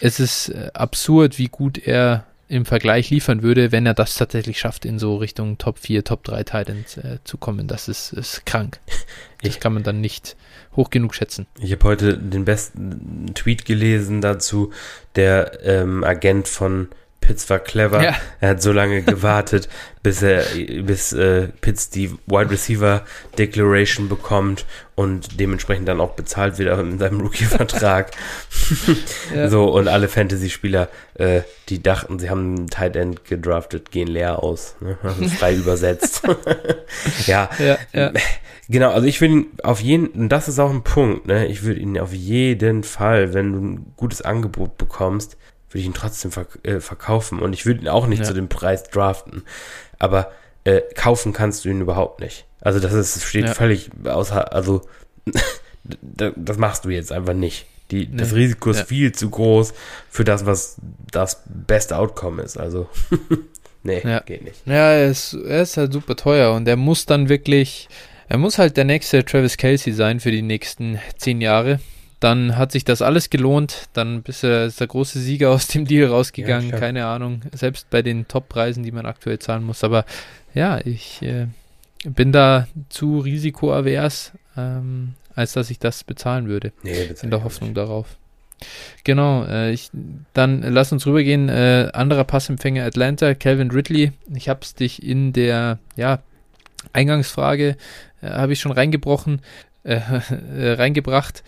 Es 0.00 0.20
ist 0.20 0.50
äh, 0.50 0.70
absurd, 0.72 1.38
wie 1.38 1.48
gut 1.48 1.78
er 1.78 2.26
im 2.50 2.64
Vergleich 2.64 3.10
liefern 3.10 3.42
würde, 3.42 3.70
wenn 3.70 3.86
er 3.86 3.94
das 3.94 4.16
tatsächlich 4.16 4.58
schafft, 4.58 4.84
in 4.84 4.98
so 4.98 5.16
Richtung 5.16 5.56
Top 5.58 5.78
4, 5.78 6.02
Top 6.02 6.24
3 6.24 6.42
Titans 6.42 6.96
äh, 6.96 7.18
zu 7.22 7.38
kommen. 7.38 7.68
Das 7.68 7.88
ist, 7.88 8.12
ist 8.12 8.44
krank. 8.44 8.80
Das 9.42 9.54
ich, 9.54 9.60
kann 9.60 9.72
man 9.72 9.82
dann 9.82 10.02
nicht 10.02 10.36
hoch 10.76 10.90
genug 10.90 11.14
schätzen. 11.14 11.46
Ich 11.58 11.72
habe 11.72 11.84
heute 11.84 12.18
den 12.18 12.44
besten 12.44 13.30
Tweet 13.32 13.64
gelesen 13.64 14.20
dazu. 14.20 14.70
Der 15.16 15.64
ähm, 15.64 16.04
Agent 16.04 16.46
von 16.46 16.88
Pitts 17.20 17.48
war 17.50 17.58
clever. 17.58 18.02
Ja. 18.02 18.16
Er 18.40 18.50
hat 18.50 18.62
so 18.62 18.72
lange 18.72 19.02
gewartet, 19.02 19.68
bis 20.02 20.22
er, 20.22 20.44
bis 20.82 21.12
äh, 21.12 21.48
Pitts 21.60 21.90
die 21.90 22.10
Wide 22.26 22.50
Receiver 22.50 23.04
Declaration 23.38 24.08
bekommt 24.08 24.64
und 24.94 25.38
dementsprechend 25.38 25.88
dann 25.88 26.00
auch 26.00 26.12
bezahlt 26.12 26.58
wird 26.58 26.78
in 26.78 26.98
seinem 26.98 27.20
Rookie-Vertrag. 27.20 28.10
ja. 29.34 29.48
So, 29.48 29.70
und 29.70 29.88
alle 29.88 30.08
Fantasy-Spieler, 30.08 30.88
äh, 31.14 31.42
die 31.68 31.82
dachten, 31.82 32.18
sie 32.18 32.30
haben 32.30 32.56
einen 32.56 32.66
Tight 32.68 32.96
End 32.96 33.24
gedraftet, 33.24 33.90
gehen 33.90 34.08
leer 34.08 34.42
aus. 34.42 34.76
Ne? 34.80 34.98
Also 35.02 35.28
frei 35.28 35.54
übersetzt. 35.56 36.22
ja. 37.26 37.50
ja, 37.58 37.78
ja. 37.92 38.12
Genau, 38.68 38.90
also 38.90 39.06
ich 39.08 39.20
würde 39.20 39.34
ihn 39.34 39.46
auf 39.64 39.80
jeden, 39.80 40.06
und 40.08 40.28
das 40.28 40.46
ist 40.46 40.60
auch 40.60 40.70
ein 40.70 40.84
Punkt, 40.84 41.26
ne? 41.26 41.46
Ich 41.48 41.64
würde 41.64 41.80
ihn 41.80 41.98
auf 41.98 42.12
jeden 42.12 42.84
Fall, 42.84 43.34
wenn 43.34 43.52
du 43.52 43.58
ein 43.58 43.92
gutes 43.96 44.22
Angebot 44.22 44.78
bekommst, 44.78 45.36
würde 45.70 45.78
ich 45.80 45.86
ihn 45.86 45.94
trotzdem 45.94 46.32
verk 46.32 46.58
äh, 46.64 46.80
verkaufen 46.80 47.40
und 47.40 47.52
ich 47.52 47.64
würde 47.64 47.80
ihn 47.80 47.88
auch 47.88 48.06
nicht 48.06 48.20
ja. 48.20 48.24
zu 48.24 48.34
dem 48.34 48.48
Preis 48.48 48.84
draften. 48.84 49.44
Aber 49.98 50.30
äh, 50.64 50.80
kaufen 50.94 51.32
kannst 51.32 51.64
du 51.64 51.68
ihn 51.68 51.80
überhaupt 51.80 52.20
nicht. 52.20 52.44
Also 52.60 52.80
das 52.80 52.92
ist 52.92 53.22
steht 53.24 53.46
ja. 53.46 53.54
völlig 53.54 53.90
außer, 54.04 54.52
also 54.52 54.82
das 55.84 56.58
machst 56.58 56.84
du 56.84 56.90
jetzt 56.90 57.12
einfach 57.12 57.34
nicht. 57.34 57.66
Die, 57.90 58.06
nee. 58.06 58.16
Das 58.16 58.34
Risiko 58.34 58.70
ist 58.70 58.78
ja. 58.78 58.84
viel 58.84 59.12
zu 59.12 59.30
groß 59.30 59.74
für 60.08 60.24
das, 60.24 60.46
was 60.46 60.76
das 61.10 61.42
beste 61.46 61.96
Outcome 61.96 62.42
ist. 62.42 62.56
Also 62.56 62.88
nee, 63.82 64.00
ja. 64.04 64.20
geht 64.20 64.44
nicht. 64.44 64.66
Ja, 64.66 64.92
er 64.92 65.08
ist, 65.08 65.34
er 65.34 65.62
ist 65.62 65.76
halt 65.76 65.92
super 65.92 66.16
teuer 66.16 66.52
und 66.54 66.68
er 66.68 66.76
muss 66.76 67.06
dann 67.06 67.28
wirklich, 67.28 67.88
er 68.28 68.38
muss 68.38 68.58
halt 68.58 68.76
der 68.76 68.84
nächste 68.84 69.24
Travis 69.24 69.56
Kelsey 69.56 69.92
sein 69.92 70.20
für 70.20 70.30
die 70.30 70.42
nächsten 70.42 71.00
zehn 71.16 71.40
Jahre 71.40 71.80
dann 72.20 72.56
hat 72.56 72.70
sich 72.70 72.84
das 72.84 73.02
alles 73.02 73.30
gelohnt. 73.30 73.88
Dann 73.94 74.22
ist 74.26 74.44
er 74.44 74.66
ist 74.66 74.78
der 74.78 74.86
große 74.86 75.18
Sieger 75.18 75.50
aus 75.50 75.66
dem 75.68 75.86
Deal 75.86 76.08
rausgegangen. 76.08 76.70
Ja, 76.70 76.78
Keine 76.78 77.06
Ahnung. 77.06 77.40
Selbst 77.52 77.88
bei 77.90 78.02
den 78.02 78.28
Top-Preisen, 78.28 78.82
die 78.82 78.92
man 78.92 79.06
aktuell 79.06 79.38
zahlen 79.38 79.64
muss. 79.64 79.82
Aber 79.82 80.04
ja, 80.54 80.78
ich 80.84 81.22
äh, 81.22 81.46
bin 82.04 82.30
da 82.30 82.68
zu 82.90 83.20
risikoavers, 83.20 84.32
ähm, 84.56 85.14
als 85.34 85.54
dass 85.54 85.70
ich 85.70 85.78
das 85.78 86.04
bezahlen 86.04 86.46
würde. 86.46 86.72
Nee, 86.82 87.10
in 87.22 87.30
der 87.30 87.42
Hoffnung 87.42 87.70
nicht. 87.70 87.78
darauf. 87.78 88.16
Genau, 89.04 89.44
äh, 89.46 89.72
ich, 89.72 89.90
dann 90.34 90.62
lass 90.62 90.92
uns 90.92 91.06
rübergehen. 91.06 91.48
Äh, 91.48 91.88
anderer 91.94 92.24
Passempfänger 92.24 92.84
Atlanta, 92.84 93.34
Calvin 93.34 93.70
Ridley. 93.70 94.12
Ich 94.34 94.50
habe 94.50 94.60
es 94.62 94.74
dich 94.74 95.02
in 95.02 95.32
der 95.32 95.78
ja, 95.96 96.20
Eingangsfrage, 96.92 97.76
äh, 98.20 98.26
habe 98.26 98.52
ich 98.52 98.60
schon 98.60 98.72
reingebrochen, 98.72 99.40
äh, 99.84 100.00
äh, 100.54 100.72
reingebracht. 100.72 101.42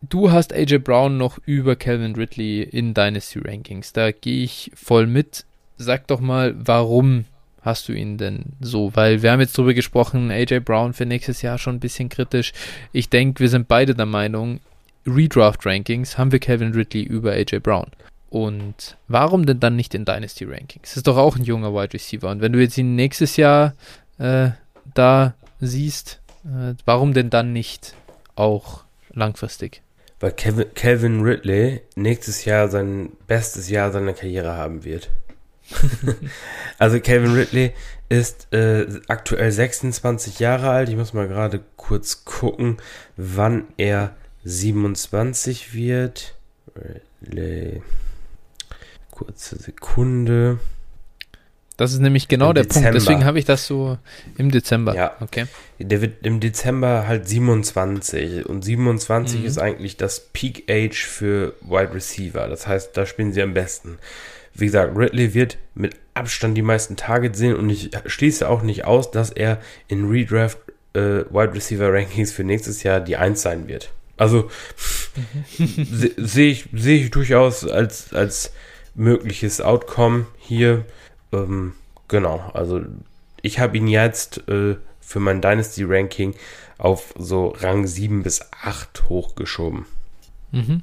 Du 0.00 0.30
hast 0.30 0.52
AJ 0.52 0.78
Brown 0.78 1.16
noch 1.16 1.38
über 1.44 1.74
Calvin 1.74 2.14
Ridley 2.14 2.62
in 2.62 2.94
Dynasty 2.94 3.40
Rankings. 3.40 3.92
Da 3.92 4.12
gehe 4.12 4.44
ich 4.44 4.70
voll 4.74 5.08
mit. 5.08 5.44
Sag 5.76 6.06
doch 6.06 6.20
mal, 6.20 6.54
warum 6.56 7.24
hast 7.62 7.88
du 7.88 7.92
ihn 7.92 8.16
denn 8.16 8.44
so? 8.60 8.94
Weil 8.94 9.22
wir 9.22 9.32
haben 9.32 9.40
jetzt 9.40 9.58
drüber 9.58 9.74
gesprochen, 9.74 10.30
AJ 10.30 10.60
Brown 10.60 10.92
für 10.92 11.04
nächstes 11.04 11.42
Jahr 11.42 11.58
schon 11.58 11.76
ein 11.76 11.80
bisschen 11.80 12.08
kritisch. 12.08 12.52
Ich 12.92 13.08
denke, 13.08 13.40
wir 13.40 13.48
sind 13.48 13.66
beide 13.66 13.96
der 13.96 14.06
Meinung, 14.06 14.60
Redraft 15.04 15.66
Rankings 15.66 16.16
haben 16.16 16.30
wir 16.30 16.38
Calvin 16.38 16.74
Ridley 16.74 17.02
über 17.02 17.32
AJ 17.32 17.60
Brown. 17.60 17.86
Und 18.30 18.96
warum 19.08 19.46
denn 19.46 19.58
dann 19.58 19.74
nicht 19.74 19.94
in 19.94 20.04
Dynasty 20.04 20.44
Rankings? 20.44 20.96
Ist 20.96 21.08
doch 21.08 21.16
auch 21.16 21.36
ein 21.36 21.44
junger 21.44 21.74
Wide 21.74 21.94
Receiver. 21.94 22.30
Und 22.30 22.40
wenn 22.40 22.52
du 22.52 22.60
jetzt 22.60 22.78
ihn 22.78 22.94
nächstes 22.94 23.36
Jahr 23.36 23.74
äh, 24.18 24.50
da 24.94 25.34
siehst, 25.60 26.20
äh, 26.44 26.74
warum 26.84 27.14
denn 27.14 27.30
dann 27.30 27.52
nicht 27.52 27.94
auch 28.36 28.84
langfristig? 29.12 29.82
Weil 30.20 30.32
Kevin, 30.32 30.66
Calvin 30.74 31.22
Ridley 31.22 31.80
nächstes 31.94 32.44
Jahr 32.44 32.68
sein 32.68 33.10
bestes 33.26 33.68
Jahr 33.68 33.92
seiner 33.92 34.12
Karriere 34.12 34.56
haben 34.56 34.84
wird. 34.84 35.10
also 36.78 36.98
Calvin 37.00 37.34
Ridley 37.34 37.72
ist 38.08 38.52
äh, 38.52 38.86
aktuell 39.06 39.52
26 39.52 40.40
Jahre 40.40 40.70
alt. 40.70 40.88
Ich 40.88 40.96
muss 40.96 41.12
mal 41.12 41.28
gerade 41.28 41.60
kurz 41.76 42.24
gucken, 42.24 42.78
wann 43.16 43.66
er 43.76 44.16
27 44.44 45.74
wird. 45.74 46.34
Ridley. 47.22 47.82
Kurze 49.10 49.58
Sekunde. 49.58 50.58
Das 51.78 51.92
ist 51.92 52.00
nämlich 52.00 52.26
genau 52.26 52.48
Im 52.48 52.56
der 52.56 52.64
Dezember. 52.64 52.90
Punkt. 52.90 53.02
Deswegen 53.02 53.24
habe 53.24 53.38
ich 53.38 53.44
das 53.44 53.64
so 53.64 53.98
im 54.36 54.50
Dezember. 54.50 54.96
Ja. 54.96 55.16
Okay. 55.20 55.46
Der 55.78 56.02
wird 56.02 56.26
im 56.26 56.40
Dezember 56.40 57.06
halt 57.06 57.28
27. 57.28 58.46
Und 58.46 58.64
27 58.64 59.40
mhm. 59.40 59.46
ist 59.46 59.58
eigentlich 59.58 59.96
das 59.96 60.28
Peak 60.32 60.64
Age 60.68 61.06
für 61.06 61.54
Wide 61.62 61.94
Receiver. 61.94 62.48
Das 62.48 62.66
heißt, 62.66 62.96
da 62.96 63.06
spielen 63.06 63.32
sie 63.32 63.42
am 63.42 63.54
besten. 63.54 63.98
Wie 64.54 64.66
gesagt, 64.66 64.96
Ridley 64.96 65.34
wird 65.34 65.56
mit 65.76 65.94
Abstand 66.14 66.56
die 66.56 66.62
meisten 66.62 66.96
Targets 66.96 67.38
sehen 67.38 67.54
und 67.54 67.70
ich 67.70 67.90
schließe 68.06 68.48
auch 68.48 68.62
nicht 68.62 68.84
aus, 68.84 69.12
dass 69.12 69.30
er 69.30 69.60
in 69.86 70.10
Redraft 70.10 70.58
äh, 70.94 71.20
Wide 71.30 71.54
Receiver 71.54 71.92
Rankings 71.92 72.32
für 72.32 72.42
nächstes 72.42 72.82
Jahr 72.82 72.98
die 72.98 73.16
1 73.16 73.40
sein 73.40 73.68
wird. 73.68 73.90
Also 74.16 74.50
mhm. 75.58 75.86
sehe 76.16 76.50
ich, 76.50 76.68
seh 76.72 76.96
ich 76.96 77.12
durchaus 77.12 77.64
als, 77.64 78.12
als 78.12 78.50
mögliches 78.96 79.60
Outcome 79.60 80.26
hier. 80.38 80.84
Ähm, 81.32 81.74
genau, 82.08 82.50
also 82.54 82.80
ich 83.42 83.58
habe 83.58 83.76
ihn 83.76 83.88
jetzt 83.88 84.48
äh, 84.48 84.76
für 85.00 85.20
mein 85.20 85.40
Dynasty 85.40 85.84
Ranking 85.84 86.34
auf 86.76 87.14
so 87.18 87.48
Rang 87.48 87.86
7 87.86 88.22
bis 88.22 88.40
8 88.62 89.08
hochgeschoben. 89.08 89.86
Mhm. 90.52 90.82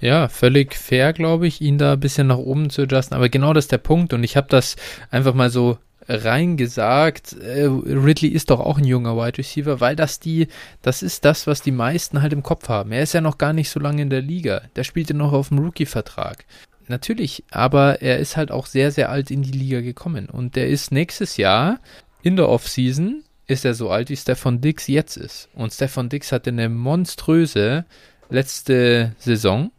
Ja, 0.00 0.28
völlig 0.28 0.74
fair, 0.74 1.12
glaube 1.12 1.46
ich, 1.46 1.60
ihn 1.60 1.78
da 1.78 1.94
ein 1.94 2.00
bisschen 2.00 2.28
nach 2.28 2.38
oben 2.38 2.70
zu 2.70 2.82
adjusten. 2.82 3.16
Aber 3.16 3.28
genau 3.28 3.52
das 3.52 3.64
ist 3.64 3.72
der 3.72 3.78
Punkt. 3.78 4.12
Und 4.12 4.22
ich 4.22 4.36
habe 4.36 4.46
das 4.48 4.76
einfach 5.10 5.34
mal 5.34 5.50
so 5.50 5.78
reingesagt. 6.08 7.34
Äh, 7.34 7.64
Ridley 7.64 8.28
ist 8.28 8.50
doch 8.50 8.60
auch 8.60 8.78
ein 8.78 8.84
junger 8.84 9.16
Wide 9.16 9.38
Receiver, 9.38 9.80
weil 9.80 9.96
das 9.96 10.20
die, 10.20 10.48
das 10.82 11.02
ist 11.02 11.24
das, 11.24 11.46
was 11.46 11.62
die 11.62 11.72
meisten 11.72 12.22
halt 12.22 12.32
im 12.32 12.42
Kopf 12.42 12.68
haben. 12.68 12.92
Er 12.92 13.02
ist 13.02 13.12
ja 13.12 13.20
noch 13.20 13.38
gar 13.38 13.52
nicht 13.52 13.70
so 13.70 13.80
lange 13.80 14.02
in 14.02 14.10
der 14.10 14.22
Liga. 14.22 14.62
Der 14.76 14.84
spielt 14.84 15.10
ja 15.10 15.16
noch 15.16 15.32
auf 15.32 15.48
dem 15.48 15.58
Rookie-Vertrag. 15.58 16.44
Natürlich, 16.88 17.44
aber 17.50 18.00
er 18.00 18.18
ist 18.18 18.36
halt 18.36 18.50
auch 18.50 18.66
sehr, 18.66 18.92
sehr 18.92 19.10
alt 19.10 19.30
in 19.30 19.42
die 19.42 19.50
Liga 19.50 19.80
gekommen 19.80 20.26
und 20.26 20.54
der 20.56 20.68
ist 20.68 20.92
nächstes 20.92 21.36
Jahr 21.36 21.80
in 22.22 22.36
der 22.36 22.48
Offseason 22.48 23.22
ist 23.46 23.64
er 23.64 23.74
so 23.74 23.90
alt, 23.90 24.10
wie 24.10 24.16
Stefan 24.16 24.60
Dix 24.60 24.86
jetzt 24.88 25.16
ist. 25.16 25.48
Und 25.54 25.72
Stefan 25.72 26.08
Dix 26.08 26.32
hatte 26.32 26.50
eine 26.50 26.68
monströse 26.68 27.84
letzte 28.28 29.14
Saison 29.18 29.70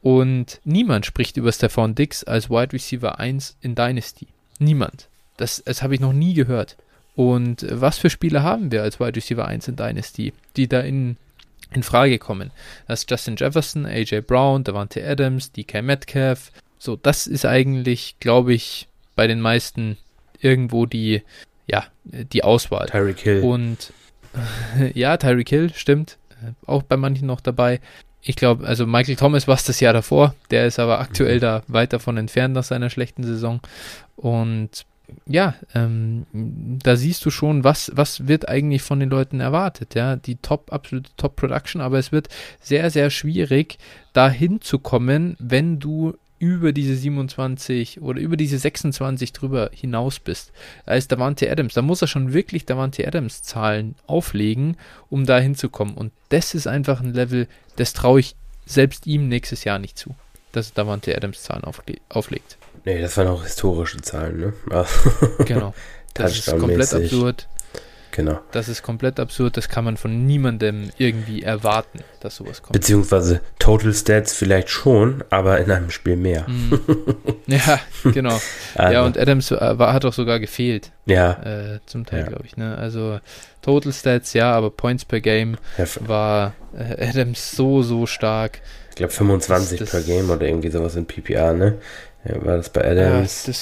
und 0.00 0.60
niemand 0.64 1.06
spricht 1.06 1.36
über 1.36 1.52
Stefan 1.52 1.94
Dix 1.94 2.24
als 2.24 2.50
Wide 2.50 2.72
Receiver 2.72 3.18
1 3.18 3.56
in 3.60 3.74
Dynasty. 3.74 4.28
Niemand. 4.58 5.08
Das, 5.36 5.62
das 5.64 5.82
habe 5.82 5.94
ich 5.94 6.00
noch 6.00 6.12
nie 6.12 6.34
gehört. 6.34 6.76
Und 7.14 7.66
was 7.68 7.98
für 7.98 8.08
Spieler 8.08 8.42
haben 8.42 8.72
wir 8.72 8.82
als 8.82 8.98
Wide 8.98 9.16
Receiver 9.16 9.46
1 9.46 9.68
in 9.68 9.76
Dynasty, 9.76 10.32
die 10.56 10.66
da 10.66 10.80
in, 10.80 11.16
in 11.76 11.82
Frage 11.82 12.18
kommen? 12.18 12.50
Das 12.88 13.00
ist 13.00 13.10
Justin 13.10 13.36
Jefferson, 13.36 13.86
AJ 13.86 14.22
Brown, 14.22 14.64
Davante 14.64 15.06
Adams, 15.06 15.52
DK 15.52 15.82
Metcalf. 15.82 16.52
So, 16.78 16.96
das 16.96 17.26
ist 17.26 17.46
eigentlich, 17.46 18.16
glaube 18.20 18.54
ich, 18.54 18.88
bei 19.14 19.26
den 19.26 19.40
meisten 19.40 19.96
irgendwo 20.40 20.86
die, 20.86 21.22
ja, 21.66 21.84
die 22.04 22.44
Auswahl. 22.44 22.86
Tyreek 22.86 23.20
Hill. 23.20 23.42
Und 23.42 23.92
ja, 24.94 25.16
Tyreek 25.16 25.48
Hill, 25.48 25.72
stimmt. 25.74 26.18
Auch 26.66 26.82
bei 26.82 26.96
manchen 26.96 27.26
noch 27.26 27.40
dabei. 27.40 27.80
Ich 28.20 28.36
glaube, 28.36 28.66
also 28.66 28.86
Michael 28.86 29.16
Thomas 29.16 29.48
war 29.48 29.56
es 29.56 29.64
das 29.64 29.80
Jahr 29.80 29.92
davor. 29.92 30.34
Der 30.50 30.66
ist 30.66 30.78
aber 30.78 31.00
aktuell 31.00 31.36
mhm. 31.36 31.40
da 31.40 31.62
weit 31.66 31.92
davon 31.92 32.16
entfernt 32.16 32.54
nach 32.54 32.64
seiner 32.64 32.90
schlechten 32.90 33.24
Saison. 33.24 33.60
Und 34.16 34.84
ja, 35.26 35.54
ähm, 35.74 36.26
da 36.32 36.96
siehst 36.96 37.24
du 37.24 37.30
schon, 37.30 37.64
was, 37.64 37.92
was 37.94 38.26
wird 38.28 38.48
eigentlich 38.48 38.82
von 38.82 39.00
den 39.00 39.10
Leuten 39.10 39.40
erwartet, 39.40 39.94
ja, 39.94 40.16
die 40.16 40.36
top, 40.36 40.72
absolute 40.72 41.10
Top-Production, 41.16 41.80
aber 41.80 41.98
es 41.98 42.12
wird 42.12 42.28
sehr, 42.60 42.90
sehr 42.90 43.10
schwierig, 43.10 43.78
da 44.12 44.28
hinzukommen, 44.28 45.36
wenn 45.38 45.78
du 45.78 46.14
über 46.42 46.72
diese 46.72 46.96
27 46.96 48.02
oder 48.02 48.20
über 48.20 48.36
diese 48.36 48.58
26 48.58 49.32
drüber 49.32 49.70
hinaus 49.72 50.18
bist. 50.18 50.50
Da 50.86 50.94
ist 50.94 51.12
Davante 51.12 51.48
Adams, 51.48 51.74
da 51.74 51.82
muss 51.82 52.02
er 52.02 52.08
schon 52.08 52.32
wirklich 52.32 52.66
Davante 52.66 53.06
Adams 53.06 53.42
Zahlen 53.42 53.94
auflegen, 54.08 54.76
um 55.08 55.24
da 55.24 55.38
hinzukommen. 55.38 55.94
Und 55.94 56.12
das 56.30 56.54
ist 56.54 56.66
einfach 56.66 57.00
ein 57.00 57.14
Level, 57.14 57.46
das 57.76 57.92
traue 57.92 58.18
ich 58.18 58.34
selbst 58.66 59.06
ihm 59.06 59.28
nächstes 59.28 59.62
Jahr 59.62 59.78
nicht 59.78 59.96
zu, 59.96 60.16
dass 60.52 60.72
Davante 60.72 61.16
Adams 61.16 61.42
Zahlen 61.42 61.64
aufle 61.64 61.96
auflegt. 62.08 62.56
Nee, 62.84 63.00
das 63.00 63.16
waren 63.16 63.28
auch 63.28 63.42
historische 63.42 64.00
Zahlen, 64.00 64.40
ne? 64.40 64.52
genau. 65.44 65.74
Das 66.14 66.36
ist 66.36 66.46
komplett 66.58 66.92
absurd. 66.92 67.48
Genau. 68.12 68.40
Das 68.52 68.68
ist 68.68 68.82
komplett 68.82 69.18
absurd, 69.18 69.56
das 69.56 69.70
kann 69.70 69.84
man 69.84 69.96
von 69.96 70.26
niemandem 70.26 70.90
irgendwie 70.98 71.42
erwarten, 71.42 72.00
dass 72.20 72.36
sowas 72.36 72.60
kommt. 72.60 72.74
Beziehungsweise 72.74 73.40
Total 73.58 73.92
Stats 73.94 74.34
vielleicht 74.34 74.68
schon, 74.68 75.24
aber 75.30 75.58
in 75.58 75.70
einem 75.70 75.90
Spiel 75.90 76.16
mehr. 76.16 76.46
Mm. 76.48 76.74
Ja, 77.46 77.80
genau. 78.04 78.40
also. 78.76 78.92
Ja, 78.94 79.04
und 79.04 79.18
Adams 79.18 79.50
äh, 79.50 79.78
war, 79.78 79.92
hat 79.92 80.04
auch 80.04 80.12
sogar 80.12 80.38
gefehlt. 80.40 80.92
Ja. 81.06 81.32
Äh, 81.42 81.80
zum 81.86 82.06
Teil, 82.06 82.20
ja. 82.20 82.26
glaube 82.26 82.44
ich. 82.46 82.56
Ne? 82.56 82.78
Also 82.78 83.18
Total 83.62 83.92
Stats, 83.92 84.32
ja, 84.32 84.52
aber 84.52 84.70
Points 84.70 85.04
per 85.04 85.20
Game 85.20 85.58
war 86.00 86.54
äh, 86.72 87.08
Adams 87.08 87.50
so, 87.50 87.82
so 87.82 88.06
stark. 88.06 88.60
Ich 88.92 88.96
glaube 88.96 89.12
25 89.12 89.78
das, 89.78 89.90
per 89.90 90.02
Game 90.02 90.28
oder 90.28 90.46
irgendwie 90.46 90.68
sowas 90.68 90.96
in 90.96 91.06
PPR, 91.06 91.54
ne? 91.54 91.78
Ja, 92.28 92.44
war 92.44 92.58
das 92.58 92.68
bei 92.68 92.82
Adams? 92.84 93.46
Ja, 93.46 93.52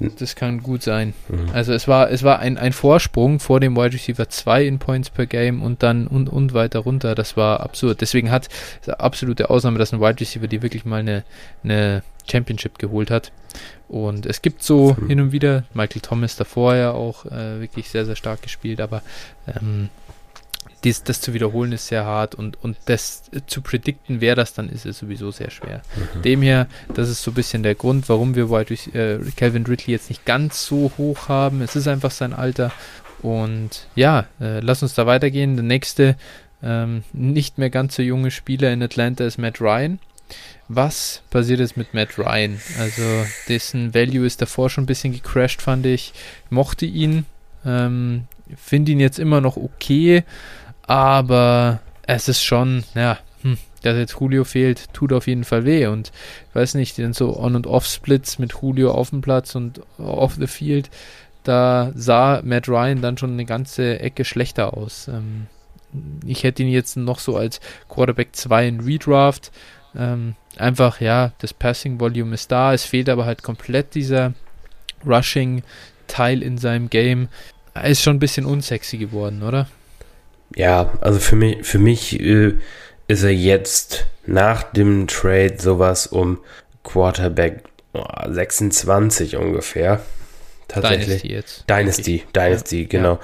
das, 0.00 0.18
das 0.18 0.34
kann 0.34 0.62
gut 0.62 0.82
sein. 0.82 1.12
Mhm. 1.28 1.50
Also 1.52 1.74
es 1.74 1.86
war, 1.86 2.10
es 2.10 2.22
war 2.22 2.38
ein, 2.38 2.56
ein 2.56 2.72
Vorsprung 2.72 3.38
vor 3.38 3.60
dem 3.60 3.76
Wide 3.76 3.92
Receiver 3.92 4.26
2 4.30 4.64
in 4.64 4.78
Points 4.78 5.10
per 5.10 5.26
Game 5.26 5.62
und 5.62 5.82
dann 5.82 6.06
und, 6.06 6.30
und 6.30 6.54
weiter 6.54 6.78
runter. 6.78 7.14
Das 7.14 7.36
war 7.36 7.60
absurd. 7.60 8.00
Deswegen 8.00 8.30
hat 8.30 8.48
es 8.80 8.88
absolute 8.88 9.50
Ausnahme, 9.50 9.78
dass 9.78 9.92
ein 9.92 10.00
Wide 10.00 10.20
Receiver 10.20 10.48
die 10.48 10.62
wirklich 10.62 10.86
mal 10.86 11.00
eine, 11.00 11.22
eine 11.62 12.02
Championship 12.28 12.78
geholt 12.78 13.10
hat. 13.10 13.30
Und 13.88 14.24
es 14.24 14.40
gibt 14.40 14.62
so 14.62 14.96
mhm. 14.98 15.06
hin 15.06 15.20
und 15.20 15.32
wieder, 15.32 15.64
Michael 15.74 16.00
Thomas 16.00 16.34
davor 16.34 16.76
ja 16.76 16.92
auch 16.92 17.26
äh, 17.26 17.60
wirklich 17.60 17.90
sehr, 17.90 18.06
sehr 18.06 18.16
stark 18.16 18.40
gespielt, 18.40 18.80
aber 18.80 19.02
ähm, 19.46 19.90
dies, 20.84 21.02
das 21.02 21.20
zu 21.20 21.34
wiederholen 21.34 21.72
ist 21.72 21.88
sehr 21.88 22.04
hart 22.04 22.34
und, 22.34 22.62
und 22.62 22.76
das 22.86 23.30
zu 23.46 23.62
predikten, 23.62 24.20
wer 24.20 24.34
das 24.34 24.54
dann 24.54 24.68
ist, 24.68 24.86
ist 24.86 24.98
sowieso 24.98 25.30
sehr 25.30 25.50
schwer. 25.50 25.82
Mhm. 26.14 26.22
Demher, 26.22 26.66
das 26.94 27.08
ist 27.08 27.22
so 27.22 27.30
ein 27.30 27.34
bisschen 27.34 27.62
der 27.62 27.74
Grund, 27.74 28.08
warum 28.08 28.34
wir 28.34 28.50
White, 28.50 28.74
äh, 28.96 29.18
Calvin 29.36 29.66
Ridley 29.66 29.92
jetzt 29.92 30.08
nicht 30.08 30.24
ganz 30.24 30.64
so 30.64 30.92
hoch 30.96 31.28
haben. 31.28 31.62
Es 31.62 31.76
ist 31.76 31.88
einfach 31.88 32.10
sein 32.10 32.32
Alter. 32.32 32.72
Und 33.22 33.88
ja, 33.94 34.26
äh, 34.40 34.60
lass 34.60 34.82
uns 34.82 34.94
da 34.94 35.06
weitergehen. 35.06 35.56
Der 35.56 35.64
nächste, 35.64 36.16
ähm, 36.62 37.02
nicht 37.12 37.58
mehr 37.58 37.70
ganz 37.70 37.96
so 37.96 38.02
junge 38.02 38.30
Spieler 38.30 38.72
in 38.72 38.82
Atlanta 38.82 39.24
ist 39.24 39.38
Matt 39.38 39.60
Ryan. 39.60 39.98
Was 40.68 41.22
passiert 41.30 41.60
jetzt 41.60 41.76
mit 41.76 41.94
Matt 41.94 42.18
Ryan? 42.18 42.60
Also, 42.78 43.02
dessen 43.48 43.94
Value 43.94 44.26
ist 44.26 44.42
davor 44.42 44.68
schon 44.68 44.84
ein 44.84 44.88
bisschen 44.88 45.12
gecrashed, 45.12 45.62
fand 45.62 45.86
ich. 45.86 46.12
Mochte 46.50 46.84
ihn, 46.84 47.24
ähm, 47.64 48.24
finde 48.56 48.92
ihn 48.92 49.00
jetzt 49.00 49.18
immer 49.18 49.40
noch 49.40 49.56
okay, 49.56 50.24
aber 50.88 51.80
es 52.02 52.28
ist 52.28 52.42
schon, 52.42 52.82
ja, 52.94 53.18
hm, 53.42 53.58
dass 53.82 53.96
jetzt 53.96 54.16
Julio 54.18 54.42
fehlt, 54.44 54.92
tut 54.94 55.12
auf 55.12 55.28
jeden 55.28 55.44
Fall 55.44 55.64
weh. 55.64 55.86
Und 55.86 56.10
ich 56.48 56.54
weiß 56.54 56.74
nicht, 56.74 56.98
denn 56.98 57.12
so 57.12 57.38
On- 57.38 57.54
und 57.54 57.66
Off-Splits 57.66 58.38
mit 58.40 58.54
Julio 58.60 58.90
auf 58.90 59.10
dem 59.10 59.20
Platz 59.20 59.54
und 59.54 59.82
off 59.98 60.34
the 60.34 60.46
field, 60.46 60.90
da 61.44 61.92
sah 61.94 62.40
Matt 62.42 62.68
Ryan 62.68 63.02
dann 63.02 63.18
schon 63.18 63.32
eine 63.32 63.44
ganze 63.44 64.00
Ecke 64.00 64.24
schlechter 64.24 64.74
aus. 64.76 65.08
Ähm, 65.08 65.46
ich 66.26 66.42
hätte 66.42 66.62
ihn 66.62 66.70
jetzt 66.70 66.96
noch 66.96 67.18
so 67.18 67.36
als 67.36 67.60
Quarterback 67.88 68.34
2 68.34 68.68
in 68.68 68.80
Redraft. 68.80 69.52
Ähm, 69.94 70.36
einfach, 70.56 71.00
ja, 71.02 71.32
das 71.38 71.52
Passing-Volume 71.52 72.34
ist 72.34 72.50
da, 72.50 72.72
es 72.72 72.84
fehlt 72.84 73.10
aber 73.10 73.26
halt 73.26 73.42
komplett 73.42 73.94
dieser 73.94 74.32
Rushing-Teil 75.06 76.42
in 76.42 76.56
seinem 76.56 76.88
Game. 76.88 77.28
Er 77.74 77.84
ist 77.84 78.02
schon 78.02 78.16
ein 78.16 78.20
bisschen 78.20 78.46
unsexy 78.46 78.96
geworden, 78.96 79.42
oder? 79.42 79.68
Ja, 80.56 80.92
also 81.00 81.18
für 81.18 81.36
mich, 81.36 81.66
für 81.66 81.78
mich 81.78 82.20
äh, 82.20 82.54
ist 83.06 83.22
er 83.22 83.32
jetzt 83.32 84.06
nach 84.26 84.62
dem 84.62 85.06
Trade 85.06 85.56
sowas 85.58 86.06
um 86.06 86.38
Quarterback 86.84 87.64
oh, 87.94 88.04
26 88.28 89.36
ungefähr. 89.36 90.00
Tatsächlich. 90.68 91.22
Dynasty 91.22 91.32
jetzt. 91.32 91.64
Dynasty, 91.70 92.24
Dynasty, 92.34 92.82
ja. 92.82 92.88
genau. 92.88 93.18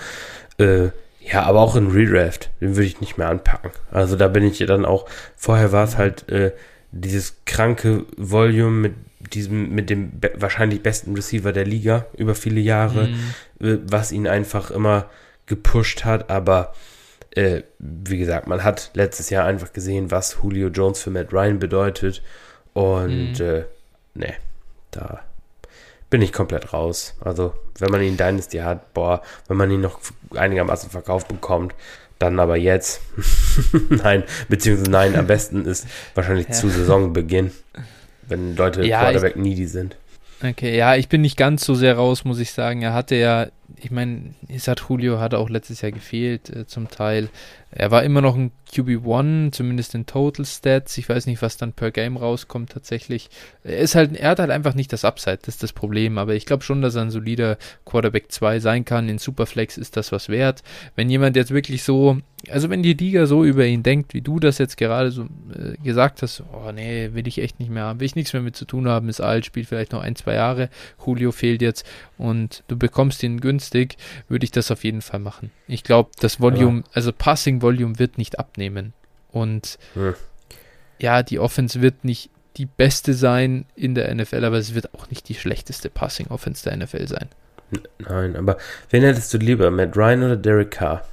Ja. 0.59 0.65
Äh, 0.67 0.91
ja, 1.21 1.43
aber 1.45 1.61
auch 1.61 1.77
in 1.77 1.91
Redraft, 1.91 2.51
den 2.61 2.77
würde 2.77 2.87
ich 2.87 3.01
nicht 3.01 3.17
mehr 3.17 3.29
anpacken. 3.29 3.71
Also 3.91 4.17
da 4.17 4.29
bin 4.29 4.45
ich 4.45 4.59
dann 4.59 4.85
auch, 4.85 5.07
vorher 5.37 5.73
war 5.73 5.85
es 5.85 5.97
halt 5.97 6.29
äh, 6.29 6.53
dieses 6.93 7.37
kranke 7.47 8.05
Volume 8.17 8.71
mit 8.71 8.95
diesem, 9.33 9.75
mit 9.75 9.89
dem 9.89 10.21
be 10.21 10.33
wahrscheinlich 10.37 10.83
besten 10.83 11.15
Receiver 11.15 11.53
der 11.53 11.65
Liga 11.65 12.07
über 12.17 12.35
viele 12.35 12.61
Jahre, 12.61 13.09
mhm. 13.09 13.67
äh, 13.67 13.79
was 13.85 14.13
ihn 14.13 14.27
einfach 14.27 14.71
immer 14.71 15.09
gepusht 15.47 16.05
hat, 16.05 16.31
aber 16.31 16.75
äh, 17.35 17.63
wie 17.79 18.19
gesagt, 18.19 18.47
man 18.47 18.65
hat 18.65 18.91
letztes 18.95 19.31
Jahr 19.31 19.47
einfach 19.47 19.73
gesehen, 19.73 20.11
was 20.11 20.39
Julio 20.43 20.69
Jones 20.69 21.03
für 21.03 21.11
Matt 21.11 21.33
Ryan 21.33 21.59
bedeutet. 21.59 22.23
Und 22.73 23.39
mhm. 23.39 23.45
äh, 23.45 23.65
ne, 24.15 24.35
da 24.91 25.21
bin 26.11 26.23
ich 26.23 26.33
komplett 26.33 26.73
raus. 26.73 27.15
Also, 27.21 27.55
wenn 27.79 27.91
man 27.91 28.03
ihn 28.03 28.17
Dynasty 28.17 28.59
hat, 28.59 28.95
boah, 28.95 29.23
wenn 29.49 29.57
man 29.57 29.71
ihn 29.71 29.81
noch 29.81 30.01
einigermaßen 30.35 30.91
verkauft 30.91 31.29
bekommt, 31.29 31.75
dann 32.19 32.39
aber 32.39 32.57
jetzt. 32.57 33.01
nein, 33.89 34.23
beziehungsweise 34.49 34.91
nein, 34.91 35.17
am 35.17 35.27
besten 35.27 35.65
ist 35.65 35.87
wahrscheinlich 36.15 36.49
ja. 36.49 36.53
zu 36.53 36.69
Saisonbeginn, 36.69 37.51
wenn 38.29 38.55
Leute 38.57 38.85
ja, 38.85 39.01
Quarterback 39.01 39.37
needy 39.37 39.67
sind. 39.67 39.97
Okay, 40.43 40.77
ja, 40.77 40.95
ich 40.95 41.09
bin 41.09 41.21
nicht 41.21 41.37
ganz 41.37 41.65
so 41.65 41.75
sehr 41.75 41.97
raus, 41.97 42.25
muss 42.25 42.39
ich 42.39 42.53
sagen. 42.53 42.83
Er 42.83 42.93
hatte 42.93 43.15
ja 43.15 43.49
ich 43.77 43.91
meine, 43.91 44.35
Isat 44.49 44.85
Julio 44.89 45.19
hat 45.19 45.35
auch 45.35 45.49
letztes 45.49 45.81
Jahr 45.81 45.93
gefehlt, 45.93 46.51
äh, 46.51 46.67
zum 46.67 46.89
Teil. 46.89 47.29
Er 47.71 47.91
war 47.91 48.05
immer 48.05 48.21
noch 48.21 48.37
ein 48.37 48.53
QB1, 48.73 49.53
zumindest 49.53 49.95
in 49.95 50.07
Total 50.07 50.45
Stats. 50.45 50.97
Ich 50.99 51.09
weiß 51.09 51.27
nicht, 51.27 51.43
was 51.43 51.57
dann 51.57 51.73
per 51.73 51.91
Game 51.91 52.17
rauskommt 52.17 52.71
tatsächlich. 52.71 53.31
Er 53.63 53.79
ist 53.79 53.95
halt, 53.95 54.17
er 54.17 54.31
hat 54.31 54.39
halt 54.39 54.51
einfach 54.51 54.75
nicht 54.75 54.93
das 54.93 55.05
Upside, 55.05 55.39
das 55.39 55.57
ist 55.57 55.63
das 55.63 55.73
Problem. 55.73 56.19
Aber 56.19 56.35
ich 56.35 56.47
glaube 56.47 56.63
schon, 56.63 56.83
dass 56.83 56.95
er 56.95 57.03
ein 57.03 57.11
solider 57.11 57.59
Quarterback 57.85 58.31
2 58.31 58.61
sein 58.61 58.85
kann. 58.85 59.09
In 59.09 59.19
Superflex 59.19 59.77
ist 59.77 59.97
das 59.97 60.13
was 60.13 60.29
wert. 60.29 60.63
Wenn 60.95 61.11
jemand 61.11 61.37
jetzt 61.37 61.53
wirklich 61.53 61.83
so, 61.83 62.19
also 62.49 62.71
wenn 62.71 62.83
die 62.83 62.95
Liga 62.95 63.27
so 63.27 63.45
über 63.45 63.65
ihn 63.65 63.83
denkt, 63.83 64.15
wie 64.15 64.21
du 64.21 64.39
das 64.39 64.59
jetzt 64.59 64.77
gerade 64.77 65.11
so 65.11 65.25
äh, 65.25 65.77
gesagt 65.83 66.23
hast, 66.23 66.43
oh 66.53 66.71
nee, 66.73 67.11
will 67.13 67.27
ich 67.27 67.39
echt 67.39 67.59
nicht 67.59 67.71
mehr 67.71 67.85
haben, 67.85 68.01
will 68.01 68.07
ich 68.07 68.17
nichts 68.17 68.33
mehr 68.33 68.43
mit 68.43 68.57
zu 68.57 68.67
tun 68.67 68.89
haben, 68.89 69.09
ist 69.09 69.21
alt, 69.21 69.47
spielt 69.47 69.69
vielleicht 69.69 69.93
noch 69.93 70.03
ein, 70.03 70.17
zwei 70.17 70.35
Jahre. 70.35 70.69
Julio 71.05 71.33
fehlt 71.33 71.63
jetzt 71.63 71.85
und 72.19 72.63
du 72.69 72.77
bekommst 72.77 73.23
ihn 73.23 73.41
günstig, 73.41 73.54
würde 74.29 74.45
ich 74.45 74.51
das 74.51 74.71
auf 74.71 74.85
jeden 74.85 75.03
Fall 75.03 75.21
machen. 75.21 75.51
Ich 75.67 75.85
glaube, 75.85 76.11
das 76.21 76.41
Volume, 76.41 76.81
ja. 76.81 76.85
also 76.93 77.13
Passing 77.13 77.63
Volume 77.63 77.99
wird 77.99 78.19
nicht 78.19 78.39
abnehmen. 78.39 78.93
Und 79.31 79.79
hm. 79.95 80.15
ja, 80.99 81.23
die 81.23 81.39
Offense 81.39 81.83
wird 81.83 82.05
nicht 82.05 82.31
die 82.57 82.67
beste 82.67 83.15
sein 83.15 83.67
in 83.75 83.95
der 83.95 84.15
NFL, 84.15 84.45
aber 84.45 84.59
es 84.59 84.75
wird 84.75 84.95
auch 84.95 85.11
nicht 85.11 85.29
die 85.29 85.35
schlechteste 85.35 85.91
Passing 85.91 86.29
Offense 86.29 86.69
der 86.69 86.77
NFL 86.77 87.09
sein. 87.09 87.29
Nein, 87.99 88.37
aber 88.37 88.57
wen 88.91 89.03
hättest 89.03 89.35
du 89.35 89.39
lieber, 89.39 89.71
Matt 89.71 89.97
Ryan 89.97 90.23
oder 90.23 90.37
Derek 90.37 90.71
Carr? 90.71 91.05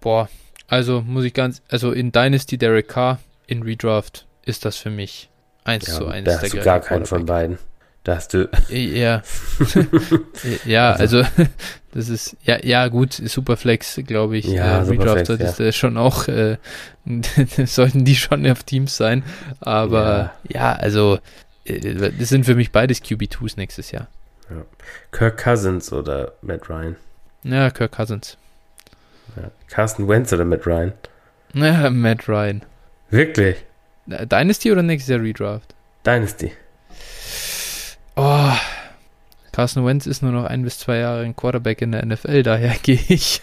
Boah, 0.00 0.28
also 0.68 1.02
muss 1.02 1.24
ich 1.24 1.34
ganz, 1.34 1.62
also 1.68 1.92
in 1.92 2.12
Dynasty 2.12 2.58
Derek 2.58 2.88
Carr, 2.88 3.18
in 3.46 3.62
Redraft 3.62 4.26
ist 4.44 4.64
das 4.64 4.76
für 4.76 4.90
mich 4.90 5.30
1 5.64 5.86
ja, 5.86 5.94
zu 5.94 6.06
1. 6.06 6.24
Da 6.24 6.40
hast 6.40 6.52
du 6.52 6.60
gar 6.60 6.80
keinen 6.80 7.06
von 7.06 7.26
beiden. 7.26 7.58
Da 8.04 8.16
hast 8.16 8.34
du. 8.34 8.50
Ja. 8.68 9.22
ja, 10.66 10.92
also, 10.92 11.24
das 11.92 12.10
ist, 12.10 12.36
ja, 12.44 12.62
ja, 12.62 12.88
gut, 12.88 13.14
Superflex, 13.14 14.00
glaube 14.06 14.36
ich. 14.36 14.44
Ja, 14.44 14.82
äh, 14.82 14.84
Superflex, 14.84 15.30
Redraft 15.30 15.40
ja. 15.40 15.48
ist 15.48 15.60
äh, 15.60 15.72
schon 15.72 15.96
auch, 15.96 16.28
äh, 16.28 16.58
sollten 17.64 18.04
die 18.04 18.14
schon 18.14 18.46
auf 18.46 18.62
Teams 18.62 18.98
sein. 18.98 19.24
Aber 19.60 20.32
ja, 20.46 20.74
also, 20.74 21.18
äh, 21.64 22.10
das 22.10 22.28
sind 22.28 22.44
für 22.44 22.54
mich 22.54 22.72
beides 22.72 23.02
QB2s 23.02 23.54
nächstes 23.56 23.90
Jahr. 23.90 24.08
Kirk 25.10 25.42
Cousins 25.42 25.90
oder 25.90 26.32
Matt 26.42 26.68
Ryan? 26.68 26.96
Ja, 27.42 27.70
Kirk 27.70 27.92
Cousins. 27.92 28.36
Ja. 29.36 29.50
Carsten 29.68 30.06
Wentz 30.08 30.30
oder 30.34 30.44
Matt 30.44 30.66
Ryan? 30.66 30.92
Ja, 31.54 31.88
Matt 31.88 32.28
Ryan. 32.28 32.62
Wirklich? 33.08 33.64
Dynasty 34.06 34.70
oder 34.70 34.82
nächstes 34.82 35.08
Jahr 35.08 35.22
Redraft? 35.22 35.74
Dynasty. 36.04 36.52
Oh, 38.16 38.52
Carson 39.52 39.84
Wentz 39.86 40.06
ist 40.06 40.22
nur 40.22 40.32
noch 40.32 40.44
ein 40.44 40.62
bis 40.62 40.78
zwei 40.78 40.98
Jahre 40.98 41.22
ein 41.22 41.36
Quarterback 41.36 41.82
in 41.82 41.92
der 41.92 42.04
NFL, 42.04 42.42
daher 42.42 42.74
gehe 42.82 42.98
ich. 43.08 43.40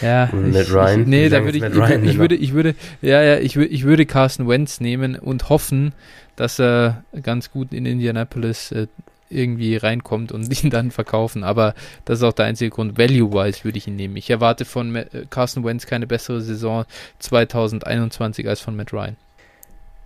ja. 0.00 0.28
Und 0.32 0.52
Matt 0.52 0.62
ich, 0.62 0.72
Ryan? 0.72 1.00
Ich, 1.02 1.06
nee, 1.06 1.28
da 1.28 1.44
würde 1.44 1.58
ich, 1.58 1.64
Ryan 1.64 2.04
ich, 2.04 2.18
würde, 2.18 2.34
ich 2.36 2.52
würde, 2.52 2.74
ja, 3.02 3.22
ja, 3.22 3.38
ich 3.38 3.56
würde, 3.56 3.70
ich 3.70 3.84
würde 3.84 4.06
Carson 4.06 4.48
Wentz 4.48 4.80
nehmen 4.80 5.16
und 5.16 5.48
hoffen, 5.48 5.92
dass 6.36 6.58
er 6.60 7.02
ganz 7.22 7.50
gut 7.50 7.72
in 7.72 7.84
Indianapolis 7.86 8.70
äh, 8.72 8.86
irgendwie 9.30 9.76
reinkommt 9.76 10.32
und 10.32 10.62
ihn 10.64 10.70
dann 10.70 10.90
verkaufen. 10.90 11.42
Aber 11.44 11.74
das 12.04 12.18
ist 12.20 12.24
auch 12.24 12.32
der 12.32 12.46
einzige 12.46 12.70
Grund. 12.70 12.96
Value-wise 12.96 13.64
würde 13.64 13.78
ich 13.78 13.86
ihn 13.88 13.96
nehmen. 13.96 14.16
Ich 14.16 14.30
erwarte 14.30 14.64
von 14.64 14.90
Ma- 14.92 15.00
äh, 15.00 15.26
Carson 15.30 15.64
Wentz 15.64 15.86
keine 15.86 16.06
bessere 16.06 16.40
Saison 16.40 16.84
2021 17.18 18.48
als 18.48 18.60
von 18.60 18.76
Matt 18.76 18.92
Ryan. 18.92 19.16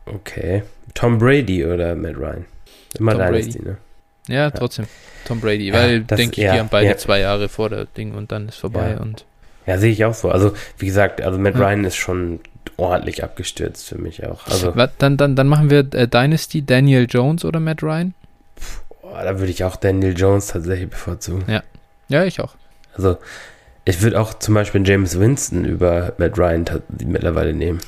Okay. 0.07 0.63
Tom 0.95 1.19
Brady 1.19 1.65
oder 1.65 1.95
Matt 1.95 2.17
Ryan? 2.17 2.45
Immer 2.99 3.13
Tom 3.13 3.21
Dynasty, 3.23 3.59
Brady. 3.59 3.69
ne? 3.69 3.77
Ja, 4.29 4.51
trotzdem. 4.51 4.87
Tom 5.25 5.41
Brady, 5.41 5.69
Ja, 5.69 5.75
weil, 5.75 6.01
denke 6.03 6.41
ich, 6.41 6.45
ja, 6.47 6.53
die 6.55 6.61
haben 6.61 6.69
beide 6.71 6.89
ja. 6.89 6.97
zwei 6.97 7.21
Jahre 7.21 7.49
vor 7.49 7.71
der 7.71 7.87
Ding 7.87 8.15
und 8.15 8.33
dann 8.33 8.49
ist 8.49 8.57
vorbei. 8.59 8.93
Ja. 8.93 9.01
Und 9.01 9.25
Ja, 9.67 9.79
sehe 9.79 9.91
ich 9.93 10.05
auch 10.05 10.15
so. 10.15 10.31
Also, 10.31 10.53
wie 10.79 10.87
gesagt, 10.87 11.21
also 11.21 11.39
Matt 11.39 11.55
Ja. 11.57 11.61
Ryan 11.69 11.85
ist 11.85 11.97
schon 11.97 12.41
ordentlich 12.77 13.23
abgestürzt 13.25 13.89
für 13.89 13.99
mich 13.99 14.25
auch. 14.27 14.47
Also, 14.47 14.75
Was, 14.77 14.91
dann, 14.99 15.17
dann, 15.17 15.37
dann 15.37 15.49
machen 15.49 15.71
wir 15.71 15.81
äh, 15.95 16.07
Dynasty, 16.09 16.65
Daniel 16.65 17.07
Jones 17.09 17.45
oder 17.45 17.61
Matt 17.61 17.83
Ryan? 17.83 18.15
boah, 19.03 19.23
da 19.23 19.39
würde 19.39 19.51
ich 19.51 19.65
auch 19.65 19.77
Daniel 19.77 20.17
Jones 20.17 20.49
tatsächlich 20.49 20.89
bevorzugen. 20.91 21.45
Ja, 22.09 22.25
ich 22.25 22.41
auch. 22.41 22.55
Also, 22.95 23.17
ich 23.85 24.01
würde 24.03 24.21
auch 24.21 24.35
zum 24.35 24.55
Beispiel 24.55 24.87
James 24.87 25.19
Winston 25.19 25.65
über 25.65 26.13
Matt 26.19 26.39
Ryan 26.39 26.65
mittlerweile 27.05 27.53
nehmen. 27.53 27.81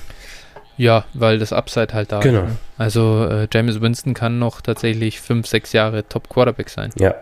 Ja, 0.77 1.05
weil 1.15 1.39
das 1.39 1.53
Upside 1.53 1.95
halt 1.95 2.11
da 2.13 2.21
Genau. 2.21 2.41
ist. 2.43 2.49
Ne? 2.49 2.57
Also 2.79 3.27
äh, 3.31 3.49
James 3.53 3.81
Winston 3.81 4.15
kann 4.15 4.39
noch 4.39 4.61
tatsächlich 4.61 5.21
fünf, 5.21 5.47
sechs 5.47 5.73
Jahre 5.73 6.07
Top 6.09 6.29
Quarterback 6.29 6.69
sein. 6.69 6.91
Ja, 6.99 7.15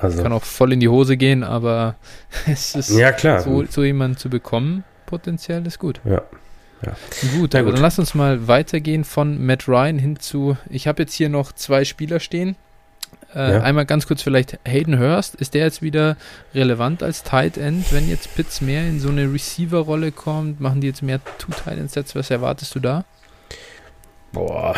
also. 0.00 0.22
Kann 0.22 0.32
auch 0.32 0.44
voll 0.44 0.72
in 0.72 0.80
die 0.80 0.88
Hose 0.88 1.16
gehen, 1.16 1.42
aber 1.44 1.96
es 2.50 2.74
ist 2.74 2.90
Ja, 2.96 3.12
klar. 3.12 3.40
so, 3.40 3.64
so 3.64 3.82
jemanden 3.82 4.16
zu 4.16 4.30
bekommen, 4.30 4.84
potenziell 5.06 5.66
ist 5.66 5.78
gut. 5.78 6.00
Ja. 6.04 6.22
Ja. 6.84 6.96
Gut, 7.38 7.50
Na 7.52 7.60
aber 7.60 7.66
gut. 7.68 7.74
dann 7.76 7.82
lass 7.82 7.98
uns 8.00 8.14
mal 8.14 8.48
weitergehen 8.48 9.04
von 9.04 9.44
Matt 9.44 9.68
Ryan 9.68 9.98
hin 10.00 10.18
zu. 10.18 10.56
Ich 10.68 10.88
habe 10.88 11.02
jetzt 11.02 11.14
hier 11.14 11.28
noch 11.28 11.52
zwei 11.52 11.84
Spieler 11.84 12.18
stehen. 12.18 12.56
Äh, 13.34 13.52
Ja. 13.52 13.60
Einmal 13.62 13.86
ganz 13.86 14.06
kurz 14.06 14.22
vielleicht 14.22 14.58
Hayden 14.66 14.98
Hurst. 14.98 15.34
Ist 15.36 15.54
der 15.54 15.64
jetzt 15.64 15.82
wieder 15.82 16.16
relevant 16.54 17.02
als 17.02 17.22
Tight 17.22 17.56
End, 17.58 17.92
wenn 17.92 18.08
jetzt 18.08 18.34
Pitts 18.34 18.60
mehr 18.60 18.82
in 18.82 19.00
so 19.00 19.08
eine 19.08 19.32
Receiver-Rolle 19.32 20.12
kommt? 20.12 20.60
Machen 20.60 20.80
die 20.80 20.86
jetzt 20.88 21.02
mehr 21.02 21.20
Two-Tight 21.38 21.78
End-Sets? 21.78 22.14
Was 22.14 22.30
erwartest 22.30 22.74
du 22.74 22.80
da? 22.80 23.04
Boah, 24.32 24.74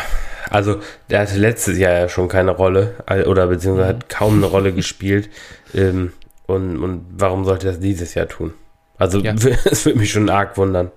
also 0.49 0.81
der 1.09 1.21
hatte 1.21 1.37
letztes 1.37 1.77
Jahr 1.77 1.93
ja 1.93 2.09
schon 2.09 2.27
keine 2.27 2.51
Rolle 2.51 2.95
oder 3.25 3.47
beziehungsweise 3.47 3.93
Mhm. 3.93 3.95
hat 3.97 4.09
kaum 4.09 4.35
eine 4.37 4.45
Rolle 4.47 4.73
gespielt. 4.73 5.29
Ähm, 5.73 6.11
und, 6.45 6.77
und 6.77 7.05
warum 7.17 7.45
sollte 7.45 7.67
er 7.67 7.71
das 7.71 7.79
dieses 7.79 8.13
Jahr 8.15 8.27
tun? 8.27 8.53
Also 8.97 9.19
Ja. 9.19 9.33
es 9.65 9.85
würde 9.85 9.99
mich 9.99 10.11
schon 10.11 10.29
arg 10.29 10.57
wundern. 10.57 10.91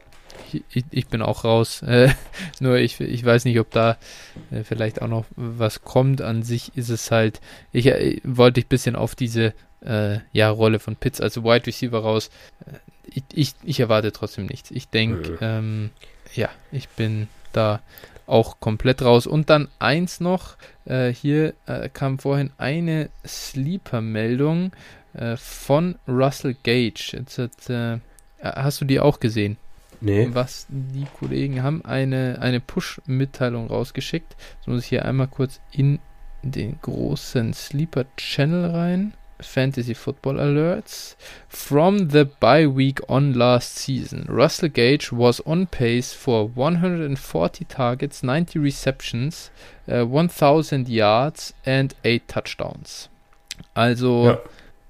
Ich, 0.55 0.85
ich, 0.91 1.07
bin 1.09 1.23
auch 1.23 1.45
raus. 1.45 1.83
Äh, 1.83 2.11
nur 2.61 2.77
ich, 2.77 3.01
ich 3.01 3.25
weiß 3.25 3.45
nicht, 3.45 3.59
ob 3.61 3.71
da 3.71 3.97
äh, 4.51 4.63
vielleicht 4.65 5.03
auch 5.03 5.09
noch 5.09 5.25
was 5.37 5.83
kommt. 5.83 6.23
An 6.23 6.43
sich 6.43 6.77
ist 6.77 6.89
es 6.89 7.11
halt, 7.11 7.41
ich 7.73 7.87
äh, 7.87 8.21
wollte 8.25 8.61
ich 8.61 8.67
ein 8.67 8.71
bisschen 8.71 8.97
auf 8.97 9.15
diese 9.15 9.55
äh, 9.85 10.19
ja, 10.33 10.51
Rolle 10.51 10.79
von 10.79 10.97
Pitts, 10.97 11.21
also 11.21 11.45
Wide 11.45 11.67
Receiver 11.67 11.99
raus. 11.99 12.31
Ich, 13.07 13.23
ich, 13.33 13.55
ich 13.65 13.81
erwarte 13.81 14.13
trotzdem 14.13 14.47
nichts. 14.47 14.71
Ich 14.71 14.89
denke, 14.89 15.39
ähm, 15.41 15.91
ja, 16.35 16.51
ich 16.73 16.89
bin 16.89 17.29
da 17.53 17.81
auch 18.27 18.61
komplett 18.61 19.03
raus. 19.03 19.27
Und 19.27 19.51
dann 19.51 19.69
eins 19.79 20.21
noch, 20.21 20.57
äh, 20.85 21.13
hier 21.13 21.55
äh, 21.67 21.89
kam 21.89 22.19
vorhin 22.19 22.51
eine 22.59 23.11
Sleeper-Meldung 23.27 24.73
äh, 25.15 25.37
von 25.37 25.97
Russell 26.07 26.57
Gage. 26.63 27.13
Jetzt 27.13 27.39
hat, 27.39 28.01
hast 28.43 28.81
du 28.81 28.85
die 28.85 29.01
auch 29.01 29.21
gesehen? 29.21 29.57
Nee. 30.01 30.29
was 30.33 30.67
die 30.69 31.07
Kollegen 31.19 31.63
haben, 31.63 31.85
eine, 31.85 32.39
eine 32.41 32.61
Push-Mitteilung 32.61 33.69
rausgeschickt. 33.69 34.37
So 34.65 34.71
muss 34.71 34.83
ich 34.85 34.89
hier 34.89 35.05
einmal 35.05 35.29
kurz 35.29 35.61
in 35.73 35.99
den 36.43 36.79
großen 36.81 37.53
Sleeper-Channel 37.53 38.71
rein. 38.71 39.15
Fantasy 39.41 39.95
Football 39.95 40.41
Alerts. 40.41 41.17
From 41.49 42.11
the 42.11 42.25
bye 42.41 42.67
week 42.77 43.09
on 43.09 43.35
last 43.35 43.77
season, 43.79 44.27
Russell 44.29 44.69
Gage 44.69 45.13
was 45.13 45.45
on 45.47 45.69
pace 45.69 46.13
for 46.13 46.51
140 46.57 47.65
targets, 47.67 48.25
90 48.25 48.59
receptions, 48.59 49.53
uh, 49.89 50.03
1000 50.05 50.89
yards 50.89 51.55
and 51.65 51.95
8 52.05 52.27
touchdowns. 52.27 53.11
Also 53.75 54.27
Ja. 54.27 54.39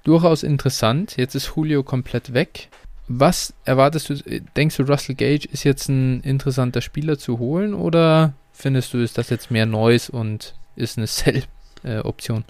durchaus 0.05 0.43
interessant. 0.43 1.17
Jetzt 1.19 1.35
ist 1.35 1.53
Julio 1.55 1.83
komplett 1.83 2.33
weg. 2.33 2.69
Was 3.09 3.55
erwartest 3.65 4.11
du? 4.11 4.15
Denkst 4.57 4.77
du, 4.77 4.83
Russell 4.83 5.15
Gage 5.15 5.49
ist 5.51 5.65
jetzt 5.65 5.89
ein 5.89 6.21
interessanter 6.21 6.81
Spieler 6.83 7.19
zu 7.19 7.39
holen 7.39 7.75
oder 7.75 8.35
findest 8.53 8.93
du, 8.93 8.99
ist 8.99 9.17
das 9.19 9.31
jetzt 9.31 9.51
mehr 9.51 9.67
Neues 9.67 10.11
und 10.11 10.55
ist 10.77 10.99
eine 10.99 11.07
Sell-Option? 11.85 12.45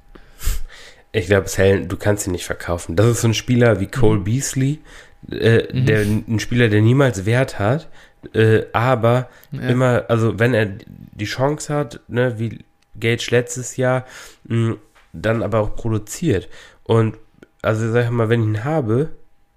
Ich 1.12 1.26
glaube, 1.26 1.48
Salen, 1.48 1.88
du 1.88 1.96
kannst 1.96 2.26
ihn 2.26 2.32
nicht 2.32 2.44
verkaufen. 2.44 2.96
Das 2.96 3.06
ist 3.06 3.20
so 3.22 3.28
ein 3.28 3.34
Spieler 3.34 3.80
wie 3.80 3.86
Cole 3.86 4.18
Mhm. 4.20 4.24
Beasley, 4.24 4.80
äh, 5.30 5.62
Mhm. 5.72 5.86
der 5.86 6.00
ein 6.02 6.38
Spieler, 6.40 6.68
der 6.68 6.82
niemals 6.82 7.24
Wert 7.24 7.58
hat, 7.58 7.88
äh, 8.34 8.64
aber 8.72 9.28
Ja. 9.52 9.60
immer, 9.68 10.04
also 10.08 10.38
wenn 10.38 10.54
er 10.54 10.66
die 10.66 11.24
Chance 11.24 11.72
hat, 11.72 12.00
ne, 12.08 12.38
wie 12.38 12.64
Gage 12.98 13.28
letztes 13.30 13.76
Jahr, 13.76 14.04
mh, 14.44 14.74
dann 15.12 15.42
aber 15.42 15.60
auch 15.60 15.76
produziert. 15.76 16.48
Und 16.82 17.16
also 17.62 17.90
sag 17.90 18.04
ich 18.04 18.10
mal, 18.10 18.28
wenn 18.28 18.42
ich 18.42 18.48
ihn 18.48 18.64
habe 18.64 19.10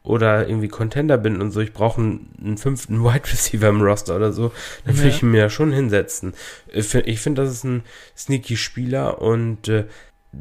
oder 0.04 0.48
irgendwie 0.48 0.68
Contender 0.68 1.18
bin 1.18 1.42
und 1.42 1.52
so, 1.52 1.60
ich 1.60 1.74
brauche 1.74 2.02
einen, 2.02 2.34
einen 2.44 2.58
fünften 2.58 3.04
Wide 3.04 3.26
Receiver 3.32 3.70
im 3.70 3.82
Roster 3.82 4.16
oder 4.16 4.32
so, 4.34 4.52
dann 4.86 4.96
würde 4.98 5.10
Ja. 5.10 5.16
ich 5.16 5.22
ihn 5.24 5.32
mir 5.32 5.40
ja 5.40 5.50
schon 5.50 5.72
hinsetzen. 5.72 6.34
Ich 6.68 6.88
finde, 6.88 7.14
find, 7.16 7.38
das 7.38 7.52
ist 7.52 7.64
ein 7.64 7.84
sneaky 8.18 8.58
Spieler 8.58 9.22
und 9.22 9.68
äh, 9.68 9.86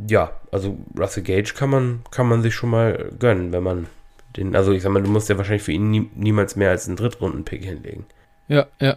ja, 0.09 0.33
also 0.53 0.79
Russell 0.99 1.23
Gage 1.25 1.53
kann 1.55 1.69
man, 1.71 2.01
kann 2.11 2.29
man 2.29 2.43
sich 2.43 2.55
schon 2.55 2.71
mal 2.71 3.11
gönnen, 3.19 3.53
wenn 3.53 3.63
man 3.63 3.87
den, 4.37 4.55
also 4.55 4.71
ich 4.73 4.83
sag 4.83 4.93
mal, 4.93 5.03
du 5.03 5.11
musst 5.11 5.29
ja 5.29 5.37
wahrscheinlich 5.37 5.65
für 5.65 5.73
ihn 5.73 5.91
nie, 5.91 6.09
niemals 6.15 6.55
mehr 6.57 6.71
als 6.71 6.87
einen 6.87 6.97
Drittrunden-Pick 6.97 7.65
hinlegen. 7.65 8.07
ja, 8.49 8.67
ja. 8.81 8.97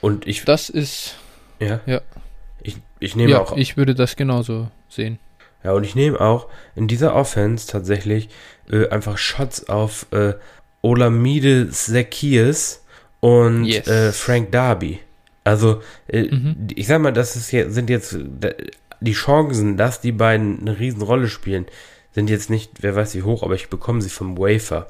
Und 0.00 0.26
ich, 0.26 0.44
Das 0.44 0.68
ist. 0.68 1.16
ja, 1.60 1.80
Ja. 1.86 2.00
ich, 2.62 2.76
ich 2.98 3.16
nehme 3.16 3.32
Ja, 3.32 3.40
auch, 3.40 3.56
ich 3.56 3.76
würde 3.76 3.94
das 3.94 4.16
genauso 4.16 4.68
sehen. 4.88 5.18
ja, 5.62 5.72
und 5.72 5.84
ich 5.84 5.94
nehme 5.94 6.20
auch 6.20 6.48
in 6.74 6.88
dieser 6.88 7.14
Offense 7.14 7.66
tatsächlich 7.68 8.28
äh, 8.70 8.88
einfach 8.88 9.18
Shots 9.18 9.68
auf 9.68 10.06
äh, 10.12 10.34
Olamide 10.82 11.70
Zacchaeus 11.70 12.84
und 13.20 13.64
Yes. 13.64 13.86
äh, 13.88 14.12
Frank 14.12 14.52
Darby. 14.52 15.00
Also, 15.44 15.80
äh, 16.08 16.22
Mhm. 16.30 16.68
ich 16.74 16.86
sag 16.86 17.00
mal, 17.00 17.12
das 17.12 17.36
ist 17.36 17.48
hier, 17.50 17.70
sind 17.70 17.90
jetzt 17.90 18.16
die 19.00 19.12
Chancen, 19.12 19.76
dass 19.76 20.00
die 20.00 20.12
beiden 20.12 20.60
eine 20.60 20.78
Riesenrolle 20.78 21.28
spielen, 21.28 21.66
sind 22.12 22.30
jetzt 22.30 22.48
nicht, 22.50 22.82
wer 22.82 22.94
weiß 22.96 23.14
wie 23.14 23.22
hoch, 23.22 23.42
aber 23.42 23.54
ich 23.54 23.68
bekomme 23.68 24.00
sie 24.00 24.08
vom 24.10 24.38
Wafer. 24.38 24.86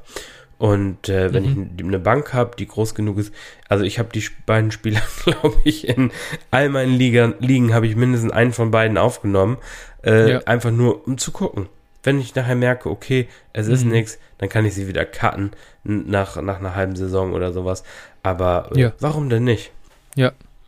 Und 0.59 1.09
äh, 1.09 1.33
wenn 1.33 1.43
Mhm. 1.45 1.71
ich 1.77 1.85
eine 1.85 1.99
Bank 1.99 2.33
habe, 2.33 2.55
die 2.57 2.67
groß 2.69 2.95
genug 2.95 3.19
ist, 3.19 3.33
also 3.69 3.83
ich 3.85 3.99
habe 3.99 4.11
die 4.15 4.25
beiden 4.47 4.71
Spieler, 4.71 5.03
glaube 5.25 5.57
ich, 5.65 5.89
in 5.89 6.13
all 6.53 6.69
meinen 6.69 6.95
Ligen, 6.95 7.35
Ligen 7.41 7.75
habe 7.75 7.87
ich 7.89 7.97
mindestens 7.97 8.33
einen 8.33 8.53
von 8.53 8.71
beiden 8.71 8.97
aufgenommen, 8.97 9.59
äh, 10.05 10.33
Ja. 10.33 10.39
einfach 10.45 10.71
nur 10.71 11.07
um 11.09 11.19
zu 11.19 11.33
gucken. 11.33 11.67
Wenn 12.05 12.21
ich 12.21 12.35
nachher 12.35 12.55
merke, 12.55 12.89
okay, 12.91 13.29
es 13.53 13.67
ist 13.67 13.85
Mhm. 13.85 13.91
nichts, 13.93 14.19
dann 14.39 14.49
kann 14.49 14.65
ich 14.65 14.75
sie 14.75 14.87
wieder 14.87 15.05
cutten 15.05 15.51
nach, 15.83 16.41
nach 16.41 16.61
einer 16.61 16.75
halben 16.77 16.95
Saison 16.97 17.33
oder 17.33 17.53
sowas. 17.53 17.83
Aber 18.23 18.71
äh, 18.75 18.81
Ja. 18.81 18.93
warum 19.01 19.29
denn 19.29 19.45
nicht? 19.45 19.73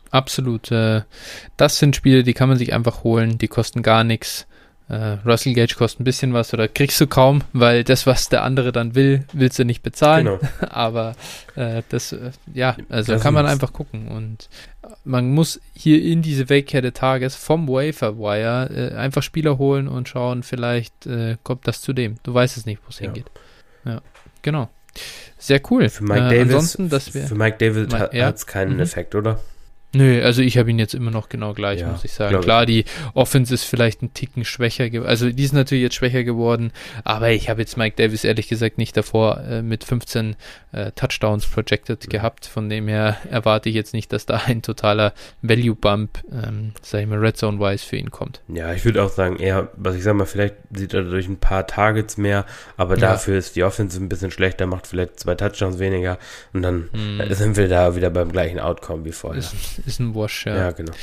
Absolut. 0.09 0.71
Äh, 0.71 1.01
das 1.57 1.79
sind 1.79 1.95
Spiele, 1.95 2.23
die 2.23 2.33
kann 2.33 2.47
man 2.47 2.57
sich 2.57 2.73
einfach 2.73 3.03
holen, 3.03 3.37
die 3.37 3.49
kosten 3.49 3.81
gar 3.83 4.05
nichts. 4.05 4.47
Äh, 4.89 5.17
Russell 5.25 5.53
Gage 5.53 5.75
kostet 5.75 5.99
ein 5.99 6.03
bisschen 6.05 6.33
was 6.33 6.53
oder 6.53 6.67
kriegst 6.67 6.99
du 7.01 7.07
kaum, 7.07 7.43
weil 7.51 7.83
das, 7.83 8.07
was 8.07 8.29
der 8.29 8.43
andere 8.43 8.71
dann 8.71 8.95
will, 8.95 9.25
willst 9.33 9.59
du 9.59 9.65
nicht 9.65 9.83
bezahlen. 9.83 10.25
Genau. 10.25 10.39
Aber 10.69 11.15
äh, 11.55 11.83
das, 11.89 12.13
äh, 12.13 12.31
ja, 12.53 12.77
also 12.89 13.13
das 13.13 13.21
kann 13.21 13.33
man 13.33 13.45
einfach 13.45 13.73
gucken. 13.73 14.07
Und 14.07 14.49
man 15.03 15.31
muss 15.31 15.59
hier 15.73 16.01
in 16.01 16.21
diese 16.21 16.49
Wegkehr 16.49 16.81
des 16.81 16.93
Tages 16.93 17.35
vom 17.35 17.67
Wafer 17.67 18.17
Wire 18.17 18.69
äh, 18.93 18.95
einfach 18.95 19.23
Spieler 19.23 19.57
holen 19.57 19.87
und 19.89 20.07
schauen, 20.07 20.43
vielleicht 20.43 21.05
äh, 21.05 21.37
kommt 21.43 21.67
das 21.67 21.81
zu 21.81 21.91
dem. 21.91 22.15
Du 22.23 22.33
weißt 22.33 22.55
es 22.55 22.65
nicht, 22.65 22.81
wo 22.85 22.89
es 22.89 22.99
ja. 22.99 23.05
hingeht. 23.07 23.29
Ja, 23.83 24.01
genau. 24.41 24.69
Sehr 25.37 25.61
cool. 25.69 25.89
Für 25.89 26.03
Mike 26.03 26.27
äh, 26.27 26.45
Davis, 26.45 26.77
dass 26.79 27.13
wir, 27.13 27.27
für 27.27 27.35
Mike 27.35 27.57
Davis 27.57 27.93
hat 27.93 28.35
es 28.35 28.47
keinen 28.47 28.75
mhm. 28.75 28.79
Effekt, 28.79 29.15
oder? 29.15 29.39
Nö, 29.97 30.21
also 30.23 30.43
ich 30.43 30.57
habe 30.59 30.69
ihn 30.69 30.77
jetzt 30.77 30.93
immer 30.93 31.09
noch 31.09 31.27
genau 31.27 31.53
gleich, 31.53 31.79
ja, 31.81 31.87
muss 31.89 32.05
ich 32.05 32.13
sagen. 32.13 32.39
Klar, 32.41 32.67
die 32.67 32.85
Offense 33.15 33.53
ist 33.53 33.63
vielleicht 33.63 34.03
ein 34.03 34.13
Ticken 34.13 34.45
schwächer 34.45 34.91
geworden. 34.91 35.09
Also 35.09 35.31
die 35.31 35.43
ist 35.43 35.53
natürlich 35.53 35.83
jetzt 35.83 35.95
schwächer 35.95 36.23
geworden, 36.23 36.71
aber 37.03 37.31
ich 37.31 37.49
habe 37.49 37.61
jetzt 37.61 37.77
Mike 37.77 37.95
Davis 37.95 38.23
ehrlich 38.23 38.47
gesagt 38.47 38.77
nicht 38.77 38.95
davor 38.95 39.41
äh, 39.41 39.61
mit 39.63 39.83
15 39.83 40.35
äh, 40.71 40.91
Touchdowns 40.91 41.47
projected 41.47 42.05
mhm. 42.05 42.09
gehabt. 42.09 42.45
Von 42.45 42.69
dem 42.69 42.87
her 42.87 43.17
erwarte 43.31 43.69
ich 43.69 43.75
jetzt 43.75 43.93
nicht, 43.93 44.13
dass 44.13 44.27
da 44.27 44.41
ein 44.45 44.61
totaler 44.61 45.13
Value-Bump, 45.41 46.19
ähm, 46.31 46.73
sag 46.81 47.01
ich 47.01 47.07
mal, 47.07 47.17
Red 47.17 47.37
Zone-wise 47.37 47.83
für 47.83 47.97
ihn 47.97 48.11
kommt. 48.11 48.41
Ja, 48.47 48.73
ich 48.73 48.85
würde 48.85 49.03
auch 49.03 49.09
sagen, 49.09 49.37
eher, 49.37 49.69
was 49.75 49.95
ich 49.95 50.03
sag 50.03 50.15
mal, 50.15 50.25
vielleicht 50.25 50.55
sieht 50.71 50.93
er 50.93 51.03
durch 51.03 51.27
ein 51.27 51.37
paar 51.37 51.65
Targets 51.65 52.17
mehr, 52.17 52.45
aber 52.77 52.95
ja. 52.95 53.01
dafür 53.01 53.37
ist 53.37 53.55
die 53.55 53.63
Offense 53.63 53.99
ein 53.99 54.09
bisschen 54.09 54.29
schlechter, 54.29 54.67
macht 54.67 54.85
vielleicht 54.85 55.19
zwei 55.19 55.33
Touchdowns 55.33 55.79
weniger 55.79 56.19
und 56.53 56.61
dann 56.61 56.89
mhm. 56.93 57.33
sind 57.33 57.57
wir 57.57 57.67
da 57.67 57.95
wieder 57.95 58.11
beim 58.11 58.31
gleichen 58.31 58.59
Outcome 58.59 59.05
wie 59.05 59.11
vorher. 59.11 59.39
Ist, 59.39 59.55
ist 59.87 59.99
ein 59.99 60.13
Wash, 60.15 60.45
ja. 60.45 60.55
Ja, 60.55 60.71
genau. 60.71 60.93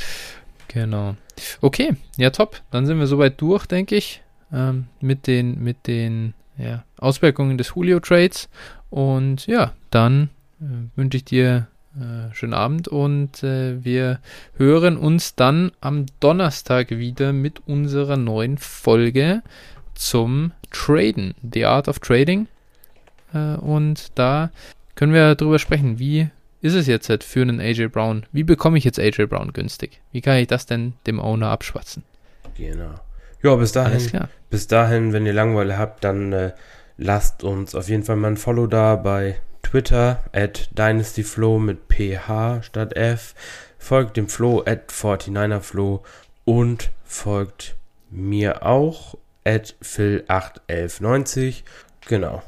Genau. 0.68 1.16
Okay, 1.60 1.96
ja, 2.16 2.30
top. 2.30 2.60
Dann 2.70 2.86
sind 2.86 2.98
wir 2.98 3.06
soweit 3.06 3.40
durch, 3.40 3.66
denke 3.66 3.96
ich, 3.96 4.22
ähm, 4.52 4.86
mit 5.00 5.26
den, 5.26 5.62
mit 5.62 5.86
den 5.86 6.34
ja, 6.58 6.84
Auswirkungen 6.98 7.58
des 7.58 7.74
Julio-Trades. 7.74 8.48
Und 8.90 9.46
ja, 9.46 9.72
dann 9.90 10.30
äh, 10.60 10.64
wünsche 10.96 11.16
ich 11.16 11.24
dir 11.24 11.68
äh, 11.96 12.34
schönen 12.34 12.54
Abend 12.54 12.88
und 12.88 13.42
äh, 13.44 13.84
wir 13.84 14.18
hören 14.56 14.96
uns 14.96 15.36
dann 15.36 15.70
am 15.80 16.06
Donnerstag 16.18 16.90
wieder 16.90 17.32
mit 17.32 17.66
unserer 17.68 18.16
neuen 18.16 18.58
Folge 18.58 19.42
zum 19.94 20.52
Traden, 20.72 21.34
The 21.42 21.66
Art 21.66 21.86
of 21.86 22.00
Trading. 22.00 22.48
Äh, 23.32 23.54
und 23.56 24.10
da 24.16 24.50
können 24.96 25.12
wir 25.12 25.36
darüber 25.36 25.58
sprechen, 25.60 25.98
wie 26.00 26.30
ist 26.64 26.72
es 26.72 26.86
jetzt 26.86 27.10
halt 27.10 27.24
für 27.24 27.42
einen 27.42 27.60
AJ 27.60 27.88
Brown? 27.88 28.24
Wie 28.32 28.42
bekomme 28.42 28.78
ich 28.78 28.84
jetzt 28.84 28.98
AJ 28.98 29.26
Brown 29.26 29.52
günstig? 29.52 30.00
Wie 30.12 30.22
kann 30.22 30.38
ich 30.38 30.46
das 30.46 30.64
denn 30.64 30.94
dem 31.06 31.20
Owner 31.20 31.48
abschwatzen? 31.48 32.04
Genau. 32.56 32.94
Ja, 33.42 33.54
bis 33.56 33.72
dahin, 33.72 34.28
bis 34.48 34.66
dahin, 34.66 35.12
wenn 35.12 35.26
ihr 35.26 35.34
Langeweile 35.34 35.76
habt, 35.76 36.04
dann 36.04 36.32
äh, 36.32 36.52
lasst 36.96 37.44
uns 37.44 37.74
auf 37.74 37.90
jeden 37.90 38.02
Fall 38.02 38.16
mal 38.16 38.28
ein 38.28 38.38
Follow 38.38 38.66
da 38.66 38.96
bei 38.96 39.36
Twitter 39.62 40.24
at 40.32 40.70
DynastyFlow 40.78 41.58
mit 41.58 41.80
PH 41.88 42.62
statt 42.62 42.96
F. 42.96 43.34
Folgt 43.76 44.16
dem 44.16 44.28
Flo 44.28 44.62
at 44.64 44.90
49erFlow 44.90 46.00
und 46.46 46.90
folgt 47.04 47.76
mir 48.08 48.64
auch 48.64 49.18
at 49.44 49.74
Phil81190. 49.82 51.62
Genau. 52.08 52.42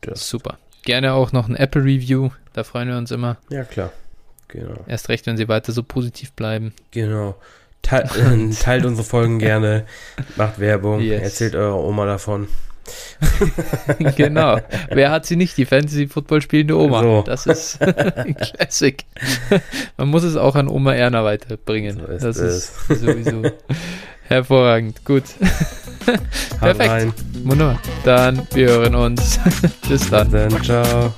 Das. 0.00 0.26
Super. 0.26 0.56
Gerne 0.84 1.12
auch 1.12 1.32
noch 1.32 1.48
ein 1.48 1.56
Apple 1.56 1.82
Review. 1.82 2.30
Da 2.52 2.64
freuen 2.64 2.88
wir 2.88 2.96
uns 2.96 3.10
immer. 3.10 3.36
Ja, 3.50 3.64
klar. 3.64 3.92
Genau. 4.48 4.74
Erst 4.86 5.08
recht, 5.08 5.26
wenn 5.26 5.36
sie 5.36 5.48
weiter 5.48 5.72
so 5.72 5.82
positiv 5.82 6.32
bleiben. 6.32 6.72
Genau. 6.90 7.36
Teil, 7.82 8.04
äh, 8.04 8.54
teilt 8.60 8.84
unsere 8.84 9.06
Folgen 9.06 9.38
gerne, 9.38 9.84
macht 10.36 10.58
Werbung, 10.58 11.00
yes. 11.00 11.22
erzählt 11.22 11.54
eurer 11.54 11.78
Oma 11.78 12.06
davon. 12.06 12.48
genau. 14.16 14.58
Wer 14.90 15.10
hat 15.10 15.26
sie 15.26 15.36
nicht? 15.36 15.58
Die 15.58 15.66
Fantasy-Football 15.66 16.40
spielende 16.40 16.76
Oma. 16.76 17.02
So. 17.02 17.22
Das 17.26 17.46
ist 17.46 17.82
ein 17.82 18.34
Classic. 18.40 19.04
Man 19.98 20.08
muss 20.08 20.22
es 20.22 20.36
auch 20.36 20.54
an 20.54 20.68
Oma 20.68 20.94
Erna 20.94 21.22
weiterbringen. 21.22 22.00
So 22.00 22.06
ist 22.06 22.24
das 22.24 22.36
es. 22.38 22.72
ist 22.88 23.00
sowieso 23.00 23.42
Hervorragend, 24.28 25.04
gut. 25.06 25.24
Perfekt. 26.60 26.90
Rein. 26.90 27.12
Wunderbar. 27.44 27.80
Dann 28.04 28.46
wir 28.52 28.68
hören 28.68 28.94
uns. 28.94 29.40
Bis 29.88 30.08
dann. 30.10 30.30
dann 30.30 30.62
ciao. 30.62 31.14